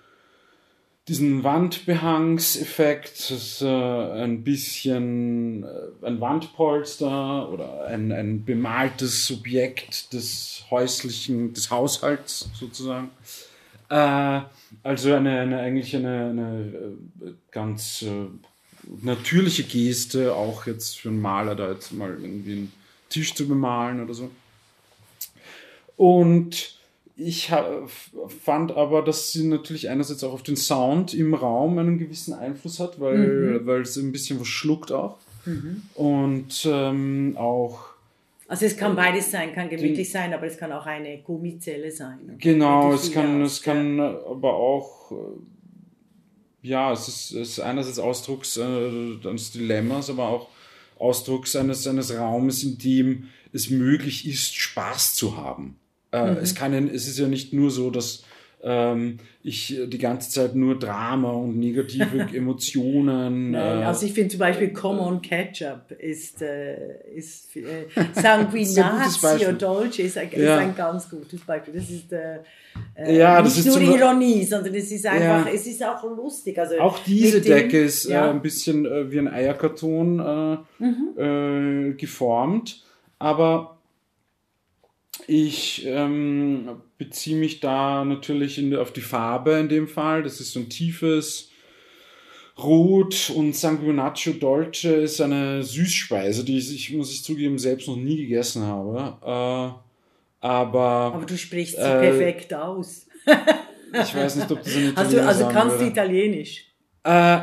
diesen 1.08 1.42
Wandbehangseffekt, 1.42 3.18
das 3.18 3.30
ist, 3.30 3.62
äh, 3.62 3.66
ein 3.66 4.44
bisschen 4.44 5.64
äh, 5.64 6.06
ein 6.06 6.20
Wandpolster 6.20 7.50
oder 7.50 7.86
ein, 7.86 8.12
ein 8.12 8.44
bemaltes 8.44 9.26
Subjekt 9.26 10.12
des 10.12 10.64
häuslichen, 10.70 11.54
des 11.54 11.70
Haushalts 11.70 12.48
sozusagen. 12.54 13.10
Äh, 13.88 14.42
also 14.84 15.14
eine, 15.14 15.40
eine 15.40 15.58
eigentlich 15.58 15.94
eine, 15.96 16.30
eine 16.30 17.28
äh, 17.28 17.32
ganz 17.50 18.02
äh, 18.02 18.26
natürliche 19.02 19.64
Geste, 19.64 20.34
auch 20.34 20.66
jetzt 20.66 21.00
für 21.00 21.08
einen 21.08 21.20
Maler 21.20 21.56
da 21.56 21.72
jetzt 21.72 21.92
mal 21.92 22.10
irgendwie 22.10 22.52
einen 22.52 22.72
Tisch 23.08 23.34
zu 23.34 23.48
bemalen 23.48 24.02
oder 24.02 24.14
so. 24.14 24.30
Und 25.96 26.76
ich 27.24 27.50
fand 28.44 28.72
aber, 28.72 29.02
dass 29.02 29.32
sie 29.32 29.46
natürlich 29.46 29.88
einerseits 29.88 30.22
auch 30.24 30.32
auf 30.32 30.42
den 30.42 30.56
Sound 30.56 31.14
im 31.14 31.34
Raum 31.34 31.78
einen 31.78 31.98
gewissen 31.98 32.34
Einfluss 32.34 32.80
hat, 32.80 33.00
weil, 33.00 33.64
weil 33.66 33.82
es 33.82 33.96
ein 33.96 34.12
bisschen 34.12 34.38
was 34.40 34.48
schluckt 34.48 34.92
auch. 34.92 35.18
Und 35.94 36.66
ähm, 36.70 37.36
auch 37.38 37.80
Also 38.48 38.66
es 38.66 38.76
kann 38.76 38.94
beides 38.94 39.30
sein, 39.30 39.52
kann 39.54 39.68
gemütlich 39.68 40.10
sein, 40.10 40.32
aber 40.34 40.46
es 40.46 40.56
kann 40.56 40.70
auch 40.72 40.86
eine 40.86 41.18
Gummizelle 41.18 41.90
sein. 41.90 42.18
Genau, 42.38 42.92
es 42.92 43.10
kann, 43.12 43.42
aus- 43.42 43.52
es 43.52 43.62
kann 43.62 43.98
aber 44.00 44.54
auch, 44.54 45.10
äh, 45.12 46.68
ja, 46.68 46.92
es 46.92 47.08
ist, 47.08 47.32
es 47.32 47.48
ist 47.50 47.60
einerseits 47.60 47.98
Ausdrucks 47.98 48.56
äh, 48.56 48.62
eines 49.28 49.50
Dilemmas, 49.50 50.10
aber 50.10 50.28
auch 50.28 50.48
Ausdrucks 50.98 51.56
eines, 51.56 51.86
eines 51.88 52.16
Raumes, 52.16 52.62
in 52.62 52.78
dem 52.78 53.24
es 53.52 53.68
möglich 53.68 54.26
ist, 54.28 54.54
Spaß 54.54 55.14
zu 55.14 55.36
haben. 55.36 55.76
Äh, 56.12 56.30
Mhm. 56.32 56.36
es, 56.42 56.54
kann, 56.54 56.88
es 56.88 57.08
ist 57.08 57.18
ja 57.18 57.26
nicht 57.26 57.52
nur 57.52 57.70
so, 57.70 57.90
dass 57.90 58.22
ähm, 58.64 59.16
ich 59.42 59.76
die 59.88 59.98
ganze 59.98 60.30
Zeit 60.30 60.54
nur 60.54 60.78
Drama 60.78 61.32
und 61.32 61.58
negative 61.58 62.28
Emotionen. 62.32 63.50
Nein, 63.50 63.80
äh, 63.80 63.84
also 63.84 64.06
ich 64.06 64.12
finde 64.12 64.28
zum 64.28 64.38
Beispiel 64.38 64.72
Common 64.72 65.20
Ketchup 65.20 65.90
ist, 65.98 66.40
äh, 66.42 66.76
ist 67.12 67.56
äh, 67.56 67.86
Sanguinazio. 68.14 69.52
Dolce 69.52 70.02
ist 70.02 70.18
ein, 70.18 70.30
ist 70.30 70.38
Ja. 70.40 70.58
ein 70.58 70.74
ganz 70.76 71.08
gutes 71.10 71.40
Beispiel. 71.40 71.74
Das 71.74 71.90
ist 71.90 72.12
äh, 72.12 72.38
äh, 72.94 73.16
Ja, 73.18 73.42
nicht 73.42 73.64
nur 73.66 73.80
Ironie, 73.80 74.44
sondern 74.44 74.74
es 74.74 74.90
ist 74.92 75.06
einfach, 75.06 75.46
Ja. 75.46 75.52
es 75.52 75.66
ist 75.66 75.84
auch 75.84 76.04
lustig. 76.04 76.58
Also 76.58 76.78
Auch 76.78 76.98
diese 77.00 77.40
dem- 77.40 77.52
Decke 77.52 77.80
ist 77.82 78.04
ja. 78.08 78.26
äh, 78.26 78.30
ein 78.30 78.42
bisschen 78.42 78.86
äh, 78.86 79.10
wie 79.10 79.18
ein 79.18 79.28
Eierkarton 79.28 80.18
äh, 80.20 80.82
Mhm. 80.84 81.90
äh, 81.90 81.94
geformt, 81.94 82.82
aber 83.18 83.78
ich 85.26 85.84
ähm, 85.86 86.68
beziehe 86.98 87.36
mich 87.36 87.60
da 87.60 88.04
natürlich 88.04 88.58
in, 88.58 88.74
auf 88.76 88.92
die 88.92 89.00
Farbe 89.00 89.52
in 89.52 89.68
dem 89.68 89.88
Fall. 89.88 90.22
Das 90.22 90.40
ist 90.40 90.52
so 90.52 90.60
ein 90.60 90.68
tiefes 90.68 91.50
Rot 92.58 93.32
und 93.34 93.56
Sanguinaccio 93.56 94.34
Dolce 94.34 94.94
ist 94.94 95.20
eine 95.20 95.62
Süßspeise, 95.62 96.44
die 96.44 96.58
ich, 96.58 96.74
ich 96.74 96.92
muss 96.92 97.12
ich 97.12 97.24
zugeben, 97.24 97.58
selbst 97.58 97.88
noch 97.88 97.96
nie 97.96 98.16
gegessen 98.16 98.62
habe. 98.64 99.16
Äh, 99.22 100.46
aber 100.46 101.14
aber 101.14 101.24
du 101.26 101.36
sprichst 101.38 101.76
sie 101.76 101.82
Äh, 101.82 102.00
perfekt 102.00 102.52
aus. 102.52 103.06
ich 103.26 104.14
weiß 104.14 104.36
nicht, 104.36 104.50
ob 104.50 104.62
das 104.62 104.74
Also, 104.76 104.88
Italiener 104.90 105.28
also 105.28 105.40
sagen 105.40 105.54
kannst 105.54 105.76
du 105.76 105.80
würde. 105.80 105.92
Italienisch? 105.92 106.66
Äh, 107.04 107.38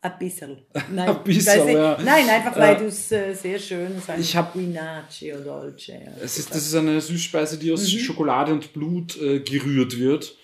Ein 0.00 0.18
bisschen. 0.18 0.58
Nein, 0.92 1.08
Ein 1.08 1.24
bisschen, 1.24 1.66
nicht. 1.66 1.74
ja. 1.74 1.98
Nein 2.04 2.28
einfach 2.28 2.56
weil 2.56 2.76
Äh, 2.76 2.78
du 2.78 2.84
es 2.86 3.10
äh, 3.10 3.34
sehr 3.34 3.58
schön 3.58 4.00
sagst. 4.00 4.20
ich 4.22 4.36
hab- 4.36 4.52
Guinaccio 4.52 5.38
Dolce. 5.40 6.00
Es 6.22 6.38
ist, 6.38 6.50
das 6.50 6.66
ist 6.66 6.74
eine 6.74 7.00
Süßspeise, 7.00 7.58
die 7.58 7.72
aus 7.72 7.82
Mhm. 7.92 7.98
Schokolade 7.98 8.52
und 8.52 8.72
Blut 8.72 9.20
äh, 9.20 9.40
gerührt 9.40 9.98
wird. 9.98 10.36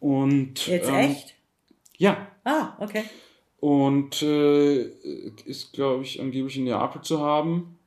Und, 0.00 0.66
Jetzt 0.66 0.88
ähm, 0.88 0.94
echt? 0.94 1.34
Ja. 1.98 2.26
Ah, 2.44 2.74
okay. 2.80 3.04
Und 3.60 4.22
äh, 4.22 4.82
ist, 5.44 5.72
glaube 5.72 6.02
ich, 6.04 6.18
angeblich 6.20 6.56
in 6.56 6.64
Neapel 6.64 7.02
zu 7.02 7.20
haben. 7.20 7.78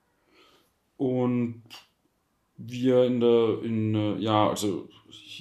Und 0.98 1.64
wir 2.58 3.04
in 3.04 3.20
der, 3.20 3.60
in, 3.64 3.96
äh, 3.96 4.16
ja, 4.18 4.50
also 4.50 4.88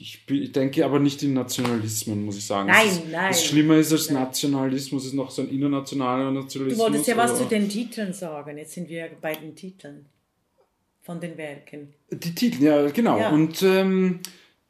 ich, 0.00 0.30
ich 0.30 0.52
denke 0.52 0.84
aber 0.84 0.98
nicht 0.98 1.22
in 1.22 1.32
Nationalismen, 1.32 2.24
muss 2.24 2.36
ich 2.36 2.46
sagen. 2.46 2.68
Nein, 2.68 2.88
ist, 2.88 3.10
nein. 3.10 3.28
Das 3.28 3.44
Schlimme 3.44 3.78
ist 3.78 3.92
als 3.92 4.10
Nationalismus, 4.10 5.06
ist 5.06 5.14
noch 5.14 5.30
so 5.30 5.42
ein 5.42 5.48
internationaler 5.48 6.30
Nationalismus. 6.30 6.78
Du 6.78 6.92
wolltest 6.92 7.08
ja 7.08 7.16
was 7.16 7.38
zu 7.38 7.44
den 7.44 7.68
Titeln 7.68 8.12
sagen. 8.12 8.56
Jetzt 8.58 8.72
sind 8.72 8.88
wir 8.88 9.10
bei 9.20 9.34
den 9.34 9.54
Titeln 9.54 10.06
von 11.02 11.20
den 11.20 11.36
Werken. 11.36 11.94
Die 12.10 12.34
Titel, 12.34 12.62
ja, 12.62 12.90
genau. 12.90 13.18
Ja. 13.18 13.30
Und 13.30 13.62
ähm, 13.62 14.20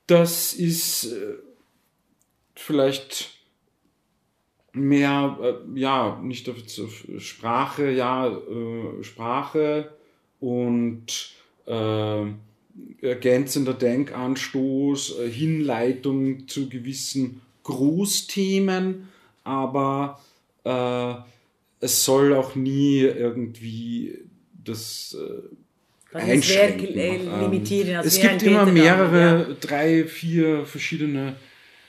das 0.06 0.52
ist 0.52 1.04
äh, 1.12 1.34
vielleicht 2.54 3.30
mehr, 4.72 5.38
äh, 5.40 5.78
ja, 5.78 6.20
nicht 6.22 6.48
auf, 6.48 6.56
auf 6.56 7.04
Sprache, 7.18 7.90
ja, 7.90 8.28
äh, 8.28 9.02
Sprache 9.02 9.94
und 10.40 11.32
äh, 11.66 12.26
ergänzender 13.00 13.74
Denkanstoß, 13.74 15.20
äh, 15.20 15.30
Hinleitung 15.30 16.48
zu 16.48 16.68
gewissen 16.68 17.40
Großthemen, 17.62 19.08
aber 19.44 20.20
äh, 20.64 21.14
es 21.80 22.04
soll 22.04 22.34
auch 22.34 22.54
nie 22.54 23.00
irgendwie 23.00 24.18
das 24.64 25.16
äh, 25.18 26.16
einschränken. 26.16 26.94
äh. 26.94 27.96
Also 27.96 28.08
es 28.08 28.20
gibt 28.20 28.42
immer 28.42 28.66
mehrere, 28.66 29.44
David, 29.44 29.56
drei, 29.60 30.04
vier 30.04 30.64
verschiedene 30.64 31.36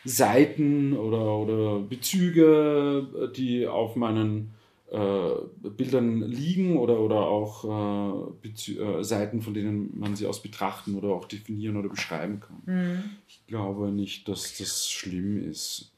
Seiten 0.04 0.96
oder, 0.96 1.38
oder 1.38 1.80
Bezüge, 1.80 3.32
die 3.36 3.68
auf 3.68 3.96
meinen 3.96 4.55
äh, 4.92 5.70
Bildern 5.70 6.22
liegen 6.22 6.78
oder, 6.78 7.00
oder 7.00 7.22
auch 7.28 8.34
äh, 8.44 8.72
äh, 8.72 9.04
Seiten, 9.04 9.42
von 9.42 9.54
denen 9.54 9.98
man 9.98 10.16
sie 10.16 10.28
aus 10.28 10.42
betrachten 10.42 10.96
oder 10.96 11.10
auch 11.10 11.26
definieren 11.26 11.78
oder 11.78 11.90
beschreiben 11.90 12.40
kann. 12.40 12.62
Mhm. 12.66 13.04
Ich 13.28 13.46
glaube 13.48 13.90
nicht, 13.92 14.28
dass 14.28 14.58
das 14.58 14.90
schlimm 14.90 15.44
ist. 15.50 15.92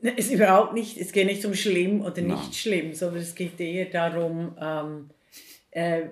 ja. 0.00 0.12
Ist 0.12 0.32
überhaupt 0.32 0.74
nicht, 0.74 0.96
es 0.96 1.12
geht 1.12 1.26
nicht 1.26 1.44
um 1.44 1.54
schlimm 1.54 2.02
oder 2.02 2.22
Nein. 2.22 2.38
nicht 2.38 2.54
schlimm, 2.54 2.94
sondern 2.94 3.22
es 3.22 3.34
geht 3.34 3.58
eher 3.60 3.86
darum, 3.86 4.52
ähm, 4.60 5.10
äh, 5.72 6.02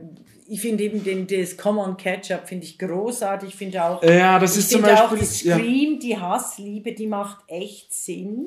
ich 0.50 0.60
finde 0.60 0.84
eben 0.84 1.04
den, 1.04 1.26
das 1.26 1.56
Common 1.56 1.96
Catch-up 1.96 2.48
finde 2.48 2.64
ich 2.64 2.78
großartig, 2.78 3.50
ich 3.50 3.54
finde 3.56 3.84
auch, 3.84 4.02
Ja, 4.02 4.38
das 4.38 4.54
ich 4.54 4.60
ist 4.60 4.70
zum 4.70 4.82
finde 4.82 4.96
auch 5.04 5.10
Beispiel. 5.10 5.18
das 5.18 5.42
ja. 5.42 5.56
Scream, 5.56 6.00
die 6.00 6.16
Hassliebe, 6.16 6.92
die 6.92 7.06
macht 7.06 7.44
echt 7.48 7.92
Sinn, 7.92 8.46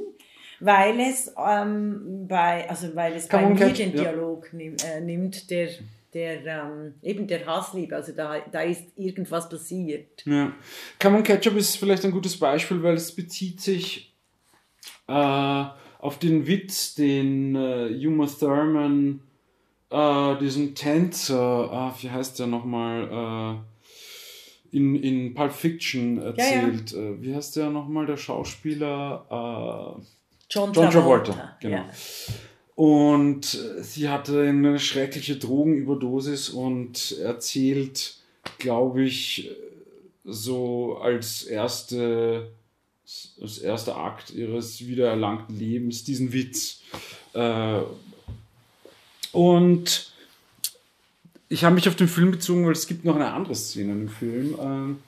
weil 0.61 0.99
es 0.99 1.33
ähm, 1.37 2.27
bei, 2.27 2.69
also 2.69 2.95
weil 2.95 3.13
es 3.13 3.27
bei 3.27 3.45
mir 3.45 3.73
den 3.73 3.95
ja. 3.95 4.03
Dialog 4.03 4.53
nimm, 4.53 4.75
äh, 4.85 5.01
nimmt, 5.01 5.49
der, 5.49 5.69
der 6.13 6.45
ähm, 6.45 6.93
eben 7.01 7.27
der 7.27 7.45
Hassliebe, 7.45 7.95
also 7.95 8.11
da, 8.13 8.39
da 8.51 8.61
ist 8.61 8.83
irgendwas 8.95 9.49
passiert. 9.49 10.23
Ja. 10.25 10.53
Common 10.99 11.23
Ketchup 11.23 11.57
ist 11.57 11.75
vielleicht 11.77 12.05
ein 12.05 12.11
gutes 12.11 12.37
Beispiel, 12.37 12.81
weil 12.83 12.95
es 12.95 13.13
bezieht 13.13 13.59
sich 13.59 14.15
äh, 15.07 15.65
auf 15.99 16.19
den 16.19 16.47
Witz, 16.47 16.95
den 16.95 17.55
äh, 17.55 18.07
Uma 18.07 18.27
Thurman, 18.27 19.21
äh, 19.89 20.37
diesen 20.39 20.75
Tänzer, 20.75 21.71
ah, 21.71 21.95
wie 21.99 22.09
heißt 22.09 22.39
der 22.39 22.47
nochmal, 22.47 23.63
äh, 24.71 24.77
in, 24.77 24.95
in 24.95 25.33
Pulp 25.33 25.51
Fiction 25.51 26.21
erzählt. 26.21 26.93
Äh, 26.93 27.21
wie 27.21 27.35
heißt 27.35 27.55
der 27.55 27.69
nochmal, 27.69 28.05
der 28.05 28.17
Schauspieler? 28.17 29.99
Äh, 30.51 30.57
John 30.57 30.73
John 30.73 30.91
Travolta, 30.91 31.31
Travolta, 31.31 31.57
genau. 31.59 31.77
Ja. 31.77 31.89
Und 32.75 33.53
äh, 33.53 33.83
sie 33.83 34.09
hatte 34.09 34.41
eine 34.41 34.79
schreckliche 34.79 35.37
Drogenüberdosis 35.37 36.49
und 36.49 37.17
erzählt, 37.19 38.15
glaube 38.57 39.03
ich, 39.03 39.49
äh, 39.49 39.55
so 40.23 40.97
als 40.97 41.43
erste 41.43 42.51
als 43.41 43.57
erster 43.57 43.97
Akt 43.97 44.31
ihres 44.31 44.85
wiedererlangten 44.85 45.57
Lebens 45.57 46.03
diesen 46.03 46.31
Witz. 46.31 46.81
Äh, 47.33 47.81
und 49.33 50.13
ich 51.49 51.63
habe 51.63 51.75
mich 51.75 51.89
auf 51.89 51.95
den 51.95 52.07
Film 52.07 52.31
bezogen, 52.31 52.65
weil 52.65 52.73
es 52.73 52.87
gibt 52.87 53.03
noch 53.03 53.15
eine 53.15 53.33
andere 53.33 53.55
Szene 53.55 53.91
im 53.91 54.09
Film, 54.09 54.55
ähm, 54.61 54.99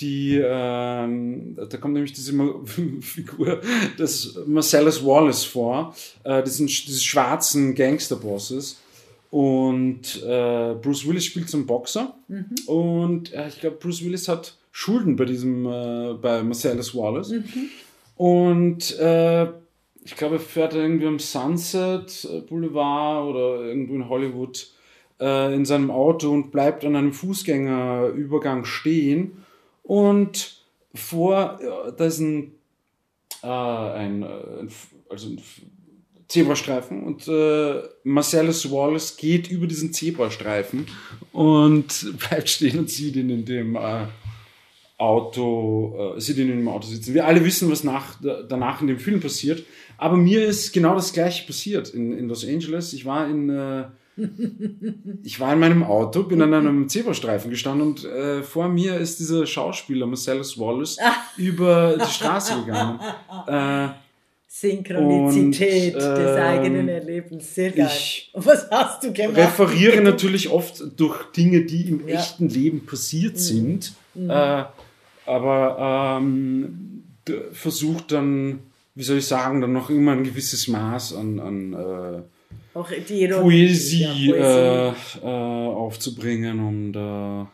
die, 0.00 0.40
ähm, 0.44 1.56
da 1.56 1.76
kommt 1.76 1.94
nämlich 1.94 2.12
diese 2.12 2.32
Figur 3.00 3.60
des 3.98 4.38
Marcellus 4.46 5.04
Wallace 5.04 5.44
vor, 5.44 5.94
äh, 6.24 6.42
diesen, 6.42 6.66
dieses 6.66 7.04
schwarzen 7.04 7.74
Gangsterbosses. 7.74 8.80
Und 9.30 10.22
äh, 10.22 10.74
Bruce 10.80 11.08
Willis 11.08 11.24
spielt 11.24 11.48
so 11.48 11.56
einen 11.56 11.66
Boxer. 11.66 12.14
Und 12.66 13.32
äh, 13.32 13.48
ich 13.48 13.60
glaube, 13.60 13.76
Bruce 13.76 14.04
Willis 14.04 14.28
hat 14.28 14.56
Schulden 14.70 15.16
bei 15.16 15.24
diesem, 15.24 15.66
äh, 15.66 16.14
bei 16.14 16.42
Marcellus 16.42 16.94
Wallace. 16.94 17.34
Und 18.16 18.96
äh, 18.98 19.44
ich 20.04 20.16
glaube, 20.16 20.36
er 20.36 20.40
fährt 20.40 20.74
irgendwie 20.74 21.06
am 21.06 21.18
Sunset 21.18 22.28
Boulevard 22.48 23.26
oder 23.26 23.64
irgendwo 23.64 23.94
in 23.94 24.08
Hollywood 24.08 24.68
äh, 25.20 25.54
in 25.54 25.64
seinem 25.64 25.90
Auto 25.90 26.30
und 26.30 26.50
bleibt 26.50 26.84
an 26.84 26.96
einem 26.96 27.12
Fußgängerübergang 27.12 28.64
stehen. 28.64 29.43
Und 29.84 30.56
vor, 30.94 31.60
da 31.96 32.04
ist 32.04 32.18
ein, 32.18 32.52
äh, 33.42 33.46
ein, 33.46 34.22
äh, 34.22 34.66
also 35.08 35.28
ein 35.28 35.40
Zebrastreifen 36.26 37.04
und 37.04 37.28
äh, 37.28 37.82
Marcellus 38.02 38.70
Wallace 38.70 39.16
geht 39.16 39.50
über 39.50 39.66
diesen 39.66 39.92
Zebrastreifen 39.92 40.86
und 41.32 42.18
bleibt 42.28 42.48
stehen 42.48 42.78
und 42.78 42.90
sieht 42.90 43.16
ihn 43.16 43.30
in 43.30 43.44
dem 43.44 43.76
äh, 43.76 44.06
Auto, 44.96 46.14
äh, 46.16 46.20
sieht 46.20 46.38
ihn 46.38 46.50
in 46.50 46.58
dem 46.58 46.68
Auto 46.68 46.88
sitzen. 46.88 47.12
Wir 47.12 47.26
alle 47.26 47.44
wissen, 47.44 47.70
was 47.70 47.84
nach, 47.84 48.16
danach 48.48 48.80
in 48.80 48.86
dem 48.86 48.98
Film 48.98 49.20
passiert, 49.20 49.64
aber 49.98 50.16
mir 50.16 50.46
ist 50.46 50.72
genau 50.72 50.94
das 50.94 51.12
gleiche 51.12 51.46
passiert 51.46 51.90
in, 51.90 52.16
in 52.16 52.28
Los 52.28 52.44
Angeles. 52.44 52.94
Ich 52.94 53.04
war 53.04 53.28
in, 53.28 53.50
äh, 53.50 53.84
ich 55.24 55.40
war 55.40 55.52
in 55.52 55.58
meinem 55.60 55.82
Auto, 55.82 56.22
bin 56.22 56.40
an 56.42 56.54
einem 56.54 56.88
Zebrastreifen 56.88 57.50
gestanden 57.50 57.88
und 57.88 58.04
äh, 58.04 58.42
vor 58.42 58.68
mir 58.68 58.96
ist 58.96 59.18
dieser 59.18 59.46
Schauspieler 59.46 60.06
Marcellus 60.06 60.58
Wallace 60.58 60.98
über 61.36 61.96
die 61.98 62.10
Straße 62.12 62.60
gegangen. 62.64 63.00
Äh, 63.46 63.88
Synchronizität 64.46 65.94
Und, 65.94 66.00
des 66.00 66.36
ähm, 66.36 66.42
eigenen 66.42 66.88
Erlebens, 66.88 67.54
sehr 67.54 67.72
geil. 67.72 67.90
ich 67.92 68.30
Und 68.32 68.46
was 68.46 68.70
hast 68.70 69.02
du 69.02 69.12
gemacht? 69.12 69.36
referiere 69.36 70.00
natürlich 70.00 70.48
oft 70.48 70.82
durch 70.96 71.24
Dinge, 71.32 71.62
die 71.64 71.88
im 71.88 72.08
Ja. 72.08 72.14
echten 72.20 72.48
Leben 72.48 72.86
passiert 72.86 73.38
sind, 73.38 73.92
äh, 74.16 74.62
aber 75.26 76.18
ähm, 76.20 77.02
versucht 77.52 78.12
dann, 78.12 78.60
wie 78.94 79.02
soll 79.02 79.18
ich 79.18 79.26
sagen, 79.26 79.60
dann 79.60 79.72
noch 79.72 79.90
immer 79.90 80.12
ein 80.12 80.22
gewisses 80.24 80.68
Maß 80.68 81.16
an, 81.16 81.40
an 81.40 81.72
äh, 81.72 82.22
Auch 82.74 82.90
die. 83.08 83.28
Poesie, 83.28 84.02
ja, 84.26 84.88
Äh, 84.90 84.94
äh, 85.22 85.24
aufzubringen, 85.24 86.58
um 86.60 86.92
da 86.92 87.50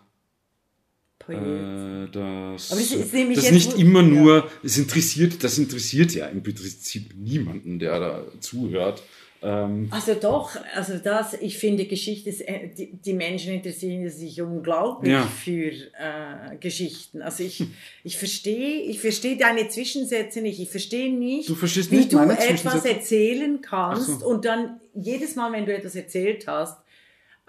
Poet. 1.19 1.37
äh, 1.39 2.11
das, 2.11 2.73
Aber 2.73 2.81
das 2.81 2.93
ist 2.93 3.13
nämlich 3.13 3.39
das 3.39 3.51
nicht 3.53 3.79
immer 3.79 4.01
ja. 4.03 4.07
nur, 4.09 4.51
es 4.65 4.79
interessiert, 4.79 5.45
das 5.45 5.59
interessiert 5.59 6.15
ja 6.15 6.27
im 6.27 6.43
Prinzip 6.43 7.15
niemanden, 7.17 7.79
der 7.79 8.01
da 8.01 8.23
zuhört. 8.41 9.03
Ähm, 9.43 9.89
Also 9.91 10.15
doch, 10.15 10.51
also 10.75 10.95
das, 11.03 11.35
ich 11.41 11.57
finde 11.59 11.87
Geschichte, 11.87 12.29
ist, 12.29 12.41
äh, 12.43 12.69
die, 12.77 12.93
die 12.93 13.15
Menschen 13.15 13.55
interessieren 13.55 14.09
sich 14.11 14.41
unglaublich 14.43 15.13
Ja. 15.13 15.27
für 15.27 15.71
äh, 15.71 16.57
Geschichten. 16.61 17.23
Also 17.23 17.45
ich, 17.45 17.63
ich 18.05 18.17
verstehe, 18.19 18.83
ich 18.83 19.01
verstehe 19.01 19.37
deine 19.39 19.69
Zwischensätze 19.69 20.41
nicht. 20.43 20.61
Ich 20.61 20.69
verstehe 20.71 21.13
nicht, 21.13 21.49
Du 21.49 21.55
verstehst 21.55 21.91
wie 21.91 21.97
nicht 21.97 22.13
du 22.13 22.19
etwas 22.19 22.85
erzählen 22.85 23.61
kannst 23.63 24.21
so. 24.21 24.27
und 24.27 24.45
dann 24.45 24.80
jedes 24.95 25.37
Mal, 25.37 25.53
wenn 25.53 25.67
du 25.67 25.75
etwas 25.75 25.95
erzählt 25.95 26.47
hast, 26.47 26.79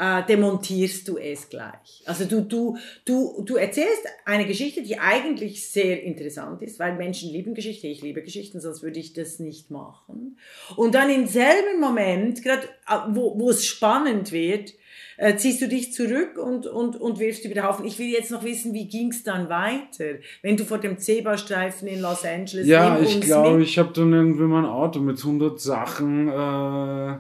äh, 0.02 0.24
demontierst 0.28 1.08
du 1.08 1.18
es 1.18 1.48
gleich. 1.48 2.02
Also 2.06 2.26
du, 2.26 2.42
du, 2.42 2.76
du, 3.06 3.44
du 3.46 3.56
erzählst 3.56 4.04
eine 4.26 4.48
Geschichte, 4.48 4.82
die 4.82 4.98
eigentlich 4.98 5.70
sehr 5.70 6.02
interessant 6.02 6.64
ist, 6.64 6.80
weil 6.80 6.96
Menschen 6.96 7.32
lieben 7.32 7.54
Geschichte, 7.54 7.86
ich 7.86 8.02
liebe 8.02 8.24
Geschichten, 8.24 8.60
sonst 8.60 8.82
würde 8.82 9.00
ich 9.00 9.14
das 9.14 9.38
nicht 9.38 9.70
machen. 9.70 10.40
Und 10.76 10.96
dann 10.96 11.12
im 11.12 11.28
selben 11.28 11.80
Moment, 11.80 12.42
gerade 12.42 12.64
äh, 12.88 12.98
wo, 13.10 13.40
wo 13.40 13.52
es 13.52 13.64
spannend 13.64 14.32
wird, 14.32 14.74
äh, 15.18 15.36
ziehst 15.36 15.62
du 15.62 15.68
dich 15.68 15.94
zurück 15.94 16.40
und, 16.40 16.66
und, 16.66 17.00
und 17.00 17.20
wirfst 17.20 17.46
über 17.46 17.54
den 17.54 17.64
Haufen. 17.64 17.86
Ich 17.86 18.00
will 18.00 18.08
jetzt 18.08 18.32
noch 18.32 18.44
wissen, 18.44 18.74
wie 18.74 18.88
ging 18.88 19.12
es 19.12 19.24
dann 19.24 19.50
weiter, 19.50 20.16
wenn 20.42 20.58
du 20.58 20.66
vor 20.66 20.80
dem 20.80 20.98
Zebrastreifen 20.98 21.88
in 21.88 22.02
Los 22.02 22.26
Angeles 22.26 22.66
Ja, 22.66 23.00
ich 23.00 23.22
glaube, 23.22 23.62
ich 23.62 23.78
habe 23.78 23.94
dann 23.94 24.12
irgendwie 24.12 24.46
mein 24.46 24.66
Auto 24.66 25.00
mit 25.00 25.20
100 25.20 25.62
Sachen 25.62 26.28
äh, 26.28 27.18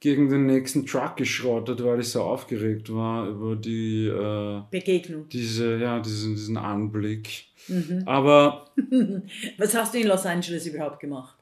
gegen 0.00 0.28
den 0.30 0.46
nächsten 0.46 0.86
Truck 0.86 1.16
geschrottet, 1.16 1.84
weil 1.84 2.00
ich 2.00 2.08
so 2.08 2.22
aufgeregt 2.22 2.92
war 2.92 3.28
über 3.28 3.54
die 3.54 4.06
äh, 4.06 4.62
Begegnung. 4.70 5.28
diese 5.28 5.76
ja 5.78 6.00
diesen 6.00 6.34
diesen 6.34 6.56
Anblick. 6.56 7.44
Mhm. 7.68 8.02
Aber 8.06 8.70
Was 9.58 9.74
hast 9.74 9.92
du 9.94 9.98
in 9.98 10.06
Los 10.08 10.24
Angeles 10.26 10.66
überhaupt 10.66 11.00
gemacht? 11.00 11.36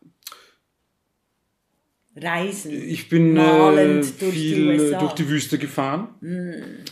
Reisen. 2.21 2.73
Ich 2.73 3.09
bin 3.09 3.37
äh, 3.37 3.41
malend 3.41 4.21
durch 4.21 4.35
die 4.35 4.55
viel 4.55 4.69
USA. 4.71 4.99
durch 4.99 5.13
die 5.13 5.29
Wüste 5.29 5.57
gefahren 5.57 6.09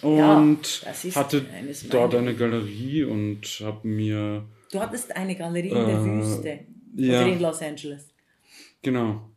Ja, 0.02 0.36
und 0.38 0.84
ist 1.02 1.16
hatte 1.16 1.44
dort 1.90 2.14
eine 2.14 2.34
Galerie 2.36 3.02
und 3.02 3.40
habe 3.60 3.88
mir 3.88 4.44
Du 4.70 4.78
hattest 4.80 5.14
eine 5.16 5.34
Galerie 5.34 5.68
in 5.70 5.74
der 5.74 5.98
Äh, 5.98 6.04
Wüste. 6.04 6.60
ja. 6.96 7.22
Oder 7.22 7.32
in 7.32 7.40
Los 7.40 7.60
Angeles. 7.60 8.06
genau. 8.82 9.30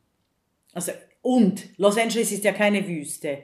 Also, 0.74 0.92
und 1.22 1.63
Los 1.78 1.97
Angeles 1.97 2.32
ist 2.32 2.43
ja 2.43 2.51
keine 2.53 2.88
Wüste. 2.88 3.39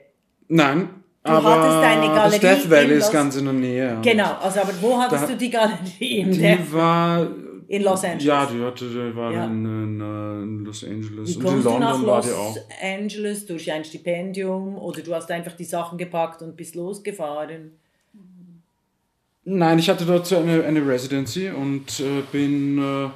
Nein, 0.48 0.88
Du 1.22 1.32
aber 1.32 1.50
hattest 1.60 1.78
eine 1.78 2.06
das 2.06 2.40
Galerie 2.40 2.60
Death 2.62 2.70
Valley 2.70 2.84
in 2.92 2.98
ist 2.98 3.04
Los- 3.06 3.12
ganz 3.12 3.36
in 3.36 3.44
der 3.46 3.52
Nähe. 3.54 3.98
Genau, 4.02 4.34
also 4.40 4.60
aber 4.60 4.72
wo 4.80 4.96
hattest 4.98 5.24
Da- 5.24 5.26
du 5.26 5.36
die 5.36 5.50
Galerie? 5.50 6.18
In, 6.20 6.30
Die 6.30 6.38
der, 6.38 6.72
war 6.72 7.28
in 7.68 7.82
Los 7.82 8.04
Angeles. 8.04 8.24
ja, 8.24 8.46
die 8.46 8.62
hatte, 8.62 8.84
die 8.88 9.16
war 9.16 9.32
Ja. 9.32 9.44
in, 9.46 9.64
in, 9.64 10.00
äh, 10.00 10.64
Los 10.64 10.84
Angeles 10.84 11.28
Wie 11.40 11.44
und 11.44 11.46
in 11.56 11.62
du 11.64 11.70
nach 11.78 11.90
London 11.94 12.06
war 12.06 12.16
Los 12.18 12.26
die 12.26 12.32
auch. 12.32 12.56
Angeles 12.80 13.44
durch 13.46 13.72
ein 13.72 13.84
Stipendium 13.84 14.78
oder 14.78 15.00
du 15.02 15.12
hast 15.14 15.28
einfach 15.32 15.52
die 15.56 15.64
Sachen 15.64 15.98
gepackt 15.98 16.42
und 16.42 16.56
bist 16.56 16.76
losgefahren? 16.76 17.72
Nein, 19.48 19.78
ich 19.78 19.88
hatte 19.88 20.04
dort 20.04 20.26
so 20.26 20.38
eine, 20.38 20.64
eine 20.64 20.86
Residency 20.86 21.50
und 21.50 22.00
äh, 22.00 22.22
bin 22.32 22.78
äh, 22.78 23.08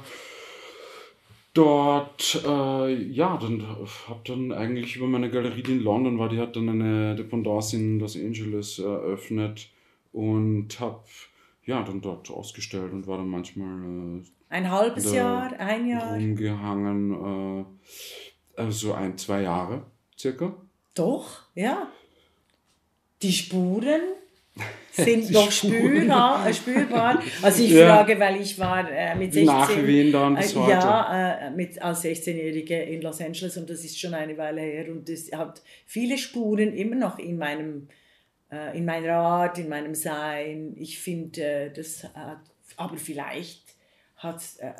dort, 1.53 2.41
äh, 2.45 2.93
ja, 2.93 3.37
dann 3.37 3.65
habe 4.07 4.21
dann 4.25 4.51
eigentlich 4.51 4.95
über 4.95 5.07
meine 5.07 5.29
Galerie, 5.29 5.63
die 5.63 5.73
in 5.73 5.83
London 5.83 6.17
war, 6.19 6.29
die 6.29 6.39
hat 6.39 6.55
dann 6.55 6.69
eine 6.69 7.15
Dependance 7.15 7.75
in 7.75 7.99
Los 7.99 8.15
Angeles 8.15 8.79
eröffnet 8.79 9.69
und 10.13 10.79
habe 10.79 11.03
ja 11.65 11.83
dann 11.83 12.01
dort 12.01 12.29
ausgestellt 12.29 12.91
und 12.91 13.07
war 13.07 13.17
dann 13.17 13.29
manchmal 13.29 14.21
Ein 14.49 14.71
halbes 14.71 15.13
Jahr, 15.13 15.51
ein 15.59 15.87
äh, 15.87 15.91
Jahr? 15.91 16.15
rumgehangen, 16.15 17.65
äh, 17.65 18.61
also 18.61 18.93
ein, 18.93 19.17
zwei 19.17 19.41
Jahre 19.41 19.85
circa. 20.17 20.55
Doch, 20.93 21.43
ja. 21.55 21.91
Die 23.21 23.31
Spuren 23.31 24.01
sind 24.91 25.31
noch 25.31 25.51
spürbar, 25.51 26.47
äh, 26.47 26.53
spürbar. 26.53 27.21
Also 27.41 27.63
ich 27.63 27.71
Ja. 27.71 27.95
frage, 27.97 28.19
weil 28.19 28.41
ich 28.41 28.59
war 28.59 28.89
äh, 28.91 29.15
mit 29.15 29.33
Die 29.33 29.45
16... 29.45 29.45
Nachwehen 29.45 30.11
dauern 30.11 30.35
bis 30.35 30.53
äh, 30.53 30.59
heute. 30.59 30.71
Ja, 30.71 31.47
äh, 31.47 31.51
mit, 31.51 31.81
als 31.81 32.03
16-Jährige 32.03 32.81
in 32.83 33.01
Los 33.01 33.21
Angeles 33.21 33.57
und 33.57 33.69
das 33.69 33.83
ist 33.83 33.99
schon 33.99 34.13
eine 34.13 34.37
Weile 34.37 34.61
her 34.61 34.89
und 34.91 35.07
es 35.09 35.31
hat 35.31 35.61
viele 35.85 36.17
Spuren 36.17 36.73
immer 36.73 36.95
noch 36.95 37.19
in 37.19 37.37
meinem 37.37 37.87
äh, 38.51 38.77
in 38.77 38.85
meiner 38.85 39.13
Art, 39.13 39.57
in 39.57 39.69
meinem 39.69 39.95
Sein. 39.95 40.73
Ich 40.77 40.99
finde, 40.99 41.71
das 41.73 42.03
hat, 42.13 42.41
aber 42.75 42.97
vielleicht 42.97 43.70
äh, 44.23 44.71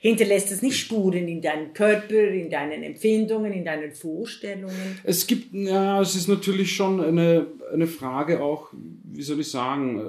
hinterlässt 0.00 0.52
es 0.52 0.62
nicht 0.62 0.78
Spuren 0.78 1.26
in 1.26 1.40
deinem 1.40 1.72
Körper, 1.72 2.28
in 2.28 2.50
deinen 2.50 2.82
Empfindungen, 2.82 3.52
in 3.52 3.64
deinen 3.64 3.92
Vorstellungen. 3.92 4.98
Es 5.04 5.26
gibt, 5.26 5.54
ja, 5.54 6.00
es 6.00 6.14
ist 6.14 6.28
natürlich 6.28 6.74
schon 6.74 7.00
eine, 7.00 7.46
eine 7.72 7.86
Frage 7.86 8.42
auch, 8.42 8.68
wie 8.72 9.22
soll 9.22 9.40
ich 9.40 9.50
sagen, 9.50 10.00
äh, 10.00 10.02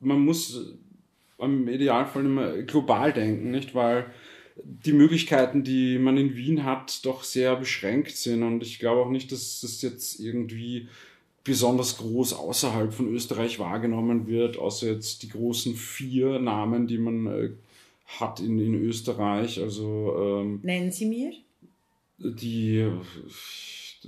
man 0.00 0.20
muss 0.20 0.56
äh, 0.56 1.44
im 1.44 1.68
Idealfall 1.68 2.24
immer 2.24 2.62
global 2.62 3.12
denken, 3.12 3.50
nicht? 3.50 3.74
Weil 3.74 4.06
die 4.64 4.92
Möglichkeiten, 4.92 5.64
die 5.64 5.98
man 5.98 6.16
in 6.16 6.34
Wien 6.34 6.64
hat, 6.64 7.04
doch 7.04 7.24
sehr 7.24 7.56
beschränkt 7.56 8.16
sind 8.16 8.42
und 8.42 8.62
ich 8.62 8.78
glaube 8.78 9.02
auch 9.02 9.10
nicht, 9.10 9.30
dass 9.32 9.60
das 9.60 9.82
jetzt 9.82 10.18
irgendwie 10.18 10.88
besonders 11.46 11.98
groß 11.98 12.32
außerhalb 12.32 12.92
von 12.92 13.08
Österreich 13.08 13.58
wahrgenommen 13.58 14.26
wird, 14.26 14.58
außer 14.58 14.88
jetzt 14.88 15.22
die 15.22 15.28
großen 15.28 15.74
vier 15.74 16.40
Namen, 16.40 16.86
die 16.86 16.98
man 16.98 17.26
äh, 17.26 17.50
hat 18.06 18.40
in, 18.40 18.58
in 18.58 18.74
Österreich. 18.74 19.60
Also 19.60 20.14
ähm, 20.18 20.60
Nennen 20.62 20.90
Sie 20.92 21.06
mir? 21.06 21.32
die 22.18 22.78
äh, 22.78 22.92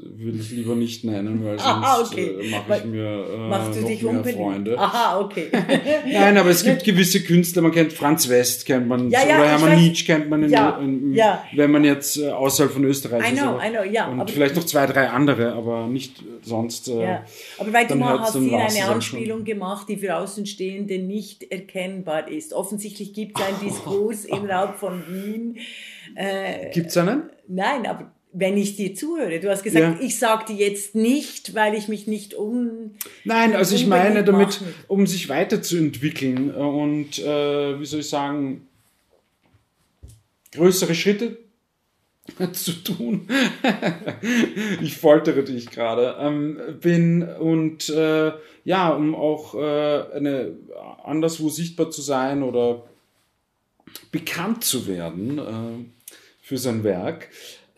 will 0.03 0.38
ich 0.40 0.51
lieber 0.51 0.74
nicht 0.74 1.05
nennen, 1.05 1.44
weil 1.44 1.59
sonst 1.59 1.66
Aha, 1.68 2.01
okay. 2.03 2.36
äh, 2.40 2.51
mache 2.51 2.78
ich 2.78 2.84
mir 2.84 3.05
äh, 3.05 3.36
Machst 3.49 3.76
du 3.76 3.80
noch 3.82 3.88
dich 3.88 4.03
mehr? 4.03 4.24
Freunde. 4.24 4.78
Aha, 4.78 5.20
okay. 5.20 5.46
Nein, 6.07 6.36
aber 6.38 6.51
es 6.51 6.62
gibt 6.64 6.84
gewisse 6.84 7.22
Künstler, 7.22 7.62
man 7.62 7.72
kennt 7.72 7.92
Franz 7.92 8.28
West, 8.28 8.64
kennt 8.66 8.86
man, 8.88 9.11
Ja, 9.11 9.20
ja, 9.26 9.36
oder 9.38 9.49
Hermann 9.49 9.70
weiß. 9.72 9.80
Nietzsche 9.80 10.05
kennt 10.07 10.30
man, 10.30 10.42
in, 10.44 10.51
Ja, 10.51 10.78
in, 10.78 11.12
ja. 11.14 11.44
wenn 11.55 11.70
man 11.70 11.84
jetzt 11.84 12.16
äh, 12.18 12.28
außerhalb 12.30 12.72
von 12.72 12.84
Österreich 12.84 13.28
I 13.30 13.34
ist. 13.34 13.40
know, 13.40 13.51
aber, 13.51 13.66
I 13.66 13.70
know, 13.70 13.82
ja, 13.82 14.09
Und 14.09 14.20
aber- 14.20 14.32
vielleicht 14.32 14.57
noch 14.57 14.64
zwei, 14.64 14.86
drei 14.86 15.09
andere, 15.09 15.53
aber 15.53 15.86
nicht 15.86 16.22
sonst. 16.42 16.88
Äh, 16.88 17.03
Ja, 17.03 17.24
aber 17.59 17.72
weil 17.72 17.86
du 17.86 17.94
mal 17.96 18.18
hast 18.20 18.34
war's 18.34 18.76
eine 18.76 18.88
Anspielung 18.90 19.44
gemacht, 19.44 19.88
die 19.88 19.96
für 19.96 20.16
Außenstehende 20.16 20.99
nicht 20.99 21.51
erkennbar 21.51 22.28
ist. 22.28 22.53
Offensichtlich 22.53 23.12
gibt 23.12 23.38
es 23.38 23.44
einen 23.46 23.59
Diskurs 23.68 24.24
innerhalb 24.24 24.76
von 24.76 25.03
Wien. 25.09 25.59
Äh, 26.14 26.70
Gibt's 26.72 26.96
einen? 26.96 27.24
nein, 27.49 27.86
aber 27.86 28.12
wenn 28.33 28.57
ich 28.57 28.76
dir 28.76 28.95
zuhöre, 28.95 29.41
du 29.41 29.51
hast 29.51 29.62
gesagt, 29.62 30.01
Ja. 30.01 30.07
ich 30.07 30.18
sage 30.18 30.53
dir 30.53 30.68
jetzt 30.68 30.95
nicht, 30.95 31.55
weil 31.55 31.74
ich 31.74 31.89
mich 31.89 32.07
nicht 32.07 32.35
um... 32.35 32.93
Nein, 33.24 33.55
also 33.55 33.74
ich 33.74 33.87
meine 33.87 34.22
damit, 34.24 34.61
machen. 34.61 34.74
um 34.87 35.07
sich 35.07 35.29
weiterzuentwickeln 35.29 36.51
äh, 36.51 36.59
und, 36.59 37.18
äh, 37.18 37.81
wie 37.81 37.87
soll 37.87 38.01
ich 38.01 38.09
sagen, 38.09 38.66
größere 40.53 40.95
Schritte 40.95 41.39
zu 42.53 42.72
tun. 42.72 43.29
ich 44.83 44.97
foltere 44.97 45.45
dich 45.45 45.70
gerade. 45.70 46.16
Ähm, 46.20 46.59
bin 46.81 47.22
und 47.22 47.89
äh, 47.89 48.33
ja, 48.64 48.91
um 48.91 49.14
auch 49.14 49.55
äh, 49.55 50.03
eine, 50.14 50.53
anderswo 51.05 51.49
sichtbar 51.49 51.91
zu 51.91 52.03
sein 52.03 52.43
oder 52.43 52.85
bekannt 54.12 54.64
zu 54.64 54.87
werden 54.87 55.39
äh, 55.39 55.85
für 56.43 56.59
sein 56.59 56.85
Werk, 56.85 57.29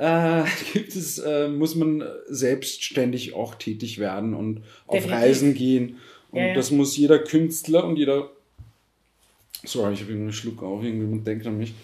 äh, 0.01 0.44
gibt 0.72 0.96
es, 0.96 1.18
äh, 1.18 1.48
muss 1.48 1.74
man 1.74 2.03
selbstständig 2.26 3.34
auch 3.34 3.55
tätig 3.55 3.98
werden 3.98 4.34
und 4.34 4.62
auf 4.86 4.96
Definitiv. 4.96 5.22
Reisen 5.22 5.55
gehen. 5.55 5.98
Und 6.30 6.40
ja. 6.40 6.55
das 6.55 6.70
muss 6.70 6.96
jeder 6.96 7.18
Künstler 7.18 7.84
und 7.84 7.96
jeder. 7.96 8.30
Sorry, 9.64 9.92
ich 9.92 10.01
habe 10.01 10.12
einen 10.12 10.32
Schluck 10.32 10.62
auf, 10.62 10.82
irgendjemand 10.82 11.26
denkt 11.26 11.46
an 11.46 11.59
mich. 11.59 11.74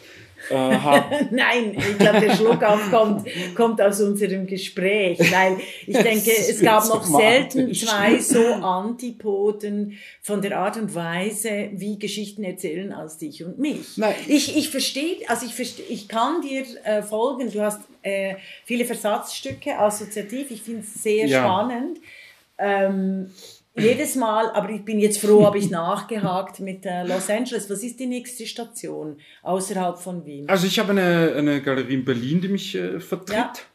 Äh, 0.51 0.55
Nein, 1.31 1.77
ich 1.77 1.99
glaube, 1.99 2.21
der 2.21 2.35
Schluck 2.37 2.63
aufkommt, 2.63 3.27
kommt 3.55 3.81
aus 3.81 4.01
unserem 4.01 4.47
Gespräch, 4.47 5.19
weil 5.33 5.59
ich 5.87 5.97
denke, 6.03 6.31
es 6.31 6.61
gab 6.63 6.87
noch 6.89 7.05
selten 7.05 7.73
zwei 7.75 8.19
so 8.19 8.45
Antipoden 8.55 9.99
von 10.23 10.43
der 10.43 10.59
Art 10.59 10.77
und 10.77 10.95
Weise, 10.95 11.69
wie 11.73 11.99
Geschichten 11.99 12.45
erzählen, 12.45 12.93
als 12.93 13.19
dich 13.19 13.45
und 13.45 13.59
mich. 13.59 13.97
Nein. 13.97 14.15
Ich, 14.29 14.57
ich 14.57 14.71
verstehe, 14.71 15.19
also 15.29 15.47
ich 15.47 15.55
verstehe, 15.55 15.87
ich 15.87 16.09
kann 16.09 16.41
dir 16.43 16.65
äh, 16.85 17.03
folgen, 17.03 17.51
du 17.51 17.61
hast 17.61 17.81
äh, 18.03 18.35
viele 18.65 18.85
Versatzstücke, 18.85 19.79
assoziativ, 19.79 20.51
ich 20.51 20.63
finde 20.63 20.81
es 20.83 21.03
sehr 21.03 21.27
Ja. 21.27 21.41
spannend. 21.41 21.99
Ähm, 22.59 23.31
jedes 23.77 24.15
Mal, 24.17 24.51
aber 24.53 24.71
ich 24.71 24.85
bin 24.85 24.99
jetzt 24.99 25.19
froh, 25.21 25.45
habe 25.45 25.59
ich 25.59 25.71
nachgehakt 25.71 26.61
mit 26.61 26.85
äh, 26.87 27.03
Los 27.05 27.29
Angeles. 27.31 27.69
Was 27.71 27.83
ist 27.83 27.99
die 28.01 28.07
nächste 28.07 28.47
Station 28.47 29.17
außerhalb 29.43 29.99
von 29.99 30.25
Wien? 30.25 30.49
also 30.49 30.67
ich 30.67 30.79
habe 30.79 30.93
eine, 30.93 31.35
eine 31.37 31.63
Galerie 31.63 31.95
in 31.95 32.05
Berlin, 32.05 32.41
die 32.41 32.49
mich 32.49 32.75
äh, 32.75 33.01
vertritt. 33.01 33.67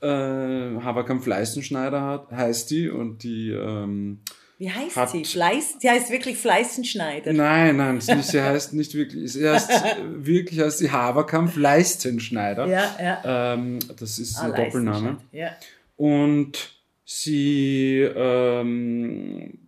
Äh, 0.00 0.06
Haberkamp 0.06 1.22
Fleißenschneider 1.24 2.02
hat, 2.02 2.30
heißt 2.30 2.70
die 2.70 2.90
und 2.90 3.22
die 3.22 3.50
ähm, 3.52 4.20
Wie 4.58 4.70
heißt 4.70 4.96
Hat- 4.96 5.10
sie? 5.10 5.24
Fleiß, 5.24 5.76
sie 5.78 5.88
heißt 5.88 6.10
wirklich 6.10 6.36
Fleißenschneider. 6.36 7.32
Nein, 7.32 7.76
nein, 7.78 8.00
sie 8.02 8.42
heißt 8.42 8.74
nicht 8.74 8.94
wirklich. 8.94 9.32
Sie 9.32 9.48
heißt 9.48 9.70
wirklich 10.16 10.60
heißt 10.60 10.78
sie 10.78 10.90
Haberkamp 10.90 11.56
Leistenschneider. 11.56 12.66
Ja, 12.66 12.94
ja. 13.02 13.54
Ähm, 13.54 13.78
das 13.98 14.18
ist 14.18 14.36
Ah, 14.38 14.48
ihr 14.48 14.52
Doppelname. 14.54 14.90
Leistenschneider. 14.92 15.18
Ja. 15.32 15.50
Und 15.96 16.70
sie 17.04 18.00
ähm, 18.16 19.58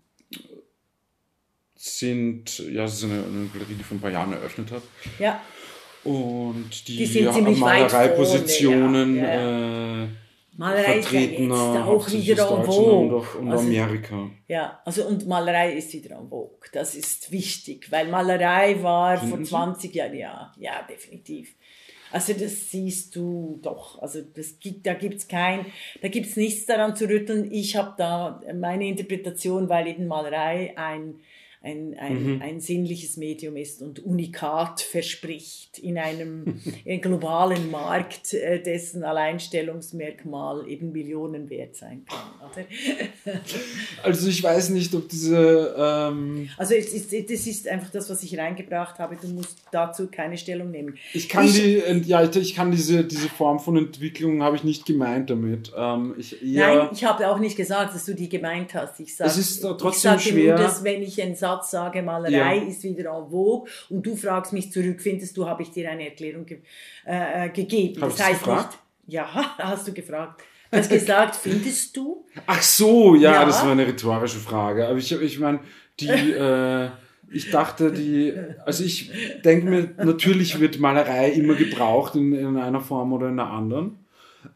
sind, 1.74 2.58
ja, 2.58 2.84
es 2.84 2.94
ist 2.94 3.04
eine, 3.04 3.24
eine 3.24 3.46
Galerie, 3.52 3.74
die 3.74 3.82
vor 3.82 3.96
ein 3.96 4.00
paar 4.00 4.10
Jahren 4.10 4.32
eröffnet 4.32 4.70
hat. 4.70 4.82
ja. 5.18 5.40
Und 6.04 6.86
die, 6.86 6.98
Die 6.98 7.06
sind 7.06 7.32
ziemlich 7.34 7.60
weit 7.60 7.90
Malereipositionen 7.92 9.18
vorne, 9.18 10.06
äh, 10.06 10.56
Malerei 10.56 10.98
ist 11.00 11.10
ja 11.12 11.18
vertreten 11.18 11.50
äh, 11.50 11.52
auch 11.54 11.84
hauptsächlich 11.84 12.28
wieder 12.28 12.48
en 12.48 12.54
und, 12.58 12.64
vogue. 12.64 13.16
auch, 13.16 13.34
und 13.40 13.50
Also- 13.50 13.64
Amerika. 13.66 14.30
Ja, 14.46 14.80
also 14.84 15.04
und 15.04 15.26
Malerei 15.26 15.72
ist 15.72 15.92
wieder 15.92 16.16
en 16.16 16.28
vogue. 16.28 16.60
Das 16.72 16.94
ist 16.94 17.32
wichtig, 17.32 17.90
weil 17.90 18.06
Malerei 18.08 18.80
war 18.84 19.18
vor 19.18 19.28
Finden 19.30 19.44
Sie? 19.46 19.50
20 19.50 19.94
Jahren, 19.96 20.14
ja, 20.16 20.52
ja, 20.60 20.82
definitiv. 20.88 21.56
Also 22.16 22.32
das 22.32 22.70
siehst 22.70 23.14
du 23.14 23.58
doch. 23.60 24.00
Also 24.00 24.22
das 24.22 24.58
gibt, 24.58 24.86
da 24.86 24.94
gibt's 24.94 25.28
kein, 25.28 25.66
da 26.00 26.08
gibt's 26.08 26.34
nichts 26.34 26.64
daran 26.64 26.96
zu 26.96 27.04
rütteln. 27.04 27.52
Ich 27.52 27.76
habe 27.76 27.92
da 27.98 28.40
meine 28.54 28.86
Interpretation, 28.86 29.68
weil 29.68 29.86
eben 29.86 30.06
Malerei 30.06 30.72
ein 30.78 31.20
ein, 31.66 31.96
ein, 31.98 32.40
ein 32.42 32.60
sinnliches 32.60 33.16
Medium 33.16 33.56
ist 33.56 33.82
und 33.82 34.04
Unikat 34.04 34.80
verspricht 34.80 35.78
in 35.78 35.98
einem 35.98 36.60
globalen 37.02 37.70
Markt, 37.70 38.34
äh, 38.34 38.62
dessen 38.62 39.02
Alleinstellungsmerkmal 39.02 40.68
eben 40.68 40.92
Millionen 40.92 41.50
wert 41.50 41.74
sein 41.76 42.04
kann. 42.06 42.50
Oder? 42.50 42.64
Also 44.02 44.28
ich 44.28 44.42
weiß 44.42 44.70
nicht, 44.70 44.94
ob 44.94 45.08
diese... 45.08 45.74
Ähm 45.76 46.48
also 46.56 46.74
es 46.74 46.92
ist, 46.92 47.12
das 47.12 47.46
ist 47.46 47.66
einfach 47.66 47.90
das, 47.90 48.08
was 48.08 48.22
ich 48.22 48.38
reingebracht 48.38 48.98
habe. 48.98 49.16
Du 49.20 49.28
musst 49.28 49.58
dazu 49.72 50.06
keine 50.08 50.38
Stellung 50.38 50.70
nehmen. 50.70 50.96
Ich 51.12 51.28
kann, 51.28 51.44
ich, 51.44 51.54
die, 51.54 51.82
ja, 52.04 52.22
ich 52.22 52.54
kann 52.54 52.70
diese, 52.70 53.04
diese 53.04 53.28
Form 53.28 53.58
von 53.58 53.76
Entwicklung, 53.76 54.42
habe 54.42 54.56
ich 54.56 54.64
nicht 54.64 54.86
gemeint 54.86 55.30
damit. 55.30 55.72
Ähm, 55.76 56.14
ich 56.18 56.40
eher, 56.42 56.76
Nein, 56.76 56.88
ich 56.92 57.04
habe 57.04 57.28
auch 57.28 57.38
nicht 57.38 57.56
gesagt, 57.56 57.94
dass 57.94 58.04
du 58.04 58.14
die 58.14 58.28
gemeint 58.28 58.74
hast. 58.74 59.00
Ich 59.00 59.16
sage, 59.16 59.30
es 59.30 59.38
ist 59.38 59.62
trotzdem 59.62 60.16
ich 60.16 60.22
schwer. 60.22 60.56
nur, 60.56 60.64
dass 60.64 60.84
wenn 60.84 61.02
ich 61.02 61.20
einen 61.20 61.34
Satz 61.34 61.55
sage, 61.64 62.02
Malerei 62.02 62.56
ja. 62.56 62.62
ist 62.62 62.82
wieder 62.84 63.10
en 63.10 63.30
vogue 63.30 63.68
und 63.90 64.04
du 64.04 64.16
fragst 64.16 64.52
mich 64.52 64.70
zurück, 64.72 65.00
findest 65.00 65.36
du, 65.36 65.46
habe 65.46 65.62
ich 65.62 65.70
dir 65.70 65.90
eine 65.90 66.08
Erklärung 66.10 66.46
ge 66.46 66.58
äh, 67.04 67.48
gegeben. 67.50 68.02
Hab 68.02 68.10
das 68.10 68.24
heißt 68.24 68.40
gefragt? 68.40 68.78
nicht, 69.06 69.14
ja, 69.14 69.26
hast 69.58 69.88
du 69.88 69.92
gefragt. 69.92 70.42
Du 70.70 70.78
hast 70.78 70.90
gesagt, 70.90 71.36
findest 71.42 71.96
du? 71.96 72.24
Ach 72.46 72.62
so, 72.62 73.14
ja, 73.14 73.32
ja, 73.32 73.44
das 73.44 73.64
war 73.64 73.72
eine 73.72 73.86
rhetorische 73.86 74.38
Frage. 74.38 74.86
Aber 74.88 74.98
ich, 74.98 75.12
ich 75.12 75.38
meine, 75.38 75.60
die, 76.00 76.08
äh, 76.08 76.88
ich 77.30 77.50
dachte, 77.50 77.92
die, 77.92 78.34
also 78.64 78.84
ich 78.84 79.10
denke 79.44 79.66
mir, 79.66 79.90
natürlich 80.04 80.60
wird 80.60 80.78
Malerei 80.78 81.30
immer 81.30 81.54
gebraucht 81.54 82.14
in, 82.14 82.32
in 82.32 82.56
einer 82.56 82.80
Form 82.80 83.12
oder 83.12 83.28
in 83.28 83.38
einer 83.38 83.50
anderen. 83.50 83.98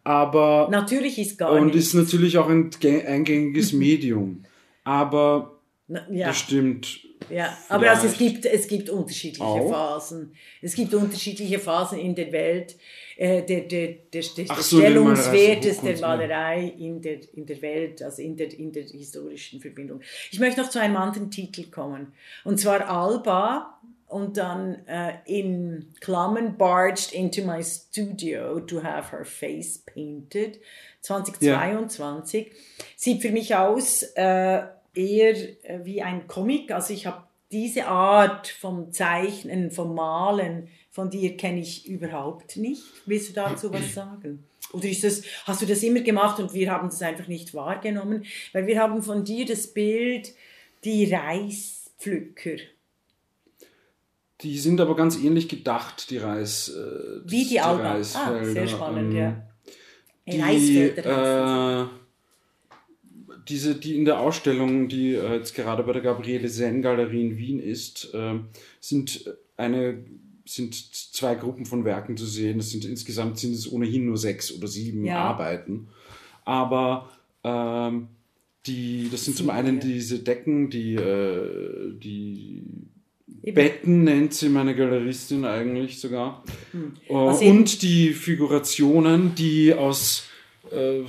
Aber. 0.05 0.69
Natürlich 0.71 1.19
ist 1.19 1.39
gar 1.39 1.53
Und 1.53 1.67
nicht. 1.67 1.77
ist 1.77 1.95
natürlich 1.95 2.39
auch 2.39 2.49
ein 2.49 2.71
eingängiges 2.83 3.73
Medium. 3.73 4.45
Aber. 4.85 5.57
Na, 5.93 6.07
ja. 6.09 6.29
Das 6.29 6.39
stimmt. 6.39 7.01
Ja, 7.29 7.59
aber 7.69 7.91
also 7.91 8.07
es 8.07 8.17
gibt, 8.17 8.47
es 8.47 8.69
gibt 8.69 8.89
unterschiedliche 8.91 9.45
auch. 9.45 9.69
Phasen. 9.69 10.33
Es 10.63 10.75
gibt 10.75 10.95
unterschiedliche 10.95 11.59
Phasen 11.59 11.99
in 11.99 12.15
der 12.15 12.31
Welt 12.31 12.77
äh, 13.17 13.43
der, 13.43 13.63
der, 13.63 13.89
der, 14.13 14.23
der 14.37 14.47
so, 14.47 14.79
Stellungswertes 14.79 15.81
der 15.81 15.99
Malerei 15.99 16.73
in 16.79 17.03
der, 17.03 17.19
in 17.35 17.45
der 17.45 17.61
Welt, 17.61 18.03
also 18.03 18.23
in 18.23 18.37
der, 18.37 18.57
in 18.57 18.71
der 18.71 18.85
historischen 18.85 19.61
Verbindung. 19.61 20.01
Ich 20.31 20.39
möchte 20.39 20.61
noch 20.61 20.71
zu 20.71 20.81
einem 20.81 20.97
anderen 20.97 21.29
Titel 21.29 21.69
kommen. 21.71 22.13
Und 22.45 22.61
zwar 22.61 22.89
Alba 22.89 23.81
und 24.07 24.37
dann 24.37 24.87
äh, 24.87 25.15
in 25.27 25.93
Klammern 26.01 26.57
barged 26.57 27.13
into 27.13 27.43
my 27.43 27.63
studio 27.65 28.61
to 28.61 28.81
have 28.81 29.11
her 29.11 29.25
face 29.25 29.79
painted 29.79 30.61
2022 31.03 32.47
ja. 32.47 32.53
sieht 32.97 33.23
für 33.23 33.31
mich 33.31 33.57
aus 33.57 34.03
äh, 34.15 34.63
eher 34.95 35.35
äh, 35.65 35.85
wie 35.85 36.03
ein 36.03 36.27
Comic 36.27 36.71
also 36.73 36.93
ich 36.93 37.07
habe 37.07 37.25
diese 37.53 37.87
Art 37.87 38.49
vom 38.49 38.93
Zeichnen 38.93 39.71
vom 39.71 39.95
Malen 39.95 40.69
von 40.91 41.11
dir 41.11 41.37
kenne 41.37 41.61
ich 41.61 41.89
überhaupt 41.89 42.57
nicht 42.57 42.83
willst 43.07 43.31
du 43.31 43.33
dazu 43.35 43.73
was 43.73 43.95
sagen 43.95 44.45
oder 44.73 44.89
ist 44.89 45.05
das, 45.05 45.23
hast 45.45 45.63
du 45.63 45.67
das 45.67 45.83
immer 45.83 46.01
gemacht 46.01 46.39
und 46.39 46.55
wir 46.55 46.71
haben 46.71 46.89
das 46.89 47.03
einfach 47.03 47.27
nicht 47.27 47.55
wahrgenommen? 47.55 48.25
Weil 48.53 48.67
wir 48.67 48.81
haben 48.81 49.03
von 49.03 49.25
dir 49.25 49.45
das 49.45 49.67
Bild, 49.69 50.33
die 50.85 51.13
Reispflücker. 51.13 52.57
Die 54.43 54.59
sind 54.59 54.81
aber 54.81 54.97
ganz 54.97 55.19
ähnlich 55.19 55.49
gedacht, 55.49 56.11
die 56.11 56.19
Reis. 56.19 56.69
Äh, 56.69 57.21
Wie 57.25 57.43
die, 57.43 57.51
die 57.51 57.61
Alba. 57.61 57.97
Ah, 57.97 58.45
sehr 58.45 58.69
spannend, 58.69 59.13
ähm, 59.13 59.19
ja. 59.19 59.43
Die, 60.27 60.41
Reisfelder. 60.41 61.83
Äh, 61.83 62.00
diese, 63.51 63.75
die 63.75 63.97
in 63.97 64.05
der 64.05 64.21
Ausstellung, 64.21 64.89
die 64.89 65.15
äh, 65.15 65.35
jetzt 65.35 65.55
gerade 65.55 65.83
bei 65.83 65.93
der 65.93 66.03
Gabriele 66.03 66.49
Sen 66.49 66.83
Galerie 66.83 67.23
in 67.23 67.37
Wien 67.37 67.61
ist, 67.61 68.15
äh, 68.15 68.39
sind 68.81 69.35
eine 69.57 70.05
sind 70.47 70.75
zwei 70.75 71.35
Gruppen 71.37 71.65
von 71.65 71.85
Werken 71.85 72.17
zu 72.17 72.27
sehen. 72.27 72.59
Das 72.59 72.71
sind 72.71 72.85
insgesamt 72.85 73.39
sind 73.39 73.53
es 73.53 73.71
ohnehin 73.71 74.07
nur 74.07 74.17
sechs 74.17 74.53
oder 74.53 74.67
sieben 74.67 75.05
ja. 75.05 75.19
Arbeiten. 75.19 75.89
Aber 76.45 77.11
ähm, 77.45 78.09
die, 78.67 79.09
das 79.11 79.25
sind 79.25 79.37
zum 79.37 79.51
einen 79.51 79.79
diese 79.81 80.19
Decken, 80.19 80.71
die, 80.71 80.95
äh, 80.95 81.93
die 81.99 82.65
Eben. 83.43 83.55
Betten 83.55 84.05
nennt 84.05 84.35
sie 84.35 84.49
meine 84.49 84.75
Galeristin 84.75 85.45
eigentlich 85.45 85.99
sogar. 85.99 86.45
Hm. 86.73 86.93
Uh, 87.09 87.31
und 87.49 87.81
die 87.83 88.13
Figurationen, 88.13 89.35
die 89.35 89.73
aus 89.73 90.25
äh, 90.71 91.03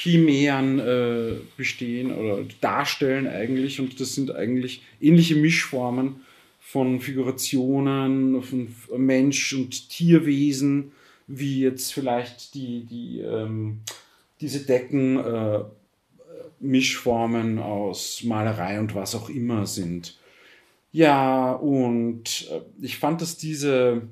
Chimären 0.00 0.78
äh, 0.78 1.38
bestehen 1.56 2.12
oder 2.12 2.44
darstellen 2.60 3.26
eigentlich. 3.26 3.80
Und 3.80 3.98
das 4.00 4.14
sind 4.14 4.30
eigentlich 4.30 4.82
ähnliche 5.00 5.34
Mischformen 5.34 6.20
von 6.60 7.00
Figurationen, 7.00 8.40
von 8.42 8.68
Mensch 8.96 9.54
und 9.54 9.88
Tierwesen, 9.88 10.92
wie 11.26 11.62
jetzt 11.62 11.92
vielleicht 11.92 12.54
die, 12.54 12.84
die 12.84 13.20
ähm, 13.20 13.80
diese 14.40 14.64
Decken 14.64 15.18
äh, 15.18 15.64
Mischformen 16.60 17.58
aus 17.58 18.22
Malerei 18.22 18.78
und 18.78 18.94
was 18.94 19.16
auch 19.16 19.28
immer 19.28 19.66
sind. 19.66 20.16
Ja, 20.92 21.52
und 21.54 22.48
äh, 22.52 22.60
ich 22.80 22.98
fand, 22.98 23.20
dass 23.20 23.36
diese, 23.36 24.02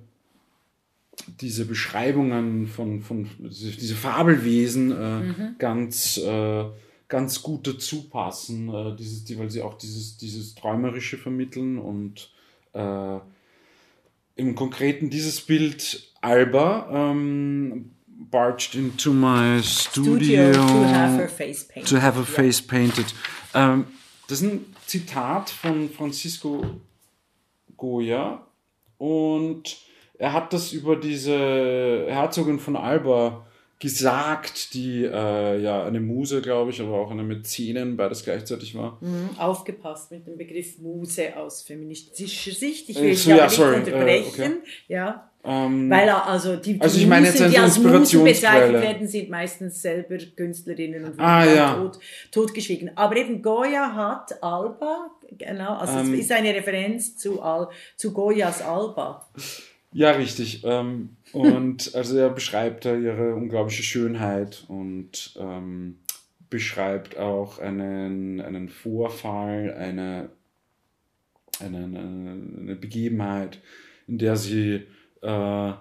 diese 1.41 1.65
Beschreibungen 1.65 2.67
von, 2.67 3.01
von 3.03 3.29
diese 3.39 3.95
Fabelwesen 3.95 4.91
äh, 4.91 5.21
mhm. 5.21 5.55
ganz, 5.59 6.19
äh, 6.19 6.65
ganz 7.09 7.43
gut 7.43 7.67
dazu 7.67 8.09
passen, 8.09 8.69
äh, 8.69 8.97
dieses, 8.97 9.25
die, 9.25 9.39
weil 9.39 9.51
sie 9.51 9.63
auch 9.63 9.79
dieses, 9.79 10.17
dieses 10.17 10.55
Träumerische 10.55 11.19
vermitteln 11.19 11.79
und 11.79 12.31
äh, 12.73 13.19
im 14.37 14.55
Konkreten 14.55 15.11
dieses 15.11 15.41
Bild 15.41 16.13
Alba 16.21 16.89
ähm, 16.93 17.91
barged 18.07 18.75
into 18.75 19.13
my 19.13 19.63
studio, 19.63 20.53
studio, 20.53 20.53
to 20.53 20.85
have 20.85 21.19
her 21.19 21.29
face 21.29 21.65
painted. 21.65 21.89
To 21.89 22.01
have 22.01 22.17
her 22.17 22.25
face 22.25 22.63
painted. 22.63 23.07
Ähm, 23.55 23.87
das 24.29 24.43
ist 24.43 24.53
ein 24.53 24.67
Zitat 24.87 25.51
von 25.51 25.91
Francisco 25.91 26.65
Goya 27.77 28.47
und 28.99 29.77
er 30.19 30.33
hat 30.33 30.53
das 30.53 30.73
über 30.73 30.97
diese 30.97 32.07
Herzogin 32.09 32.59
von 32.59 32.77
Alba 32.77 33.47
gesagt, 33.79 34.73
die 34.73 35.05
äh, 35.05 35.61
ja 35.61 35.85
eine 35.85 36.01
Muse, 36.01 36.41
glaube 36.41 36.71
ich, 36.71 36.81
aber 36.81 36.99
auch 36.99 37.11
eine 37.11 37.23
Mäzenin, 37.23 37.97
beides 37.97 38.25
gleichzeitig 38.25 38.75
war. 38.75 38.97
Mhm, 39.03 39.31
aufgepasst 39.39 40.11
mit 40.11 40.27
dem 40.27 40.39
Begriff 40.39 40.79
Muse 40.79 41.37
aus 41.37 41.63
feministischer 41.63 42.53
Sicht. 42.53 42.89
Ich 42.89 42.97
will 42.97 43.11
äh, 43.11 43.15
so, 43.15 43.31
ja, 43.31 43.45
nicht 43.45 43.55
sorry, 43.55 43.77
unterbrechen. 43.77 44.43
Äh, 44.43 44.47
okay. 44.47 44.55
Ja. 44.89 45.31
Ähm, 45.45 45.91
Weil 45.91 46.09
also 46.09 46.57
die, 46.57 46.75
die 46.75 46.81
also 46.81 46.99
ich 46.99 47.07
meine 47.07 47.31
Musen, 47.31 47.51
die 47.51 47.59
als 47.59 47.79
Musen 47.79 48.25
bezeichnet 48.25 48.83
werden, 48.83 49.07
sind 49.07 49.31
meistens 49.31 49.83
selber 49.83 50.17
Künstlerinnen 50.17 51.05
und 51.05 51.21
ah, 51.21 51.45
ja. 51.45 51.75
tot, 51.75 51.99
totgeschwiegen. 52.33 52.97
Aber 52.97 53.15
eben 53.17 53.43
Goya 53.43 53.95
hat 53.95 54.43
Alba, 54.43 55.11
genau, 55.39 55.77
also 55.77 55.99
ähm, 55.99 56.15
es 56.15 56.21
ist 56.21 56.33
eine 56.33 56.53
Referenz 56.53 57.17
zu, 57.17 57.43
Al, 57.43 57.69
zu 57.97 58.13
Goyas 58.13 58.63
Alba. 58.63 59.29
Ja, 59.97 60.11
richtig. 60.11 60.63
Ähm, 60.63 61.17
und 61.33 61.95
also 61.95 62.19
er 62.19 62.29
beschreibt 62.29 62.85
da 62.85 62.95
ihre 62.95 63.35
unglaubliche 63.35 63.83
Schönheit 63.83 64.63
und 64.69 65.35
ähm, 65.41 66.01
beschreibt 66.51 67.17
auch 67.17 67.59
einen, 67.61 68.43
einen 68.43 68.69
Vorfall, 68.69 69.73
eine, 69.73 70.29
eine, 71.61 71.85
eine 71.85 72.77
Begebenheit, 72.77 73.63
in 74.07 74.19
der 74.19 74.37
sie 74.37 74.83
äh, 75.23 75.73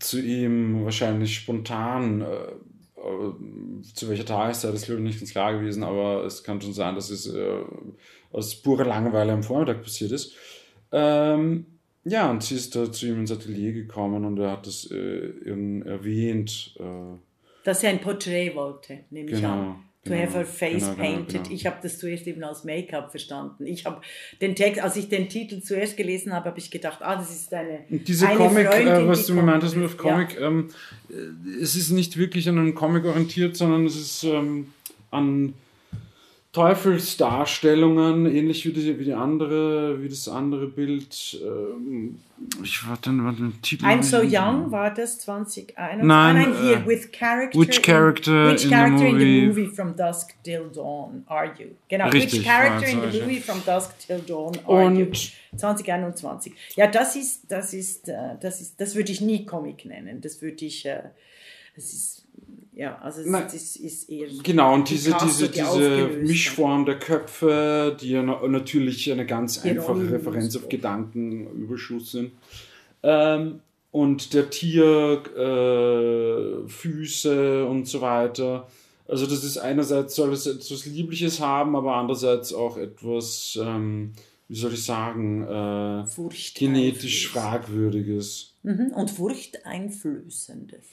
zu 0.00 0.20
ihm 0.20 0.84
wahrscheinlich 0.84 1.36
spontan, 1.36 2.22
äh, 2.22 2.24
äh, 2.24 3.82
zu 3.94 4.08
welcher 4.08 4.26
Tageszeit 4.26 4.74
ist 4.74 4.86
glaube 4.86 5.00
ich 5.00 5.06
nicht 5.06 5.20
ganz 5.20 5.30
klar 5.30 5.52
gewesen, 5.52 5.84
aber 5.84 6.24
es 6.24 6.42
kann 6.42 6.60
schon 6.60 6.72
sein, 6.72 6.96
dass 6.96 7.08
es 7.08 7.32
äh, 7.32 7.62
aus 8.32 8.60
purer 8.60 8.84
Langeweile 8.84 9.32
am 9.32 9.44
Vormittag 9.44 9.80
passiert 9.84 10.10
ist. 10.10 10.34
Ähm, 10.90 11.66
ja, 12.04 12.30
und 12.30 12.42
sie 12.42 12.56
ist 12.56 12.74
da 12.74 12.90
zu 12.90 13.06
ihm 13.06 13.20
ins 13.20 13.30
Atelier 13.30 13.72
gekommen 13.72 14.24
und 14.24 14.38
er 14.38 14.52
hat 14.52 14.66
das 14.66 14.90
äh, 14.90 15.32
erwähnt. 15.84 16.74
Äh, 16.78 17.16
Dass 17.64 17.84
er 17.84 17.90
ein 17.90 18.00
Porträt 18.00 18.54
wollte, 18.54 19.00
nehme 19.10 19.30
genau. 19.30 19.38
ich 19.38 19.44
an. 19.44 19.76
To 20.04 20.10
genau, 20.10 20.22
have 20.22 20.36
her 20.38 20.46
face 20.46 20.80
genau, 20.80 20.94
genau 20.94 20.96
painted. 20.96 21.44
Genau, 21.44 21.54
ich 21.54 21.64
habe 21.64 21.76
das 21.80 21.98
zuerst 22.00 22.26
eben 22.26 22.42
als 22.42 22.64
Make-up 22.64 23.12
verstanden. 23.12 23.66
Ich 23.66 23.86
habe 23.86 24.00
den 24.40 24.56
Text, 24.56 24.82
als 24.82 24.96
ich 24.96 25.08
den 25.08 25.28
Titel 25.28 25.62
zuerst 25.62 25.96
gelesen 25.96 26.32
habe, 26.32 26.46
habe 26.46 26.58
ich 26.58 26.72
gedacht, 26.72 26.98
ah, 27.02 27.14
das 27.14 27.30
ist 27.30 27.54
eine. 27.54 27.84
Diese 27.88 28.26
eine 28.26 28.36
Comic, 28.36 28.66
Freundin, 28.66 29.04
äh, 29.04 29.06
was 29.06 29.26
du 29.26 29.36
gemeint 29.36 29.62
hast 29.62 29.76
mit 29.76 29.96
Comic, 29.96 30.34
ja. 30.34 30.48
ähm, 30.48 30.70
äh, 31.08 31.62
es 31.62 31.76
ist 31.76 31.90
nicht 31.90 32.16
wirklich 32.16 32.48
an 32.48 32.58
einem 32.58 32.74
Comic 32.74 33.04
orientiert, 33.04 33.56
sondern 33.56 33.86
es 33.86 33.94
ist 33.94 34.24
ähm, 34.24 34.72
an 35.12 35.54
Teufelsdarstellungen, 36.52 38.26
ähnlich 38.26 38.66
wie 38.66 38.74
die, 38.74 38.98
wie 38.98 39.04
die 39.04 39.14
andere, 39.14 40.02
wie 40.02 40.08
das 40.10 40.28
andere 40.28 40.66
Bild. 40.66 41.40
Ähm, 41.42 42.18
ich 42.62 42.86
warte, 42.86 43.10
warte, 43.10 43.38
den 43.38 43.62
Titel. 43.62 43.86
I'm 43.86 44.02
So 44.02 44.18
Young 44.18 44.70
war 44.70 44.92
das 44.92 45.18
2021. 45.20 46.06
Nein, 46.06 46.36
nein, 46.36 46.54
hier, 46.60 46.76
äh, 46.76 46.86
with 46.86 47.10
character. 47.10 47.58
Which 47.58 47.80
character, 47.80 48.50
in, 48.50 48.52
which 48.52 48.68
character 48.68 49.06
in, 49.06 49.18
the 49.18 49.22
in 49.22 49.54
the 49.54 49.62
movie 49.62 49.74
from 49.74 49.96
dusk 49.96 50.34
till 50.42 50.68
dawn 50.68 51.24
are 51.26 51.46
you? 51.58 51.68
Genau, 51.88 52.10
Richtig, 52.10 52.40
which 52.40 52.44
character 52.44 52.86
in 52.86 53.00
the 53.10 53.20
movie 53.20 53.40
from 53.40 53.62
dusk 53.64 53.98
till 54.06 54.20
dawn 54.20 54.52
are 54.66 54.84
Und 54.84 54.96
you? 54.96 55.06
2021. 55.56 56.52
Ja, 56.76 56.86
das 56.86 57.16
ist, 57.16 57.50
das 57.50 57.72
ist, 57.72 58.10
äh, 58.10 58.36
das 58.38 58.60
ist, 58.60 58.78
das 58.78 58.94
würde 58.94 59.10
ich 59.10 59.22
nie 59.22 59.46
Comic 59.46 59.86
nennen. 59.86 60.20
Das 60.20 60.42
würde 60.42 60.66
ich, 60.66 60.84
äh, 60.84 61.00
das 61.74 61.94
ist 61.94 62.21
ja, 62.74 62.98
also 62.98 63.20
es, 63.20 63.26
Nein, 63.26 63.46
ist, 63.46 63.76
ist 63.76 64.08
eher. 64.08 64.28
Genau, 64.42 64.72
und 64.74 64.88
diese, 64.88 65.14
diese, 65.22 65.48
die 65.48 65.60
diese 65.60 66.08
Mischform 66.22 66.86
der 66.86 66.98
Köpfe, 66.98 67.96
die 68.00 68.10
ja 68.10 68.22
na- 68.22 68.46
natürlich 68.48 69.12
eine 69.12 69.26
ganz 69.26 69.62
einfache. 69.62 70.10
Referenz 70.10 70.56
auf 70.56 70.68
Gedankenüberschuss 70.70 72.12
sind. 72.12 72.32
Ähm, 73.02 73.60
und 73.90 74.32
der 74.32 74.48
Tier, 74.48 75.22
äh, 75.36 76.66
Füße 76.66 77.66
und 77.66 77.86
so 77.86 78.00
weiter. 78.00 78.66
Also 79.06 79.26
das 79.26 79.44
ist 79.44 79.58
einerseits 79.58 80.14
soll 80.14 80.32
es 80.32 80.46
etwas 80.46 80.86
Liebliches 80.86 81.40
haben, 81.40 81.76
aber 81.76 81.96
andererseits 81.96 82.54
auch 82.54 82.78
etwas, 82.78 83.58
ähm, 83.62 84.12
wie 84.48 84.56
soll 84.56 84.72
ich 84.72 84.84
sagen, 84.84 85.42
äh, 85.42 86.04
genetisch 86.54 87.28
fragwürdiges. 87.28 88.54
Mhm. 88.62 88.92
Und 88.94 89.10
furchteinflößendes. 89.10 90.86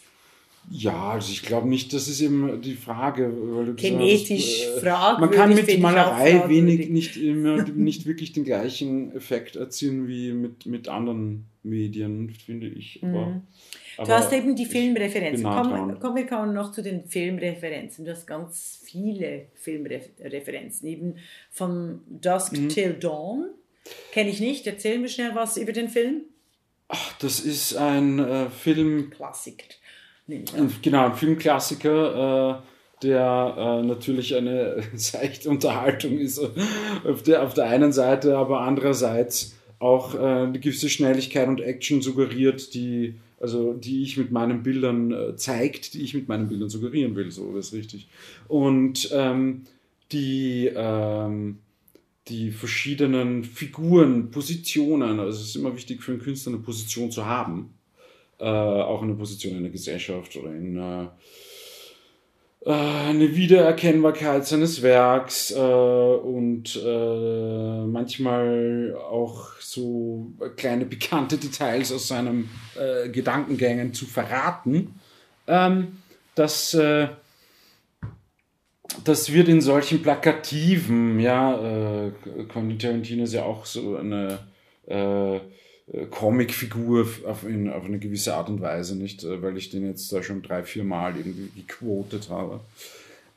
Ja, 0.71 1.11
also 1.11 1.31
ich 1.31 1.41
glaube 1.41 1.67
nicht, 1.67 1.93
das 1.93 2.07
ist 2.07 2.21
eben 2.21 2.61
die 2.61 2.75
Frage. 2.75 3.31
Weil 3.35 3.65
du 3.67 3.73
Genetisch 3.75 4.65
hast, 4.67 4.77
äh, 4.77 4.81
fragwürdig. 4.81 5.37
Man 5.37 5.47
kann 5.47 5.55
mit 5.55 5.79
Malerei 5.79 6.47
wenig, 6.47 6.89
nicht, 6.89 7.17
immer, 7.17 7.63
nicht 7.75 8.05
wirklich 8.05 8.33
den 8.33 8.43
gleichen 8.43 9.15
Effekt 9.15 9.55
erzielen 9.55 10.07
wie 10.07 10.31
mit, 10.33 10.65
mit 10.65 10.87
anderen 10.87 11.45
Medien, 11.63 12.29
finde 12.45 12.67
ich. 12.67 12.99
Aber, 13.03 13.25
Mhm. 13.27 13.41
Du 13.97 14.03
aber 14.03 14.15
hast 14.19 14.31
eben 14.31 14.55
die 14.55 14.65
Filmreferenzen. 14.65 15.43
nah 15.43 15.61
Kommen, 15.99 16.15
wir 16.15 16.25
kommen 16.25 16.53
noch 16.53 16.71
zu 16.71 16.81
den 16.81 17.03
Filmreferenzen. 17.05 18.05
Du 18.05 18.11
hast 18.11 18.25
ganz 18.27 18.79
viele 18.85 19.47
Filmreferenzen. 19.55 20.87
Eben 20.87 21.15
von 21.51 21.99
Dusk 22.07 22.53
Mhm. 22.57 22.69
Till 22.69 22.93
Dawn. 22.93 23.49
Kenne 24.13 24.29
ich 24.29 24.39
nicht. 24.39 24.65
Erzähl 24.67 24.99
mir 24.99 25.09
schnell 25.09 25.31
was 25.35 25.57
über 25.57 25.73
den 25.73 25.89
Film. 25.89 26.21
Ach, 26.87 27.13
das 27.19 27.39
ist 27.41 27.75
ein 27.75 28.19
äh, 28.19 28.49
Film, 28.49 29.09
Klassiker. 29.09 29.65
An. 30.29 30.43
ein, 30.57 30.71
genau, 30.81 31.05
ein 31.05 31.15
Filmklassiker, 31.15 32.61
äh, 32.61 33.03
der 33.03 33.55
äh, 33.57 33.85
natürlich 33.85 34.35
eine 34.35 34.83
seichte 34.95 35.49
Unterhaltung 35.49 36.17
ist 36.17 36.39
auf 37.03 37.23
der, 37.23 37.43
auf 37.43 37.53
der 37.53 37.65
einen 37.65 37.91
Seite, 37.91 38.37
aber 38.37 38.61
andererseits 38.61 39.55
auch 39.79 40.15
äh, 40.15 40.19
eine 40.19 40.59
gewisse 40.59 40.89
Schnelligkeit 40.89 41.47
und 41.47 41.61
Action 41.61 42.01
suggeriert, 42.01 42.73
die 42.73 43.15
also 43.41 43.73
die 43.73 44.03
ich 44.03 44.17
mit 44.17 44.31
meinen 44.31 44.63
Bildern 44.63 45.11
äh, 45.13 45.35
zeigt, 45.37 45.93
die 45.93 46.01
ich 46.01 46.13
mit 46.13 46.27
meinen 46.27 46.49
Bildern 46.49 46.69
suggerieren 46.69 47.15
will, 47.15 47.31
so 47.31 47.55
ist 47.57 47.71
richtig. 47.71 48.09
Und 48.49 49.09
ähm, 49.13 49.63
die 50.11 50.69
ähm, 50.75 51.59
die 52.27 52.51
verschiedenen 52.51 53.43
Figuren, 53.43 54.29
Positionen, 54.29 55.19
also 55.19 55.39
es 55.39 55.47
ist 55.47 55.55
immer 55.55 55.75
wichtig 55.75 56.03
für 56.03 56.11
einen 56.11 56.21
Künstler 56.21 56.53
eine 56.53 56.61
Position 56.61 57.11
zu 57.11 57.25
haben, 57.25 57.73
äh, 58.39 58.45
auch 58.45 59.01
eine 59.01 59.15
Position 59.15 59.57
in 59.57 59.63
der 59.63 59.71
Gesellschaft 59.71 60.35
oder 60.37 60.51
in 60.51 60.77
äh, 60.77 61.07
äh, 62.65 62.71
eine 62.71 63.35
Wiedererkennbarkeit 63.35 64.45
seines 64.45 64.81
Werks 64.81 65.51
äh, 65.51 65.59
und 65.59 66.75
äh, 66.75 67.85
manchmal 67.85 68.95
auch 69.09 69.51
so 69.59 70.33
kleine 70.57 70.85
pikante 70.85 71.37
Details 71.37 71.91
aus 71.91 72.09
seinen 72.09 72.49
äh, 72.77 73.09
Gedankengängen 73.09 73.93
zu 73.93 74.05
verraten. 74.05 74.99
Ähm, 75.47 75.99
das, 76.35 76.73
äh, 76.73 77.07
das 79.05 79.31
wird 79.31 79.47
in 79.47 79.61
solchen 79.61 80.01
Plakativen, 80.01 81.19
ja, 81.19 82.11
Quentin 82.49 82.79
Tarantino 82.79 83.23
ist 83.23 83.33
ja 83.33 83.43
auch 83.43 83.65
so 83.65 83.95
eine 83.95 84.39
Comicfigur 86.11 87.07
auf, 87.25 87.43
in, 87.43 87.69
auf 87.69 87.85
eine 87.85 87.97
gewisse 87.99 88.35
Art 88.35 88.49
und 88.49 88.61
Weise, 88.61 88.95
nicht? 88.95 89.23
Äh, 89.23 89.41
Weil 89.41 89.57
ich 89.57 89.69
den 89.69 89.85
jetzt 89.87 90.11
da 90.13 90.21
schon 90.21 90.41
drei, 90.41 90.63
vier 90.63 90.83
Mal 90.83 91.15
irgendwie 91.17 91.49
gequotet 91.61 92.29
habe. 92.29 92.59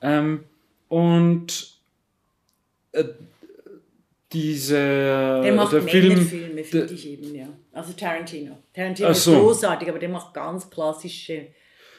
Ähm, 0.03 0.45
und 0.89 1.73
äh, 2.93 3.05
diese 4.33 4.75
Der 4.77 5.53
macht 5.55 5.73
der 5.73 5.83
Film, 5.83 6.15
der- 6.55 6.65
finde 6.65 6.95
ich 6.95 7.07
eben, 7.09 7.35
ja. 7.35 7.49
Also 7.73 7.93
Tarantino. 7.93 8.57
Tarantino 8.75 9.09
Ach 9.09 9.13
ist 9.13 9.25
so. 9.25 9.39
großartig, 9.39 9.89
aber 9.89 9.99
der 9.99 10.09
macht 10.09 10.33
ganz 10.35 10.69
klassische 10.71 11.47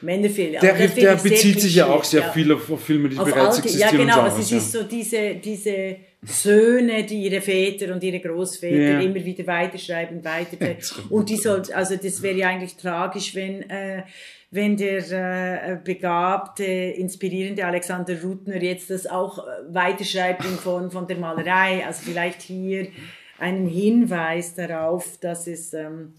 Männerfilme. 0.04 0.58
der, 0.58 0.74
Aber 0.74 0.78
der 0.78 0.88
sehr 0.88 1.16
bezieht 1.16 1.60
sich 1.60 1.74
ja 1.74 1.86
auch 1.86 2.04
sehr 2.04 2.22
ja. 2.22 2.32
viel 2.32 2.52
auf, 2.52 2.70
auf 2.70 2.84
Filme, 2.84 3.08
die 3.08 3.18
auf 3.18 3.24
bereits 3.24 3.56
alte, 3.56 3.68
ja 3.68 3.86
existieren. 3.86 4.06
genau, 4.06 4.18
und 4.20 4.24
also 4.24 4.40
es 4.40 4.48
Genres, 4.48 4.64
ist 4.64 4.72
so 4.72 4.82
diese, 4.84 5.34
diese 5.36 5.96
Söhne, 6.22 7.04
die 7.04 7.24
ihre 7.24 7.40
Väter 7.40 7.92
und 7.92 8.02
ihre 8.02 8.20
Großväter 8.20 8.76
Ja. 8.76 9.00
immer 9.00 9.24
wieder 9.24 9.46
weiterschreiben, 9.46 10.24
weiter 10.24 10.76
und 11.10 11.28
die 11.28 11.36
soll, 11.36 11.62
also 11.74 11.96
das 11.96 12.22
wäre 12.22 12.36
ja 12.36 12.48
eigentlich 12.48 12.76
tragisch, 12.76 13.34
wenn 13.34 13.68
äh, 13.68 14.02
wenn 14.54 14.76
der 14.76 15.72
äh, 15.72 15.76
begabte, 15.82 16.62
inspirierende 16.62 17.66
Alexander 17.66 18.22
Rutner 18.22 18.62
jetzt 18.62 18.88
das 18.88 19.04
auch 19.04 19.38
äh, 19.38 19.50
weiterschreibt 19.68 20.44
in 20.44 20.56
Form 20.56 20.92
von 20.92 21.08
der 21.08 21.16
Malerei, 21.16 21.84
also 21.84 22.02
vielleicht 22.04 22.40
hier 22.40 22.86
einen 23.38 23.66
Hinweis 23.66 24.54
darauf, 24.54 25.18
dass 25.20 25.48
es 25.48 25.74
ähm, 25.74 26.14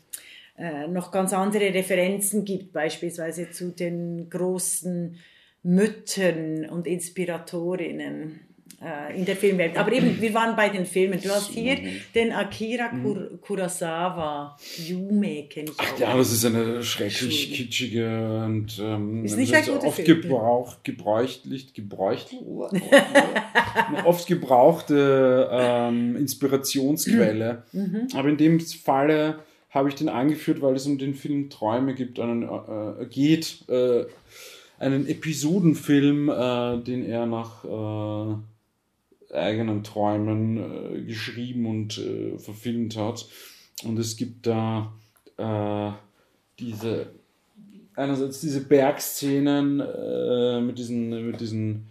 äh, 0.57 0.87
noch 0.87 1.11
ganz 1.11 1.33
andere 1.33 1.73
Referenzen 1.73 2.45
gibt, 2.45 2.71
beispielsweise 2.71 3.51
zu 3.51 3.71
den 3.71 4.29
großen 4.29 5.17
Müttern 5.63 6.69
und 6.69 6.87
Inspiratorinnen 6.87 8.39
äh, 8.81 9.17
in 9.17 9.25
der 9.25 9.35
Filmwelt. 9.35 9.77
Aber 9.77 9.91
eben, 9.91 10.21
wir 10.21 10.33
waren 10.33 10.55
bei 10.55 10.69
den 10.69 10.85
Filmen. 10.85 11.19
Du 11.21 11.29
hast 11.29 11.49
hier 11.51 11.77
den 12.13 12.31
Akira 12.31 12.89
Kur 12.89 13.39
Kurosawa, 13.41 14.57
Yume 14.77 15.47
kenne 15.49 15.71
ich 15.71 15.75
Ach 15.77 15.93
auch. 15.93 15.99
ja, 15.99 16.17
das 16.17 16.31
ist 16.31 16.45
eine 16.45 16.83
schrecklich 16.83 17.53
kitschige 17.53 18.43
und 18.45 18.79
ähm, 18.79 19.25
Ist 19.25 19.37
nicht 19.37 19.53
ein 19.53 19.65
guter 19.65 19.87
oft 19.87 19.95
Film. 20.01 20.21
gebraucht, 20.21 20.83
gebräuchtlich, 20.83 21.73
gebräucht, 21.73 22.33
eine 23.89 24.05
oft 24.05 24.27
gebrauchte 24.27 25.49
ähm, 25.51 26.15
Inspirationsquelle. 26.15 27.63
Mhm. 27.71 28.07
Aber 28.13 28.29
in 28.29 28.37
dem 28.37 28.59
Falle 28.59 29.39
habe 29.75 29.89
ich 29.89 29.95
den 29.95 30.09
eingeführt, 30.09 30.61
weil 30.61 30.75
es 30.75 30.87
um 30.87 30.97
den 30.97 31.13
Film 31.13 31.49
Träume 31.49 31.93
gibt, 31.93 32.19
einen, 32.19 32.43
äh, 32.43 33.05
geht, 33.05 33.67
äh, 33.69 34.05
einen 34.79 35.07
Episodenfilm, 35.07 36.29
äh, 36.29 36.77
den 36.81 37.05
er 37.05 37.25
nach 37.25 37.63
äh, 37.65 39.35
eigenen 39.35 39.83
Träumen 39.83 40.57
äh, 40.57 41.01
geschrieben 41.01 41.65
und 41.65 41.97
äh, 41.97 42.37
verfilmt 42.39 42.97
hat. 42.97 43.27
Und 43.83 43.99
es 43.99 44.15
gibt 44.15 44.47
da 44.47 44.93
äh, 45.37 45.91
diese 46.59 47.07
einerseits 47.95 48.41
diese 48.41 48.61
Bergszenen 48.61 49.79
äh, 49.79 50.61
mit 50.61 50.77
diesen 50.77 51.27
mit 51.27 51.39
diesen 51.39 51.87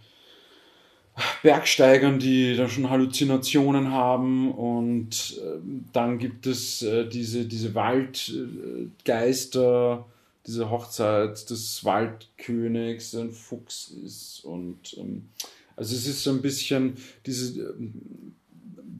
Bergsteigern, 1.43 2.19
die 2.19 2.55
da 2.55 2.67
schon 2.67 2.89
Halluzinationen 2.89 3.91
haben. 3.91 4.51
Und 4.51 5.39
ähm, 5.41 5.85
dann 5.93 6.17
gibt 6.19 6.45
es 6.47 6.81
äh, 6.81 7.07
diese, 7.07 7.45
diese 7.45 7.75
Waldgeister, 7.75 10.05
diese 10.45 10.69
Hochzeit 10.69 11.49
des 11.49 11.85
Waldkönigs, 11.85 13.11
der 13.11 13.21
ein 13.21 13.31
Fuchs 13.31 13.93
ist. 14.03 14.41
Und 14.43 14.97
ähm, 14.97 15.29
also 15.75 15.95
es 15.95 16.05
ist 16.07 16.23
so 16.23 16.31
ein 16.31 16.41
bisschen 16.41 16.95
diese 17.25 17.61
ähm, 17.61 18.33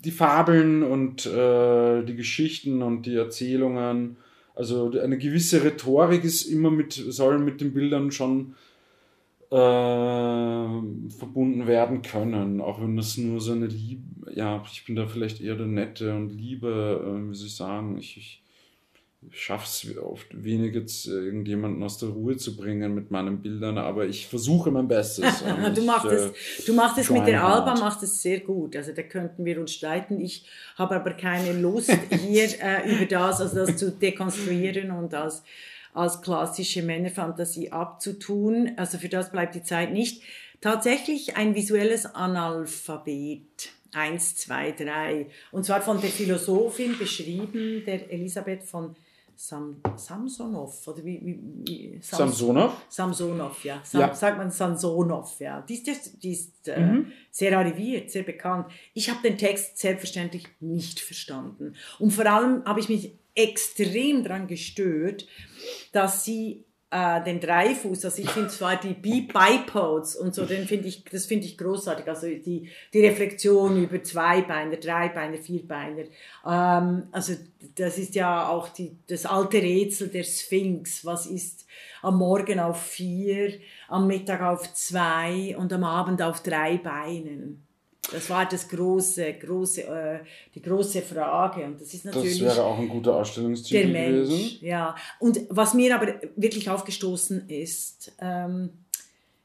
die 0.05 0.11
Fabeln 0.11 0.84
und 0.84 1.26
äh, 1.26 2.03
die 2.03 2.16
Geschichten 2.16 2.84
und 2.84 3.07
die 3.07 3.16
Erzählungen, 3.16 4.18
also 4.53 4.91
eine 4.91 5.18
gewisse 5.18 5.63
Rhetorik 5.63 6.24
ist 6.24 6.43
immer 6.43 6.70
mit, 6.70 6.93
soll 6.93 7.39
mit 7.39 7.59
den 7.59 7.74
Bildern 7.74 8.11
schon 8.11 8.53
äh, 9.51 11.09
verbunden 11.17 11.67
werden 11.67 12.01
können, 12.01 12.61
auch 12.61 12.81
wenn 12.81 12.95
das 12.97 13.17
nur 13.17 13.39
so 13.39 13.51
eine 13.51 13.67
Liebe, 13.67 14.31
ja, 14.33 14.63
ich 14.71 14.85
bin 14.85 14.95
da 14.95 15.07
vielleicht 15.07 15.41
eher 15.41 15.55
der 15.55 15.67
Nette 15.67 16.15
und 16.15 16.29
Liebe, 16.29 17.01
äh, 17.05 17.29
wie 17.29 17.35
soll 17.35 17.47
ich 17.47 17.55
sagen, 17.55 17.97
ich, 17.97 18.17
ich 18.17 18.45
schaffe 19.31 19.65
es 19.65 19.97
oft 19.97 20.27
wenig 20.43 20.73
jetzt 20.75 21.07
irgendjemanden 21.07 21.81
aus 21.83 21.97
der 21.97 22.09
Ruhe 22.09 22.37
zu 22.37 22.55
bringen 22.55 22.93
mit 22.93 23.11
meinen 23.11 23.41
Bildern, 23.41 23.77
aber 23.77 24.05
ich 24.05 24.27
versuche 24.27 24.71
mein 24.71 24.87
Bestes. 24.87 25.43
Du 25.75 25.83
machst 25.83 26.05
äh, 26.05 26.15
es, 26.15 26.65
du 26.65 26.73
machst 26.73 26.97
es 26.97 27.09
mit 27.09 27.27
der 27.27 27.41
hard. 27.41 27.67
Alba, 27.67 27.79
machst 27.79 28.03
es 28.03 28.21
sehr 28.21 28.39
gut. 28.41 28.75
Also 28.75 28.91
da 28.93 29.01
könnten 29.01 29.45
wir 29.45 29.59
uns 29.59 29.73
streiten. 29.73 30.19
Ich 30.21 30.45
habe 30.75 30.95
aber 30.95 31.11
keine 31.11 31.59
Lust 31.59 31.91
hier 32.09 32.47
äh, 32.61 32.95
über 32.95 33.05
das, 33.05 33.41
also 33.41 33.65
das 33.65 33.77
zu 33.77 33.91
dekonstruieren 33.91 34.91
und 34.91 35.13
als 35.13 35.43
als 35.95 36.21
klassische 36.21 36.83
Männerfantasie 36.83 37.71
abzutun. 37.71 38.73
Also 38.77 38.97
für 38.97 39.09
das 39.09 39.31
bleibt 39.31 39.55
die 39.55 39.63
Zeit 39.63 39.91
nicht. 39.91 40.23
tatsächlich 40.61 41.37
ein 41.37 41.55
visuelles 41.55 42.05
Analphabet. 42.05 43.69
Eins, 43.93 44.35
zwei, 44.35 44.71
drei. 44.71 45.27
Und 45.51 45.63
zwar 45.65 45.81
von 45.81 46.01
der 46.01 46.09
Philosophin 46.09 46.97
beschrieben, 46.97 47.83
der 47.85 48.11
Elisabeth 48.11 48.63
von 48.63 48.95
Sam, 49.37 49.81
Samsonov 49.95 50.87
oder 50.87 51.03
wie, 51.03 51.19
wie, 51.23 51.39
wie 51.65 51.99
Sams 52.01 52.39
Samsonov? 52.39 52.73
Samsonov, 52.89 53.63
ja. 53.65 53.81
Sam, 53.83 54.01
ja. 54.01 54.13
Sagt 54.13 54.37
man 54.37 54.49
Samsonov, 54.49 55.39
ja. 55.39 55.61
Die 55.61 55.75
ist, 55.75 56.23
die 56.23 56.31
ist 56.31 56.67
äh, 56.67 56.79
mhm. 56.79 57.11
sehr 57.31 57.57
arriviert, 57.57 58.11
sehr 58.11 58.23
bekannt. 58.23 58.67
Ich 58.93 59.09
habe 59.09 59.21
den 59.21 59.37
Text 59.37 59.77
selbstverständlich 59.77 60.47
nicht 60.61 60.99
verstanden. 60.99 61.75
Und 61.99 62.11
vor 62.11 62.25
allem 62.25 62.63
habe 62.65 62.79
ich 62.79 62.89
mich 62.89 63.13
extrem 63.36 64.23
daran 64.23 64.47
gestört, 64.47 65.27
dass 65.91 66.25
sie 66.25 66.65
äh, 66.95 67.23
den 67.23 67.41
Dreifuß, 67.41 68.05
also 68.05 68.21
ich 68.21 68.29
finde 68.29 68.49
zwar 68.49 68.77
die 68.77 68.93
Bipods 68.93 70.15
und 70.15 70.33
so, 70.33 70.45
den 70.45 70.65
finde 70.65 70.88
ich, 70.88 71.03
das 71.03 71.25
finde 71.25 71.45
ich 71.45 71.57
großartig, 71.57 72.07
also 72.07 72.27
die, 72.27 72.69
die 72.93 73.05
Reflexion 73.05 73.83
über 73.83 74.01
Zweibeiner, 74.01 74.77
Dreibeiner, 74.77 75.38
Vierbeiner, 75.38 76.03
ähm, 76.45 77.07
also 77.11 77.33
das 77.75 77.97
ist 77.97 78.15
ja 78.15 78.47
auch 78.47 78.69
die, 78.69 78.97
das 79.07 79.25
alte 79.25 79.61
Rätsel 79.61 80.07
der 80.07 80.23
Sphinx, 80.23 81.03
was 81.03 81.25
ist 81.25 81.65
am 82.01 82.17
Morgen 82.17 82.59
auf 82.59 82.81
vier, 82.81 83.59
am 83.89 84.07
Mittag 84.07 84.41
auf 84.41 84.73
zwei 84.73 85.55
und 85.57 85.73
am 85.73 85.83
Abend 85.83 86.21
auf 86.21 86.43
drei 86.43 86.77
Beinen. 86.77 87.64
Das 88.12 88.30
war 88.30 88.47
das 88.47 88.68
große, 88.68 89.34
große, 89.34 89.82
äh, 89.84 90.20
die 90.53 90.62
große 90.62 91.01
Frage. 91.01 91.64
Und 91.64 91.82
das 91.82 91.93
ist 91.93 92.06
natürlich. 92.06 92.39
Das 92.39 92.58
wäre 92.58 92.66
auch 92.66 92.78
ein 92.78 92.89
guter 92.89 93.16
Ausstellungstitel 93.16 93.82
der 93.82 93.91
Mensch, 93.91 94.30
gewesen. 94.30 94.66
Ja. 94.66 94.95
Und 95.20 95.41
was 95.49 95.74
mir 95.74 95.95
aber 95.95 96.14
wirklich 96.36 96.70
aufgestoßen 96.70 97.49
ist, 97.49 98.12
ähm, 98.20 98.70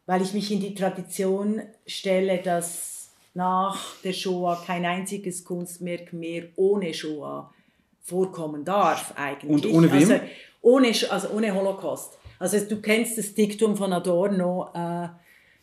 weil 0.06 0.22
ich 0.22 0.34
mich 0.34 0.50
in 0.50 0.60
die 0.60 0.74
Tradition 0.74 1.62
stelle, 1.86 2.38
dass 2.38 3.10
nach 3.34 3.96
der 4.02 4.12
Shoah 4.12 4.62
kein 4.66 4.84
einziges 4.84 5.44
Kunstwerk 5.44 6.12
mehr 6.12 6.44
ohne 6.56 6.92
Shoah 6.92 7.52
vorkommen 8.02 8.64
darf 8.64 9.14
eigentlich. 9.16 9.50
Und 9.50 9.66
ohne 9.66 9.90
wem? 9.92 10.10
Also 10.10 10.20
ohne, 10.62 10.88
also 11.10 11.28
ohne 11.30 11.54
Holocaust. 11.54 12.18
Also 12.38 12.58
du 12.58 12.80
kennst 12.80 13.18
das 13.18 13.34
Diktum 13.34 13.76
von 13.76 13.92
Adorno, 13.92 14.70
äh, 14.74 15.08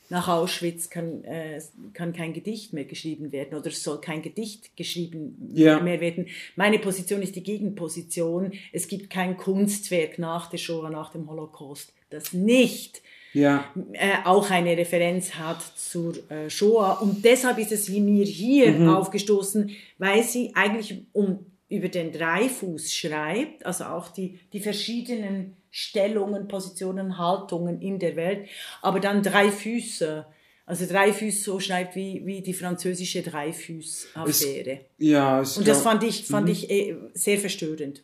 nach 0.10 0.28
Auschwitz 0.28 0.90
kann, 0.90 1.24
äh, 1.24 1.62
kann 1.94 2.14
kein 2.14 2.34
Gedicht 2.34 2.74
mehr 2.74 2.86
geschrieben 2.86 3.32
werden 3.32 3.58
oder 3.58 3.68
es 3.68 3.84
soll 3.84 4.00
kein 4.00 4.22
Gedicht 4.22 4.76
geschrieben 4.78 5.52
ja. 5.54 5.80
mehr 5.80 6.00
werden. 6.00 6.28
Meine 6.56 6.80
Position 6.80 7.22
ist 7.22 7.36
die 7.36 7.44
Gegenposition. 7.44 8.54
Es 8.72 8.88
gibt 8.88 9.10
kein 9.10 9.38
Kunstwerk 9.38 10.18
nach 10.20 10.50
der 10.50 10.58
Shoah, 10.58 10.90
nach 10.90 11.12
dem 11.12 11.30
Holocaust, 11.30 11.94
das 12.10 12.34
nicht 12.34 13.02
ja. 13.34 13.66
äh, 13.94 14.26
auch 14.26 14.50
eine 14.50 14.78
Referenz 14.78 15.36
hat 15.36 15.62
zur 15.76 16.14
äh, 16.32 16.50
Shoah. 16.50 17.02
Und 17.02 17.24
deshalb 17.24 17.58
ist 17.58 17.72
es 17.72 17.92
wie 17.92 18.02
mir 18.02 18.26
hier 18.26 18.72
mhm. 18.72 18.90
aufgestoßen, 18.90 19.72
weil 19.98 20.24
sie 20.24 20.52
eigentlich 20.56 21.02
um, 21.14 21.46
über 21.70 21.90
den 21.90 22.12
Dreifuß 22.12 22.94
schreibt, 22.94 23.66
also 23.66 23.86
auch 23.86 24.10
die, 24.10 24.40
die 24.54 24.60
verschiedenen 24.60 25.58
Stellungen, 25.70 26.48
Positionen, 26.48 27.18
Haltungen 27.18 27.82
in 27.82 28.00
der 28.00 28.16
Welt, 28.16 28.48
aber 28.82 29.00
dann 29.00 29.22
drei 29.22 29.52
Füße. 29.52 30.26
Also 30.66 30.86
drei 30.86 31.14
Füße 31.14 31.44
so 31.44 31.60
schreibt 31.60 31.96
wie, 31.96 32.26
wie 32.26 32.42
die 32.42 32.54
französische 32.54 33.22
Dreifuß-Affäre. 33.22 34.82
Ja, 34.98 35.42
es 35.42 35.58
Und 35.58 35.68
das 35.68 35.82
fand 35.82 36.04
ich, 36.04 36.26
fand 36.26 36.48
mhm. 36.48 36.52
ich 36.52 36.70
äh, 36.70 36.96
sehr 37.14 37.38
verstörend. 37.38 38.04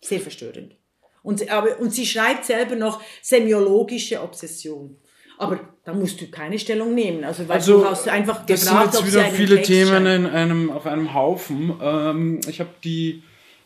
Sehr 0.00 0.20
verstörend. 0.20 0.74
Und, 1.22 1.48
aber, 1.48 1.78
und 1.78 1.94
sie 1.94 2.06
schreibt 2.06 2.44
selber 2.44 2.74
noch 2.74 3.00
semiologische 3.22 4.20
Obsession. 4.20 4.96
Aber 5.38 5.71
da 5.84 5.92
musst 5.92 6.20
du 6.20 6.28
keine 6.28 6.58
Stellung 6.58 6.94
nehmen. 6.94 7.24
Also, 7.24 7.48
weil 7.48 7.56
also, 7.56 7.80
du 7.80 7.86
hast 7.86 8.08
einfach 8.08 8.46
das 8.46 8.64
gefragt, 8.64 8.94
sind 8.94 9.04
jetzt 9.04 9.14
wieder 9.14 9.24
viele 9.26 9.56
Text 9.56 9.70
Themen 9.70 10.06
in 10.06 10.26
einem, 10.26 10.70
auf 10.70 10.86
einem 10.86 11.12
Haufen. 11.12 11.74
Ähm, 11.82 12.40
ich 12.48 12.60
habe 12.60 12.70
die 12.84 13.22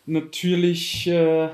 natürlich 0.06 1.06
äh, 1.08 1.48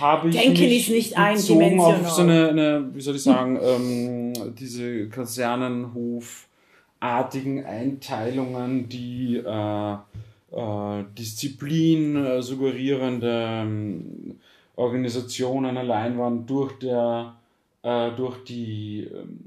habe 0.00 0.28
ich 0.28 0.36
Denken 0.36 0.60
mich 0.60 0.88
ist 0.88 0.90
nicht 0.90 1.16
eindimensional. 1.16 2.00
auf 2.00 2.10
so 2.10 2.22
eine, 2.22 2.48
eine, 2.48 2.90
wie 2.92 3.00
soll 3.00 3.14
ich 3.16 3.22
sagen, 3.22 3.58
ähm, 3.62 4.54
diese 4.54 5.08
Kasernenhofartigen 5.08 7.64
Einteilungen, 7.64 8.88
die 8.88 9.36
äh, 9.36 9.92
äh, 9.92 11.04
Disziplin 11.16 12.16
äh, 12.16 12.42
suggerierende 12.42 13.46
ähm, 13.48 14.40
Organisationen 14.76 15.76
allein 15.76 16.16
waren 16.18 16.46
durch 16.46 16.78
der 16.78 17.36
äh, 17.82 18.10
durch 18.12 18.44
die 18.44 19.08
ähm, 19.10 19.38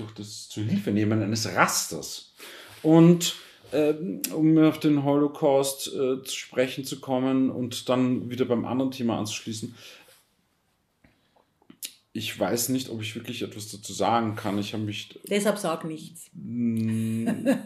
durch 0.00 0.12
das 0.12 0.48
Zuhilfenehmen 0.48 1.22
eines 1.22 1.54
Rasters 1.54 2.32
und 2.82 3.36
ähm, 3.72 4.20
um 4.34 4.58
auf 4.58 4.80
den 4.80 5.04
Holocaust 5.04 5.88
äh, 5.88 6.22
zu 6.24 6.36
sprechen 6.36 6.84
zu 6.84 7.00
kommen 7.00 7.50
und 7.50 7.88
dann 7.88 8.28
wieder 8.30 8.44
beim 8.44 8.64
anderen 8.64 8.90
Thema 8.90 9.18
anzuschließen. 9.18 9.74
Ich 12.12 12.38
weiß 12.38 12.70
nicht, 12.70 12.90
ob 12.90 13.00
ich 13.00 13.14
wirklich 13.14 13.42
etwas 13.42 13.70
dazu 13.70 13.92
sagen 13.92 14.34
kann. 14.34 14.58
Ich 14.58 14.72
habe 14.72 14.82
mich. 14.82 15.20
Deshalb 15.28 15.58
sag 15.58 15.84
nichts. 15.84 16.28
Mm, 16.32 17.28
äh, 17.46 17.56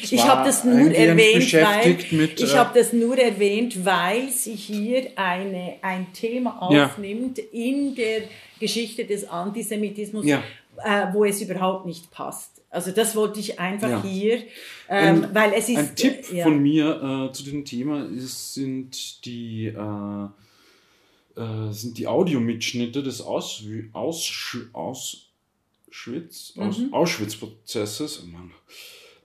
ich 0.00 0.22
habe 0.22 0.46
das 0.46 0.62
nur 0.62 0.92
erwähnt, 0.92 1.52
weil 1.52 1.98
mit, 2.12 2.40
ich 2.40 2.54
äh, 2.54 2.56
habe 2.56 2.78
das 2.78 2.92
nur 2.92 3.18
erwähnt, 3.18 3.84
weil 3.84 4.30
sie 4.30 4.54
hier 4.54 5.10
eine, 5.16 5.78
ein 5.82 6.12
Thema 6.12 6.62
aufnimmt 6.62 7.38
ja. 7.38 7.44
in 7.50 7.96
der 7.96 8.22
Geschichte 8.60 9.04
des 9.04 9.28
Antisemitismus, 9.28 10.24
ja. 10.24 10.44
Äh, 10.82 11.06
wo 11.12 11.24
es 11.24 11.40
überhaupt 11.40 11.86
nicht 11.86 12.10
passt. 12.10 12.62
Also 12.70 12.90
das 12.90 13.14
wollte 13.14 13.38
ich 13.38 13.60
einfach 13.60 13.88
ja. 13.88 14.02
hier, 14.02 14.42
ähm, 14.88 15.28
weil 15.32 15.52
es 15.52 15.68
ist... 15.68 15.76
Ein 15.76 15.96
Tipp 15.96 16.32
äh, 16.32 16.38
ja. 16.38 16.44
von 16.44 16.60
mir 16.60 17.28
äh, 17.28 17.32
zu 17.32 17.44
dem 17.44 17.64
Thema 17.64 18.04
ist, 18.06 18.54
sind 18.54 19.24
die... 19.24 19.66
Äh, 19.66 20.24
äh 21.40 21.72
sind 21.72 21.98
die 21.98 22.06
Audiomitschnitte 22.06 23.02
des 23.02 23.20
Aus, 23.20 23.62
Aus, 23.92 24.58
Auschwitz, 24.72 26.54
Aus, 26.56 26.78
mhm. 26.78 26.92
Auschwitz-Prozesses, 26.92 28.24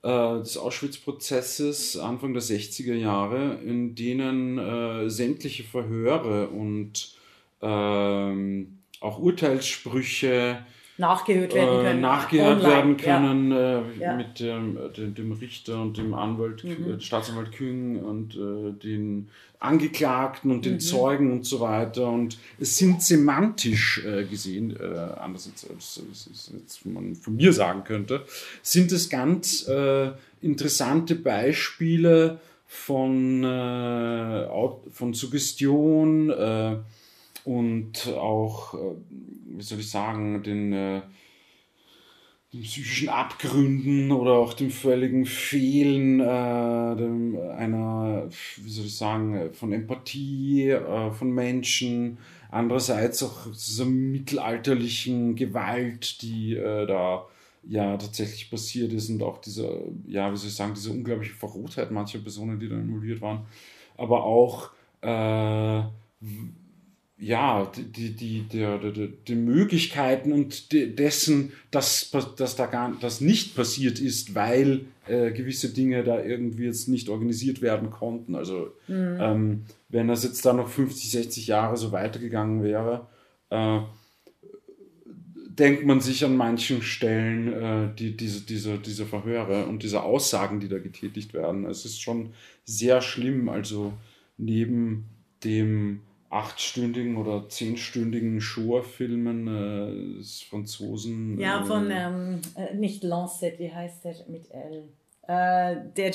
oh 0.04 0.08
äh, 0.08 0.40
des 0.40 0.58
Auschwitz-Prozesses 0.58 1.98
Anfang 1.98 2.34
der 2.34 2.44
60er 2.44 2.94
Jahre, 2.94 3.60
in 3.66 3.96
denen 3.96 4.58
äh, 4.58 5.10
sämtliche 5.10 5.64
Verhöre 5.64 6.50
und 6.50 7.16
ähm, 7.62 8.80
auch 9.02 9.20
Urteilssprüche 9.20 10.66
nachgehört 11.00 11.54
werden 11.54 11.82
können. 11.82 11.98
Äh, 11.98 12.02
nachgehört 12.02 12.58
online. 12.58 12.74
werden 12.74 12.98
können 12.98 13.52
ja. 13.52 13.80
Äh, 13.80 13.84
ja. 14.00 14.16
mit 14.16 14.40
dem, 14.40 14.78
dem, 14.96 15.16
dem, 15.16 15.32
Richter 15.32 15.82
und 15.82 15.98
dem 15.98 16.14
Anwalt, 16.14 16.64
mhm. 16.64 16.98
Äh, 16.98 17.02
Staatsanwalt 17.02 17.52
Küng 17.54 18.00
und 18.04 18.36
äh, 18.36 18.74
den 18.74 19.30
Angeklagten 19.60 20.52
und 20.52 20.66
den 20.66 20.74
mhm. 20.74 20.80
Zeugen 20.80 21.32
und 21.32 21.46
so 21.46 21.62
weiter. 21.62 22.08
Und 22.10 22.38
es 22.60 22.78
sind 22.78 23.02
semantisch 23.02 24.04
äh, 24.06 24.26
gesehen, 24.26 24.76
äh, 24.78 24.98
anders 25.20 25.50
als, 25.70 25.70
als, 25.70 26.80
man 26.86 27.16
von 27.16 27.36
mir 27.36 27.54
sagen 27.54 27.84
könnte, 27.86 28.26
sind 28.62 28.92
es 28.92 29.10
ganz 29.10 29.68
äh, 29.68 30.12
interessante 30.42 31.16
Beispiele 31.16 32.40
von, 32.68 33.44
äh, 33.44 34.48
von 34.92 35.14
Suggestion, 35.14 36.30
äh, 36.30 36.76
und 37.50 38.08
auch, 38.10 38.76
äh, 38.76 38.96
wie 39.58 39.64
soll 39.64 39.80
ich 39.80 39.90
sagen, 39.90 40.44
den, 40.44 40.72
äh, 40.72 41.02
den 42.54 42.62
psychischen 42.62 43.10
Abgründen 43.10 44.12
oder 44.12 44.34
auch 44.34 44.54
dem 44.54 44.70
völligen 44.70 45.26
Fehlen 45.26 46.20
äh, 46.20 46.96
dem, 46.96 47.40
einer, 47.58 48.30
wie 48.58 48.70
soll 48.70 48.86
ich 48.86 48.96
sagen, 48.96 49.52
von 49.54 49.74
Empathie 49.74 50.70
äh, 50.70 51.10
von 51.10 51.32
Menschen. 51.32 52.20
Andererseits 52.52 53.24
auch 53.24 53.48
dieser 53.52 53.86
mittelalterlichen 53.86 55.36
Gewalt, 55.36 56.22
die 56.22 56.56
äh, 56.56 56.86
da 56.86 57.26
ja 57.68 57.98
tatsächlich 57.98 58.52
passiert 58.52 58.94
ist 58.94 59.10
und 59.10 59.24
auch 59.24 59.42
diese, 59.42 59.86
ja, 60.06 60.32
wie 60.32 60.38
soll 60.38 60.50
ich 60.50 60.56
sagen, 60.56 60.76
diese 60.76 60.92
unglaubliche 60.92 61.34
Verrotheit 61.34 61.90
mancher 61.90 62.20
Personen, 62.20 62.60
die 62.60 62.70
da 62.70 62.76
involviert 62.76 63.22
waren. 63.22 63.48
Aber 63.98 64.24
auch 64.24 64.70
ja, 67.20 67.70
die, 67.76 68.12
die, 68.16 68.42
die, 68.44 69.10
die, 69.28 69.36
Möglichkeiten 69.36 70.32
und 70.32 70.72
dessen, 70.72 71.52
dass, 71.70 72.12
dass 72.38 72.56
da 72.56 72.66
gar 72.66 72.96
das 73.02 73.20
nicht 73.20 73.56
passiert 73.56 74.00
ist, 74.00 74.36
weil 74.36 74.86
äh, 75.06 75.32
gewisse 75.32 75.74
Dinge 75.74 76.04
da 76.04 76.24
irgendwie 76.24 76.64
jetzt 76.64 76.88
nicht 76.88 77.10
organisiert 77.10 77.62
werden 77.62 77.90
konnten. 77.90 78.36
Also 78.36 78.72
mhm. 78.88 79.18
ähm, 79.20 79.66
wenn 79.90 80.08
das 80.08 80.24
jetzt 80.24 80.46
da 80.46 80.54
noch 80.54 80.70
50, 80.70 81.12
60 81.12 81.48
Jahre 81.48 81.76
so 81.76 81.92
weitergegangen 81.92 82.64
wäre, 82.64 83.08
äh, 83.50 83.80
denkt 85.60 85.86
man 85.86 86.00
sich 86.00 86.24
an 86.24 86.38
manchen 86.38 86.82
Stellen 86.82 87.52
äh, 87.52 87.96
die, 87.96 88.16
diese, 88.16 88.46
diese, 88.46 88.78
diese 88.78 89.06
Verhöre 89.06 89.66
und 89.66 89.84
diese 89.84 90.04
Aussagen, 90.04 90.62
die 90.62 90.70
da 90.70 90.80
getätigt 90.80 91.34
werden. 91.34 91.66
Es 91.66 91.84
ist 91.84 92.02
schon 92.02 92.32
sehr 92.64 93.02
schlimm. 93.02 93.50
Also 93.50 93.92
neben 94.38 95.10
dem 95.44 96.00
achtstündigen 96.30 97.18
oder 97.18 97.50
zehnstündigen 97.50 98.40
Shoah-Filmen 98.40 99.48
äh, 99.48 100.18
des 100.20 100.42
Franzosen. 100.44 101.40
Ja, 101.40 101.62
äh, 101.62 101.66
von, 101.66 101.90
ähm, 101.92 102.42
äh, 102.56 102.76
nicht 102.76 103.04
Lancet, 103.04 103.58
wie 103.60 103.74
heißt 103.74 104.06
der 104.06 104.16
mit 104.28 104.50
L? 104.52 104.90
Äh, 105.28 105.76
der, 105.96 106.12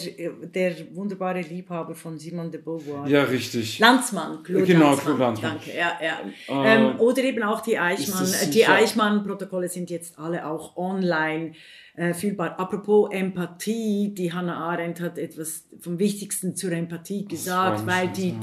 der 0.53 0.75
wunderbare 0.95 1.41
Liebhaber 1.41 1.95
von 1.95 2.19
Simone 2.19 2.51
de 2.51 2.61
Beauvoir. 2.61 3.07
Ja, 3.07 3.23
richtig. 3.23 3.79
Landsmann, 3.79 4.43
Claude 4.43 4.67
Genau, 4.67 4.87
Landsmann. 4.87 5.05
Claude 5.05 5.23
Landsmann. 5.23 5.53
Danke, 5.53 5.71
ja, 5.77 5.93
ja. 6.03 6.65
Äh, 6.65 6.77
ähm, 6.77 7.01
oder 7.01 7.23
eben 7.23 7.43
auch 7.45 7.61
die 7.61 7.79
Eichmann. 7.79 8.27
Die 8.53 8.67
Eichmann-Protokolle 8.67 9.69
sind 9.69 9.91
jetzt 9.91 10.19
alle 10.19 10.45
auch 10.45 10.77
online 10.77 11.53
äh, 11.95 12.13
fühlbar. 12.13 12.59
Apropos 12.59 13.09
Empathie, 13.13 14.13
die 14.15 14.33
Hannah 14.33 14.57
Arendt 14.57 15.01
hat 15.01 15.17
etwas 15.17 15.69
vom 15.79 16.01
Wichtigsten 16.01 16.57
zur 16.57 16.73
Empathie 16.73 17.25
gesagt, 17.25 17.87
weil 17.87 18.09
die 18.09 18.31
ja. 18.31 18.41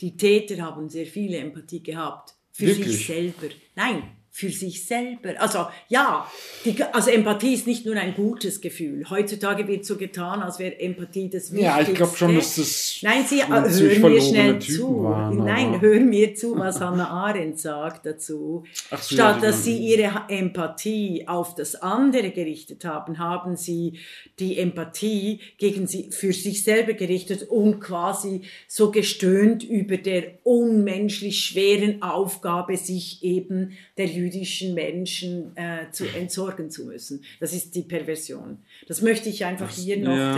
Die 0.00 0.16
Täter 0.16 0.62
haben 0.62 0.88
sehr 0.88 1.06
viele 1.06 1.38
Empathie 1.38 1.82
gehabt. 1.82 2.34
Für 2.52 2.66
sich 2.66 2.78
Wirklich? 2.78 3.06
selber. 3.06 3.54
Nein, 3.76 4.02
für 4.32 4.48
sich 4.50 4.86
selber. 4.86 5.34
Also 5.38 5.66
ja, 5.88 6.26
die, 6.64 6.80
also 6.84 7.10
Empathie 7.10 7.54
ist 7.54 7.66
nicht 7.66 7.84
nur 7.84 7.96
ein 7.96 8.14
gutes 8.14 8.60
Gefühl. 8.60 9.04
Heutzutage 9.10 9.66
wird 9.66 9.84
so 9.84 9.96
getan, 9.96 10.40
als 10.40 10.60
wäre 10.60 10.78
Empathie 10.78 11.28
das 11.28 11.52
Wichtigste. 11.52 11.64
Ja, 11.64 11.80
ich 11.80 11.94
glaube 11.94 12.16
schon, 12.16 12.36
dass 12.36 12.54
das 12.54 12.98
Nein, 13.02 13.24
Sie, 13.26 13.42
hören 13.44 14.12
mir 14.12 14.20
schnell 14.20 14.58
Typen 14.60 14.76
zu. 14.76 15.02
waren, 15.02 15.36
Nein, 15.38 15.80
hören 15.80 16.08
mir 16.08 16.34
zu, 16.34 16.56
was 16.56 16.80
Hannah 16.80 17.08
Arendt 17.08 17.58
sagt 17.58 18.06
dazu. 18.06 18.64
Ach 18.90 19.02
so, 19.02 19.16
ja, 19.16 19.20
Statt 19.20 19.42
die 19.42 19.46
dass 19.46 19.64
Sie 19.64 19.76
Ihre 19.76 20.22
Empathie 20.28 21.26
auf 21.26 21.56
das 21.56 21.74
andere 21.74 22.30
gerichtet 22.30 22.84
haben, 22.84 23.18
haben 23.18 23.56
Sie 23.56 23.98
die 24.38 24.58
Empathie 24.58 25.40
gegen 25.58 25.88
Sie 25.88 26.12
für 26.12 26.32
sich 26.32 26.62
selber 26.62 26.92
gerichtet 26.92 27.48
und 27.48 27.80
quasi 27.80 28.42
so 28.68 28.92
gestöhnt 28.92 29.64
über 29.64 29.96
der 29.96 30.38
unmenschlich 30.44 31.40
schweren 31.40 32.00
Aufgabe, 32.02 32.76
sich 32.76 33.24
eben 33.24 33.72
der 33.96 34.06
jüdischen 34.20 34.74
Menschen 34.74 35.56
äh, 35.56 35.90
zu 35.92 36.04
entsorgen 36.06 36.70
zu 36.70 36.84
müssen. 36.86 37.22
Das 37.40 37.52
ist 37.52 37.74
die 37.74 37.82
Perversion. 37.82 38.58
Das 38.88 39.02
möchte 39.02 39.28
ich 39.28 39.44
einfach 39.44 39.70
hier 39.70 39.96
noch 39.98 40.16
ja. 40.16 40.36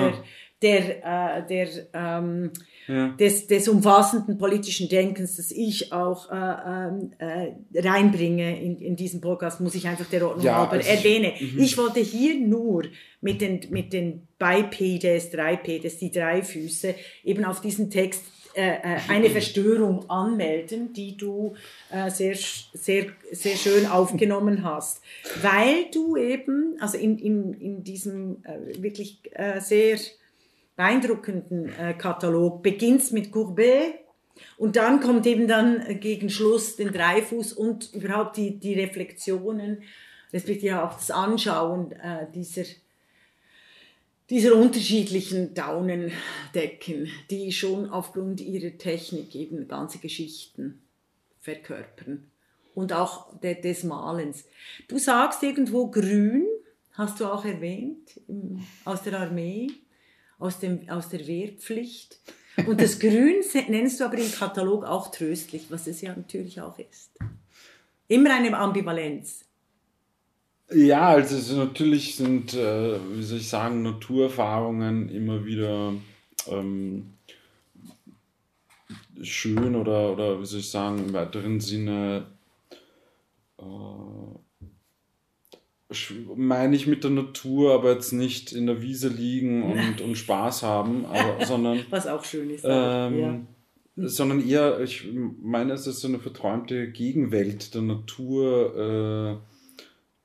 der, 0.62 0.82
der, 1.02 1.38
äh, 1.38 1.46
der 1.48 1.68
ähm, 1.94 2.50
Ja. 2.88 3.08
des, 3.18 3.46
des 3.46 3.68
umfassenden 3.68 4.38
politischen 4.38 4.88
Denkens, 4.88 5.36
das 5.36 5.50
ich 5.52 5.92
auch 5.92 6.30
äh, 6.30 6.34
ähm, 6.34 7.12
äh, 7.18 7.52
reinbringe 7.88 8.60
in, 8.60 8.80
in 8.80 8.96
diesen 8.96 9.20
Podcast, 9.20 9.60
muss 9.60 9.74
ich 9.76 9.86
einfach 9.86 10.06
der 10.10 10.26
Ordnung 10.26 10.44
Ja, 10.46 10.56
halber 10.58 10.72
also 10.72 10.88
ich- 10.90 10.96
erwähne. 10.98 11.32
Ich 11.58 11.76
wollte 11.78 12.00
hier 12.00 12.34
nur 12.40 12.82
mit 13.20 13.40
den, 13.40 13.60
mit 13.70 13.92
den 13.92 14.26
Bipedes, 14.38 15.30
Dreipedes, 15.30 15.98
die 15.98 16.10
drei 16.10 16.42
Füße, 16.42 16.94
eben 17.24 17.44
auf 17.44 17.60
diesen 17.60 17.88
Text 17.88 18.22
eine 18.60 19.30
Verstörung 19.30 20.08
anmelden, 20.10 20.92
die 20.92 21.16
du 21.16 21.54
äh, 21.90 22.10
sehr, 22.10 22.36
sehr, 22.36 23.06
sehr 23.30 23.56
schön 23.56 23.86
aufgenommen 23.86 24.64
hast. 24.64 25.02
Weil 25.40 25.86
du 25.92 26.16
eben, 26.16 26.76
also 26.80 26.98
in, 26.98 27.18
in, 27.18 27.54
in 27.54 27.84
diesem 27.84 28.44
äh, 28.44 28.82
wirklich 28.82 29.20
äh, 29.32 29.60
sehr 29.60 29.98
beeindruckenden 30.76 31.70
äh, 31.78 31.94
Katalog 31.94 32.62
beginnst 32.62 33.12
mit 33.12 33.30
Courbet 33.30 33.94
und 34.56 34.76
dann 34.76 35.00
kommt 35.00 35.26
eben 35.26 35.46
dann 35.46 35.80
äh, 35.86 35.94
gegen 35.94 36.30
Schluss 36.30 36.76
den 36.76 36.92
Dreifuß 36.92 37.52
und 37.52 37.92
überhaupt 37.94 38.36
die, 38.36 38.58
die 38.58 38.74
Reflexionen, 38.74 39.82
respektive 40.32 40.82
auch 40.82 40.94
das 40.94 41.10
Anschauen 41.10 41.92
äh, 41.92 42.26
dieser, 42.34 42.64
dieser 44.32 44.54
unterschiedlichen 44.54 45.52
Daunendecken, 45.52 47.10
die 47.28 47.52
schon 47.52 47.90
aufgrund 47.90 48.40
ihrer 48.40 48.78
Technik 48.78 49.34
eben 49.34 49.68
ganze 49.68 49.98
Geschichten 49.98 50.80
verkörpern. 51.40 52.30
Und 52.74 52.94
auch 52.94 53.38
de, 53.40 53.60
des 53.60 53.84
Malens. 53.84 54.46
Du 54.88 54.96
sagst 54.96 55.42
irgendwo 55.42 55.88
grün, 55.88 56.46
hast 56.92 57.20
du 57.20 57.26
auch 57.26 57.44
erwähnt, 57.44 58.22
im, 58.26 58.64
aus 58.86 59.02
der 59.02 59.20
Armee, 59.20 59.70
aus, 60.38 60.60
dem, 60.60 60.88
aus 60.88 61.10
der 61.10 61.26
Wehrpflicht. 61.26 62.18
Und 62.66 62.80
das 62.80 62.98
Grün 62.98 63.42
nennst 63.68 64.00
du 64.00 64.04
aber 64.06 64.16
im 64.16 64.32
Katalog 64.32 64.84
auch 64.84 65.10
tröstlich, 65.10 65.66
was 65.68 65.86
es 65.86 66.00
ja 66.00 66.16
natürlich 66.16 66.58
auch 66.58 66.78
ist. 66.78 67.10
Immer 68.08 68.34
eine 68.34 68.56
Ambivalenz. 68.56 69.44
Ja, 70.74 71.08
also 71.08 71.56
natürlich 71.56 72.16
sind, 72.16 72.54
äh, 72.54 72.98
wie 73.14 73.22
soll 73.22 73.38
ich 73.38 73.48
sagen, 73.48 73.82
Naturerfahrungen 73.82 75.08
immer 75.08 75.44
wieder 75.44 75.92
ähm, 76.48 77.14
schön 79.22 79.76
oder, 79.76 80.12
oder 80.12 80.40
wie 80.40 80.46
soll 80.46 80.60
ich 80.60 80.70
sagen, 80.70 80.98
im 80.98 81.12
weiteren 81.12 81.60
Sinne 81.60 82.26
äh, 83.58 83.64
meine 86.36 86.74
ich 86.74 86.86
mit 86.86 87.04
der 87.04 87.10
Natur, 87.10 87.74
aber 87.74 87.92
jetzt 87.92 88.12
nicht 88.12 88.52
in 88.52 88.66
der 88.66 88.80
Wiese 88.82 89.08
liegen 89.08 89.62
und, 89.62 90.00
und 90.04 90.16
Spaß 90.16 90.62
haben, 90.62 91.04
aber, 91.06 91.44
sondern 91.44 91.80
Was 91.90 92.06
auch 92.06 92.24
schön 92.24 92.50
ist. 92.50 92.64
ähm, 92.66 93.18
ja. 93.18 93.40
sondern 93.96 94.46
eher, 94.46 94.80
ich 94.80 95.06
meine, 95.42 95.74
es 95.74 95.86
ist 95.86 96.00
so 96.00 96.08
eine 96.08 96.18
verträumte 96.18 96.90
Gegenwelt 96.90 97.74
der 97.74 97.82
Natur, 97.82 99.40
äh, 99.42 99.51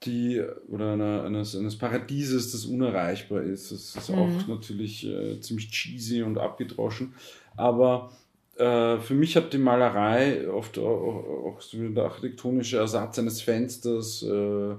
die, 0.07 0.41
oder 0.69 0.93
eine, 0.93 1.23
eines, 1.23 1.55
eines 1.55 1.77
Paradieses, 1.77 2.51
das 2.51 2.65
unerreichbar 2.65 3.43
ist. 3.43 3.71
Das 3.71 3.95
ist 3.95 4.09
auch 4.09 4.47
natürlich 4.47 5.05
äh, 5.05 5.39
ziemlich 5.41 5.69
cheesy 5.69 6.23
und 6.23 6.37
abgedroschen, 6.37 7.13
aber 7.55 8.11
äh, 8.57 8.97
für 8.99 9.13
mich 9.13 9.35
hat 9.35 9.53
die 9.53 9.59
Malerei 9.59 10.49
oft 10.49 10.79
auch, 10.79 11.45
auch 11.45 11.61
so 11.61 11.77
der 11.89 12.05
architektonische 12.05 12.77
Ersatz 12.77 13.19
eines 13.19 13.41
Fensters 13.41 14.23
äh, 14.23 14.75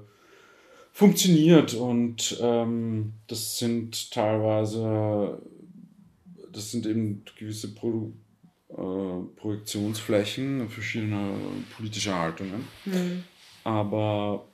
funktioniert 0.92 1.74
und 1.74 2.38
ähm, 2.42 3.12
das 3.28 3.58
sind 3.58 4.10
teilweise, 4.10 5.40
das 6.52 6.72
sind 6.72 6.86
eben 6.86 7.22
gewisse 7.38 7.72
Pro, 7.72 8.12
äh, 8.70 9.36
Projektionsflächen 9.36 10.68
verschiedener 10.68 11.34
politischer 11.76 12.18
Haltungen. 12.18 12.64
Aber 13.62 14.48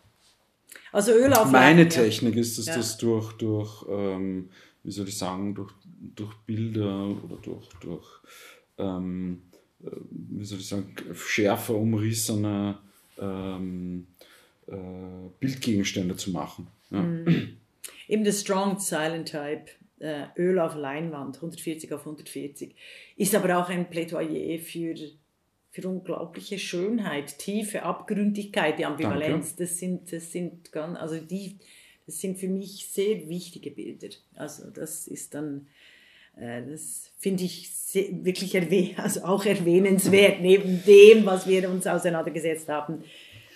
Also 0.92 1.12
Ölauflage. 1.12 1.50
meine 1.50 1.82
ja. 1.82 1.88
Technik 1.88 2.36
ist 2.36 2.58
es, 2.58 2.66
Ja. 2.66 2.76
das 2.76 2.96
durch, 2.98 3.32
durch 3.34 3.84
ähm, 3.88 4.50
wie 4.82 4.90
soll 4.92 5.08
ich 5.08 5.16
sagen, 5.18 5.54
durch, 5.54 5.72
durch 6.14 6.34
Bilder 6.46 7.08
oder 7.24 7.36
durch, 7.42 7.68
durch 7.80 8.06
ähm, 8.78 9.42
äh, 9.82 9.90
wie 10.10 10.44
soll 10.44 10.58
ich 10.58 10.68
sagen, 10.68 10.94
schärfer 11.14 11.74
umrissene 11.74 12.78
ähm, 13.18 14.06
äh, 14.66 14.74
Bildgegenstände 15.40 16.16
zu 16.16 16.30
machen. 16.30 16.68
Ja. 16.90 17.00
Mhm. 17.00 17.56
Eben 18.08 18.24
das 18.24 18.40
Strong 18.40 18.78
Silent 18.78 19.28
Type, 19.30 19.66
äh, 19.98 20.26
Öl 20.36 20.58
auf 20.58 20.74
Leinwand, 20.74 21.36
140 21.36 21.92
auf 21.92 22.00
140, 22.00 22.74
ist 23.16 23.34
aber 23.34 23.58
auch 23.58 23.68
ein 23.68 23.88
Plädoyer 23.88 24.58
für, 24.58 24.94
für 25.74 25.88
unglaubliche 25.88 26.56
Schönheit, 26.60 27.36
Tiefe, 27.36 27.82
Abgründigkeit, 27.82 28.78
die 28.78 28.84
Ambivalenz. 28.84 29.56
Das 29.56 29.76
sind, 29.76 30.12
das 30.12 30.30
sind 30.30 30.70
ganz, 30.70 30.96
also 30.96 31.16
die, 31.16 31.58
das 32.06 32.20
sind 32.20 32.38
für 32.38 32.46
mich 32.46 32.86
sehr 32.92 33.28
wichtige 33.28 33.72
Bilder. 33.72 34.06
Also 34.36 34.70
das 34.70 35.08
ist 35.08 35.34
dann, 35.34 35.66
äh, 36.36 36.62
das 36.62 37.10
finde 37.18 37.42
ich 37.42 37.74
sehr, 37.74 38.06
wirklich 38.24 38.54
erwäh 38.54 38.94
also 38.98 39.24
auch 39.24 39.44
erwähnenswert, 39.44 40.40
neben 40.40 40.84
dem, 40.84 41.26
was 41.26 41.48
wir 41.48 41.68
uns 41.68 41.88
auseinandergesetzt 41.88 42.68
haben. 42.68 43.02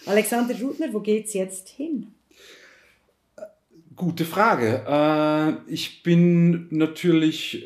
Alexander 0.04 0.60
Rudner, 0.60 0.92
wo 0.92 0.98
geht's 0.98 1.34
jetzt 1.34 1.68
hin? 1.68 2.08
Gute 3.94 4.24
Frage. 4.24 4.84
Äh, 4.88 5.72
ich 5.72 6.02
bin 6.02 6.66
natürlich, 6.70 7.64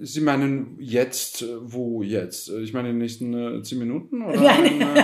Sie 0.00 0.20
meinen 0.20 0.76
jetzt, 0.78 1.42
äh, 1.42 1.46
wo 1.60 2.02
jetzt? 2.02 2.48
Äh, 2.50 2.60
Ich 2.60 2.72
meine 2.72 2.88
in 2.90 2.94
den 2.94 2.98
nächsten 3.02 3.34
äh, 3.34 3.62
zehn 3.62 3.78
Minuten? 3.78 4.22
Oder 4.22 4.40
Nein. 4.40 4.80
Äh, 4.80 5.02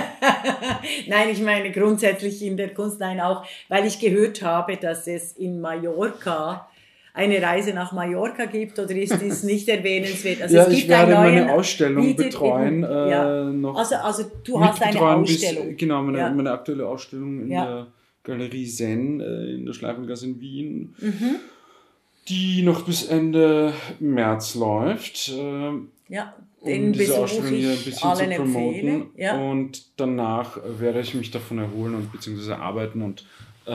Nein, 1.09 1.29
ich 1.31 1.41
meine 1.43 1.73
grundsätzlich 1.73 2.43
in 2.43 2.57
der 2.57 2.73
Kunst, 2.75 3.01
nein 3.01 3.21
auch, 3.21 3.45
weil 3.69 3.87
ich 3.87 3.99
gehört 3.99 4.43
habe, 4.43 4.77
dass 4.77 5.07
es 5.07 5.33
in 5.33 5.61
Mallorca 5.61 6.69
eine 7.13 7.41
Reise 7.41 7.73
nach 7.73 7.93
Mallorca 7.93 8.45
gibt 8.47 8.79
oder 8.79 8.95
ist 8.95 9.21
dies 9.21 9.43
nicht 9.53 9.69
erwähnenswert? 9.69 10.43
Also 10.43 10.57
ja, 10.57 10.63
es 10.65 10.69
ich 10.73 10.79
gibt 10.81 10.89
werde 10.91 11.17
einen 11.19 11.35
meine 11.45 11.53
Ausstellung 11.53 12.05
bietet 12.07 12.31
betreuen. 12.33 12.83
äh, 12.85 13.11
ja. 13.11 13.45
noch 13.45 13.77
Also, 13.77 13.95
also 13.97 14.25
du 14.45 14.61
hast 14.61 14.83
eine 14.83 14.93
mitbetreuen 14.93 15.23
bis- 15.25 15.35
Ausstellung. 15.45 15.77
genau, 15.77 16.03
meine, 16.03 16.19
Ja. 16.19 16.31
meine 16.31 16.51
aktuelle 16.51 16.87
Ausstellung 16.87 17.41
in 17.43 17.51
Ja. 17.51 17.65
der 17.67 17.87
Galerie 18.25 18.67
Zen 18.67 19.21
äh, 19.21 19.55
in 19.55 19.67
der 19.67 19.75
Schleifengasse 19.75 20.27
in 20.27 20.41
Wien, 20.41 20.95
Mhm. 20.99 21.37
Die 22.29 22.63
noch 22.63 22.83
bis 22.87 23.05
Ende 23.05 23.75
März 24.01 24.55
läuft. 24.55 25.29
Äh, 25.29 25.73
ja, 26.09 26.35
um 26.61 26.69
den 26.69 26.93
diese 26.93 27.05
Besuch 27.05 27.19
Ausstellung 27.19 27.51
hier 27.51 27.71
ein 27.71 27.75
ich 27.75 27.85
bisschen 27.85 28.17
zu 28.17 28.25
promoten. 28.37 29.07
Ja. 29.17 29.39
Und 29.39 29.99
danach 29.99 30.59
werde 30.79 31.01
ich 31.01 31.15
mich 31.15 31.31
davon 31.31 31.59
erholen 31.59 31.95
und 31.95 32.13
beziehungsweise 32.13 32.59
arbeiten 32.59 33.03
und 33.03 33.27
äh, 33.67 33.71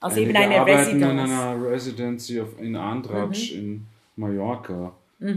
Also 0.00 0.20
eben 0.20 0.36
eine 0.36 0.60
Arbeiten 0.60 0.90
in 0.90 1.04
Residenz. 1.04 1.30
Mhm. 1.30 1.34
einer 1.34 1.62
Residency 1.62 2.40
auf, 2.40 2.58
in 2.58 2.76
Andratsch 2.76 3.52
in 3.52 3.86
Mallorca 4.16 4.94
äh, 5.20 5.34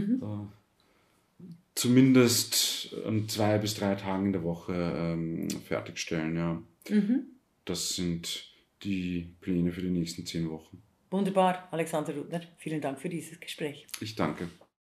zumindest 1.74 2.94
an 3.06 3.28
zwei 3.28 3.58
bis 3.58 3.74
drei 3.74 3.94
Tagen 3.94 4.26
in 4.26 4.32
der 4.32 4.42
Woche 4.42 4.72
ähm, 4.74 5.48
fertigstellen. 5.66 6.36
Ja. 6.36 6.62
Mhm. 6.88 7.22
Das 7.64 7.94
sind 7.94 8.49
die 8.82 9.34
Pläne 9.40 9.72
für 9.72 9.82
die 9.82 9.90
nächsten 9.90 10.24
zehn 10.26 10.48
Wochen. 10.50 10.82
Wunderbar, 11.10 11.68
Alexander 11.72 12.14
Rudner. 12.14 12.40
Vielen 12.58 12.80
Dank 12.80 13.00
für 13.00 13.08
dieses 13.08 13.40
Gespräch. 13.40 13.86
Ich 14.00 14.14
danke. 14.14 14.48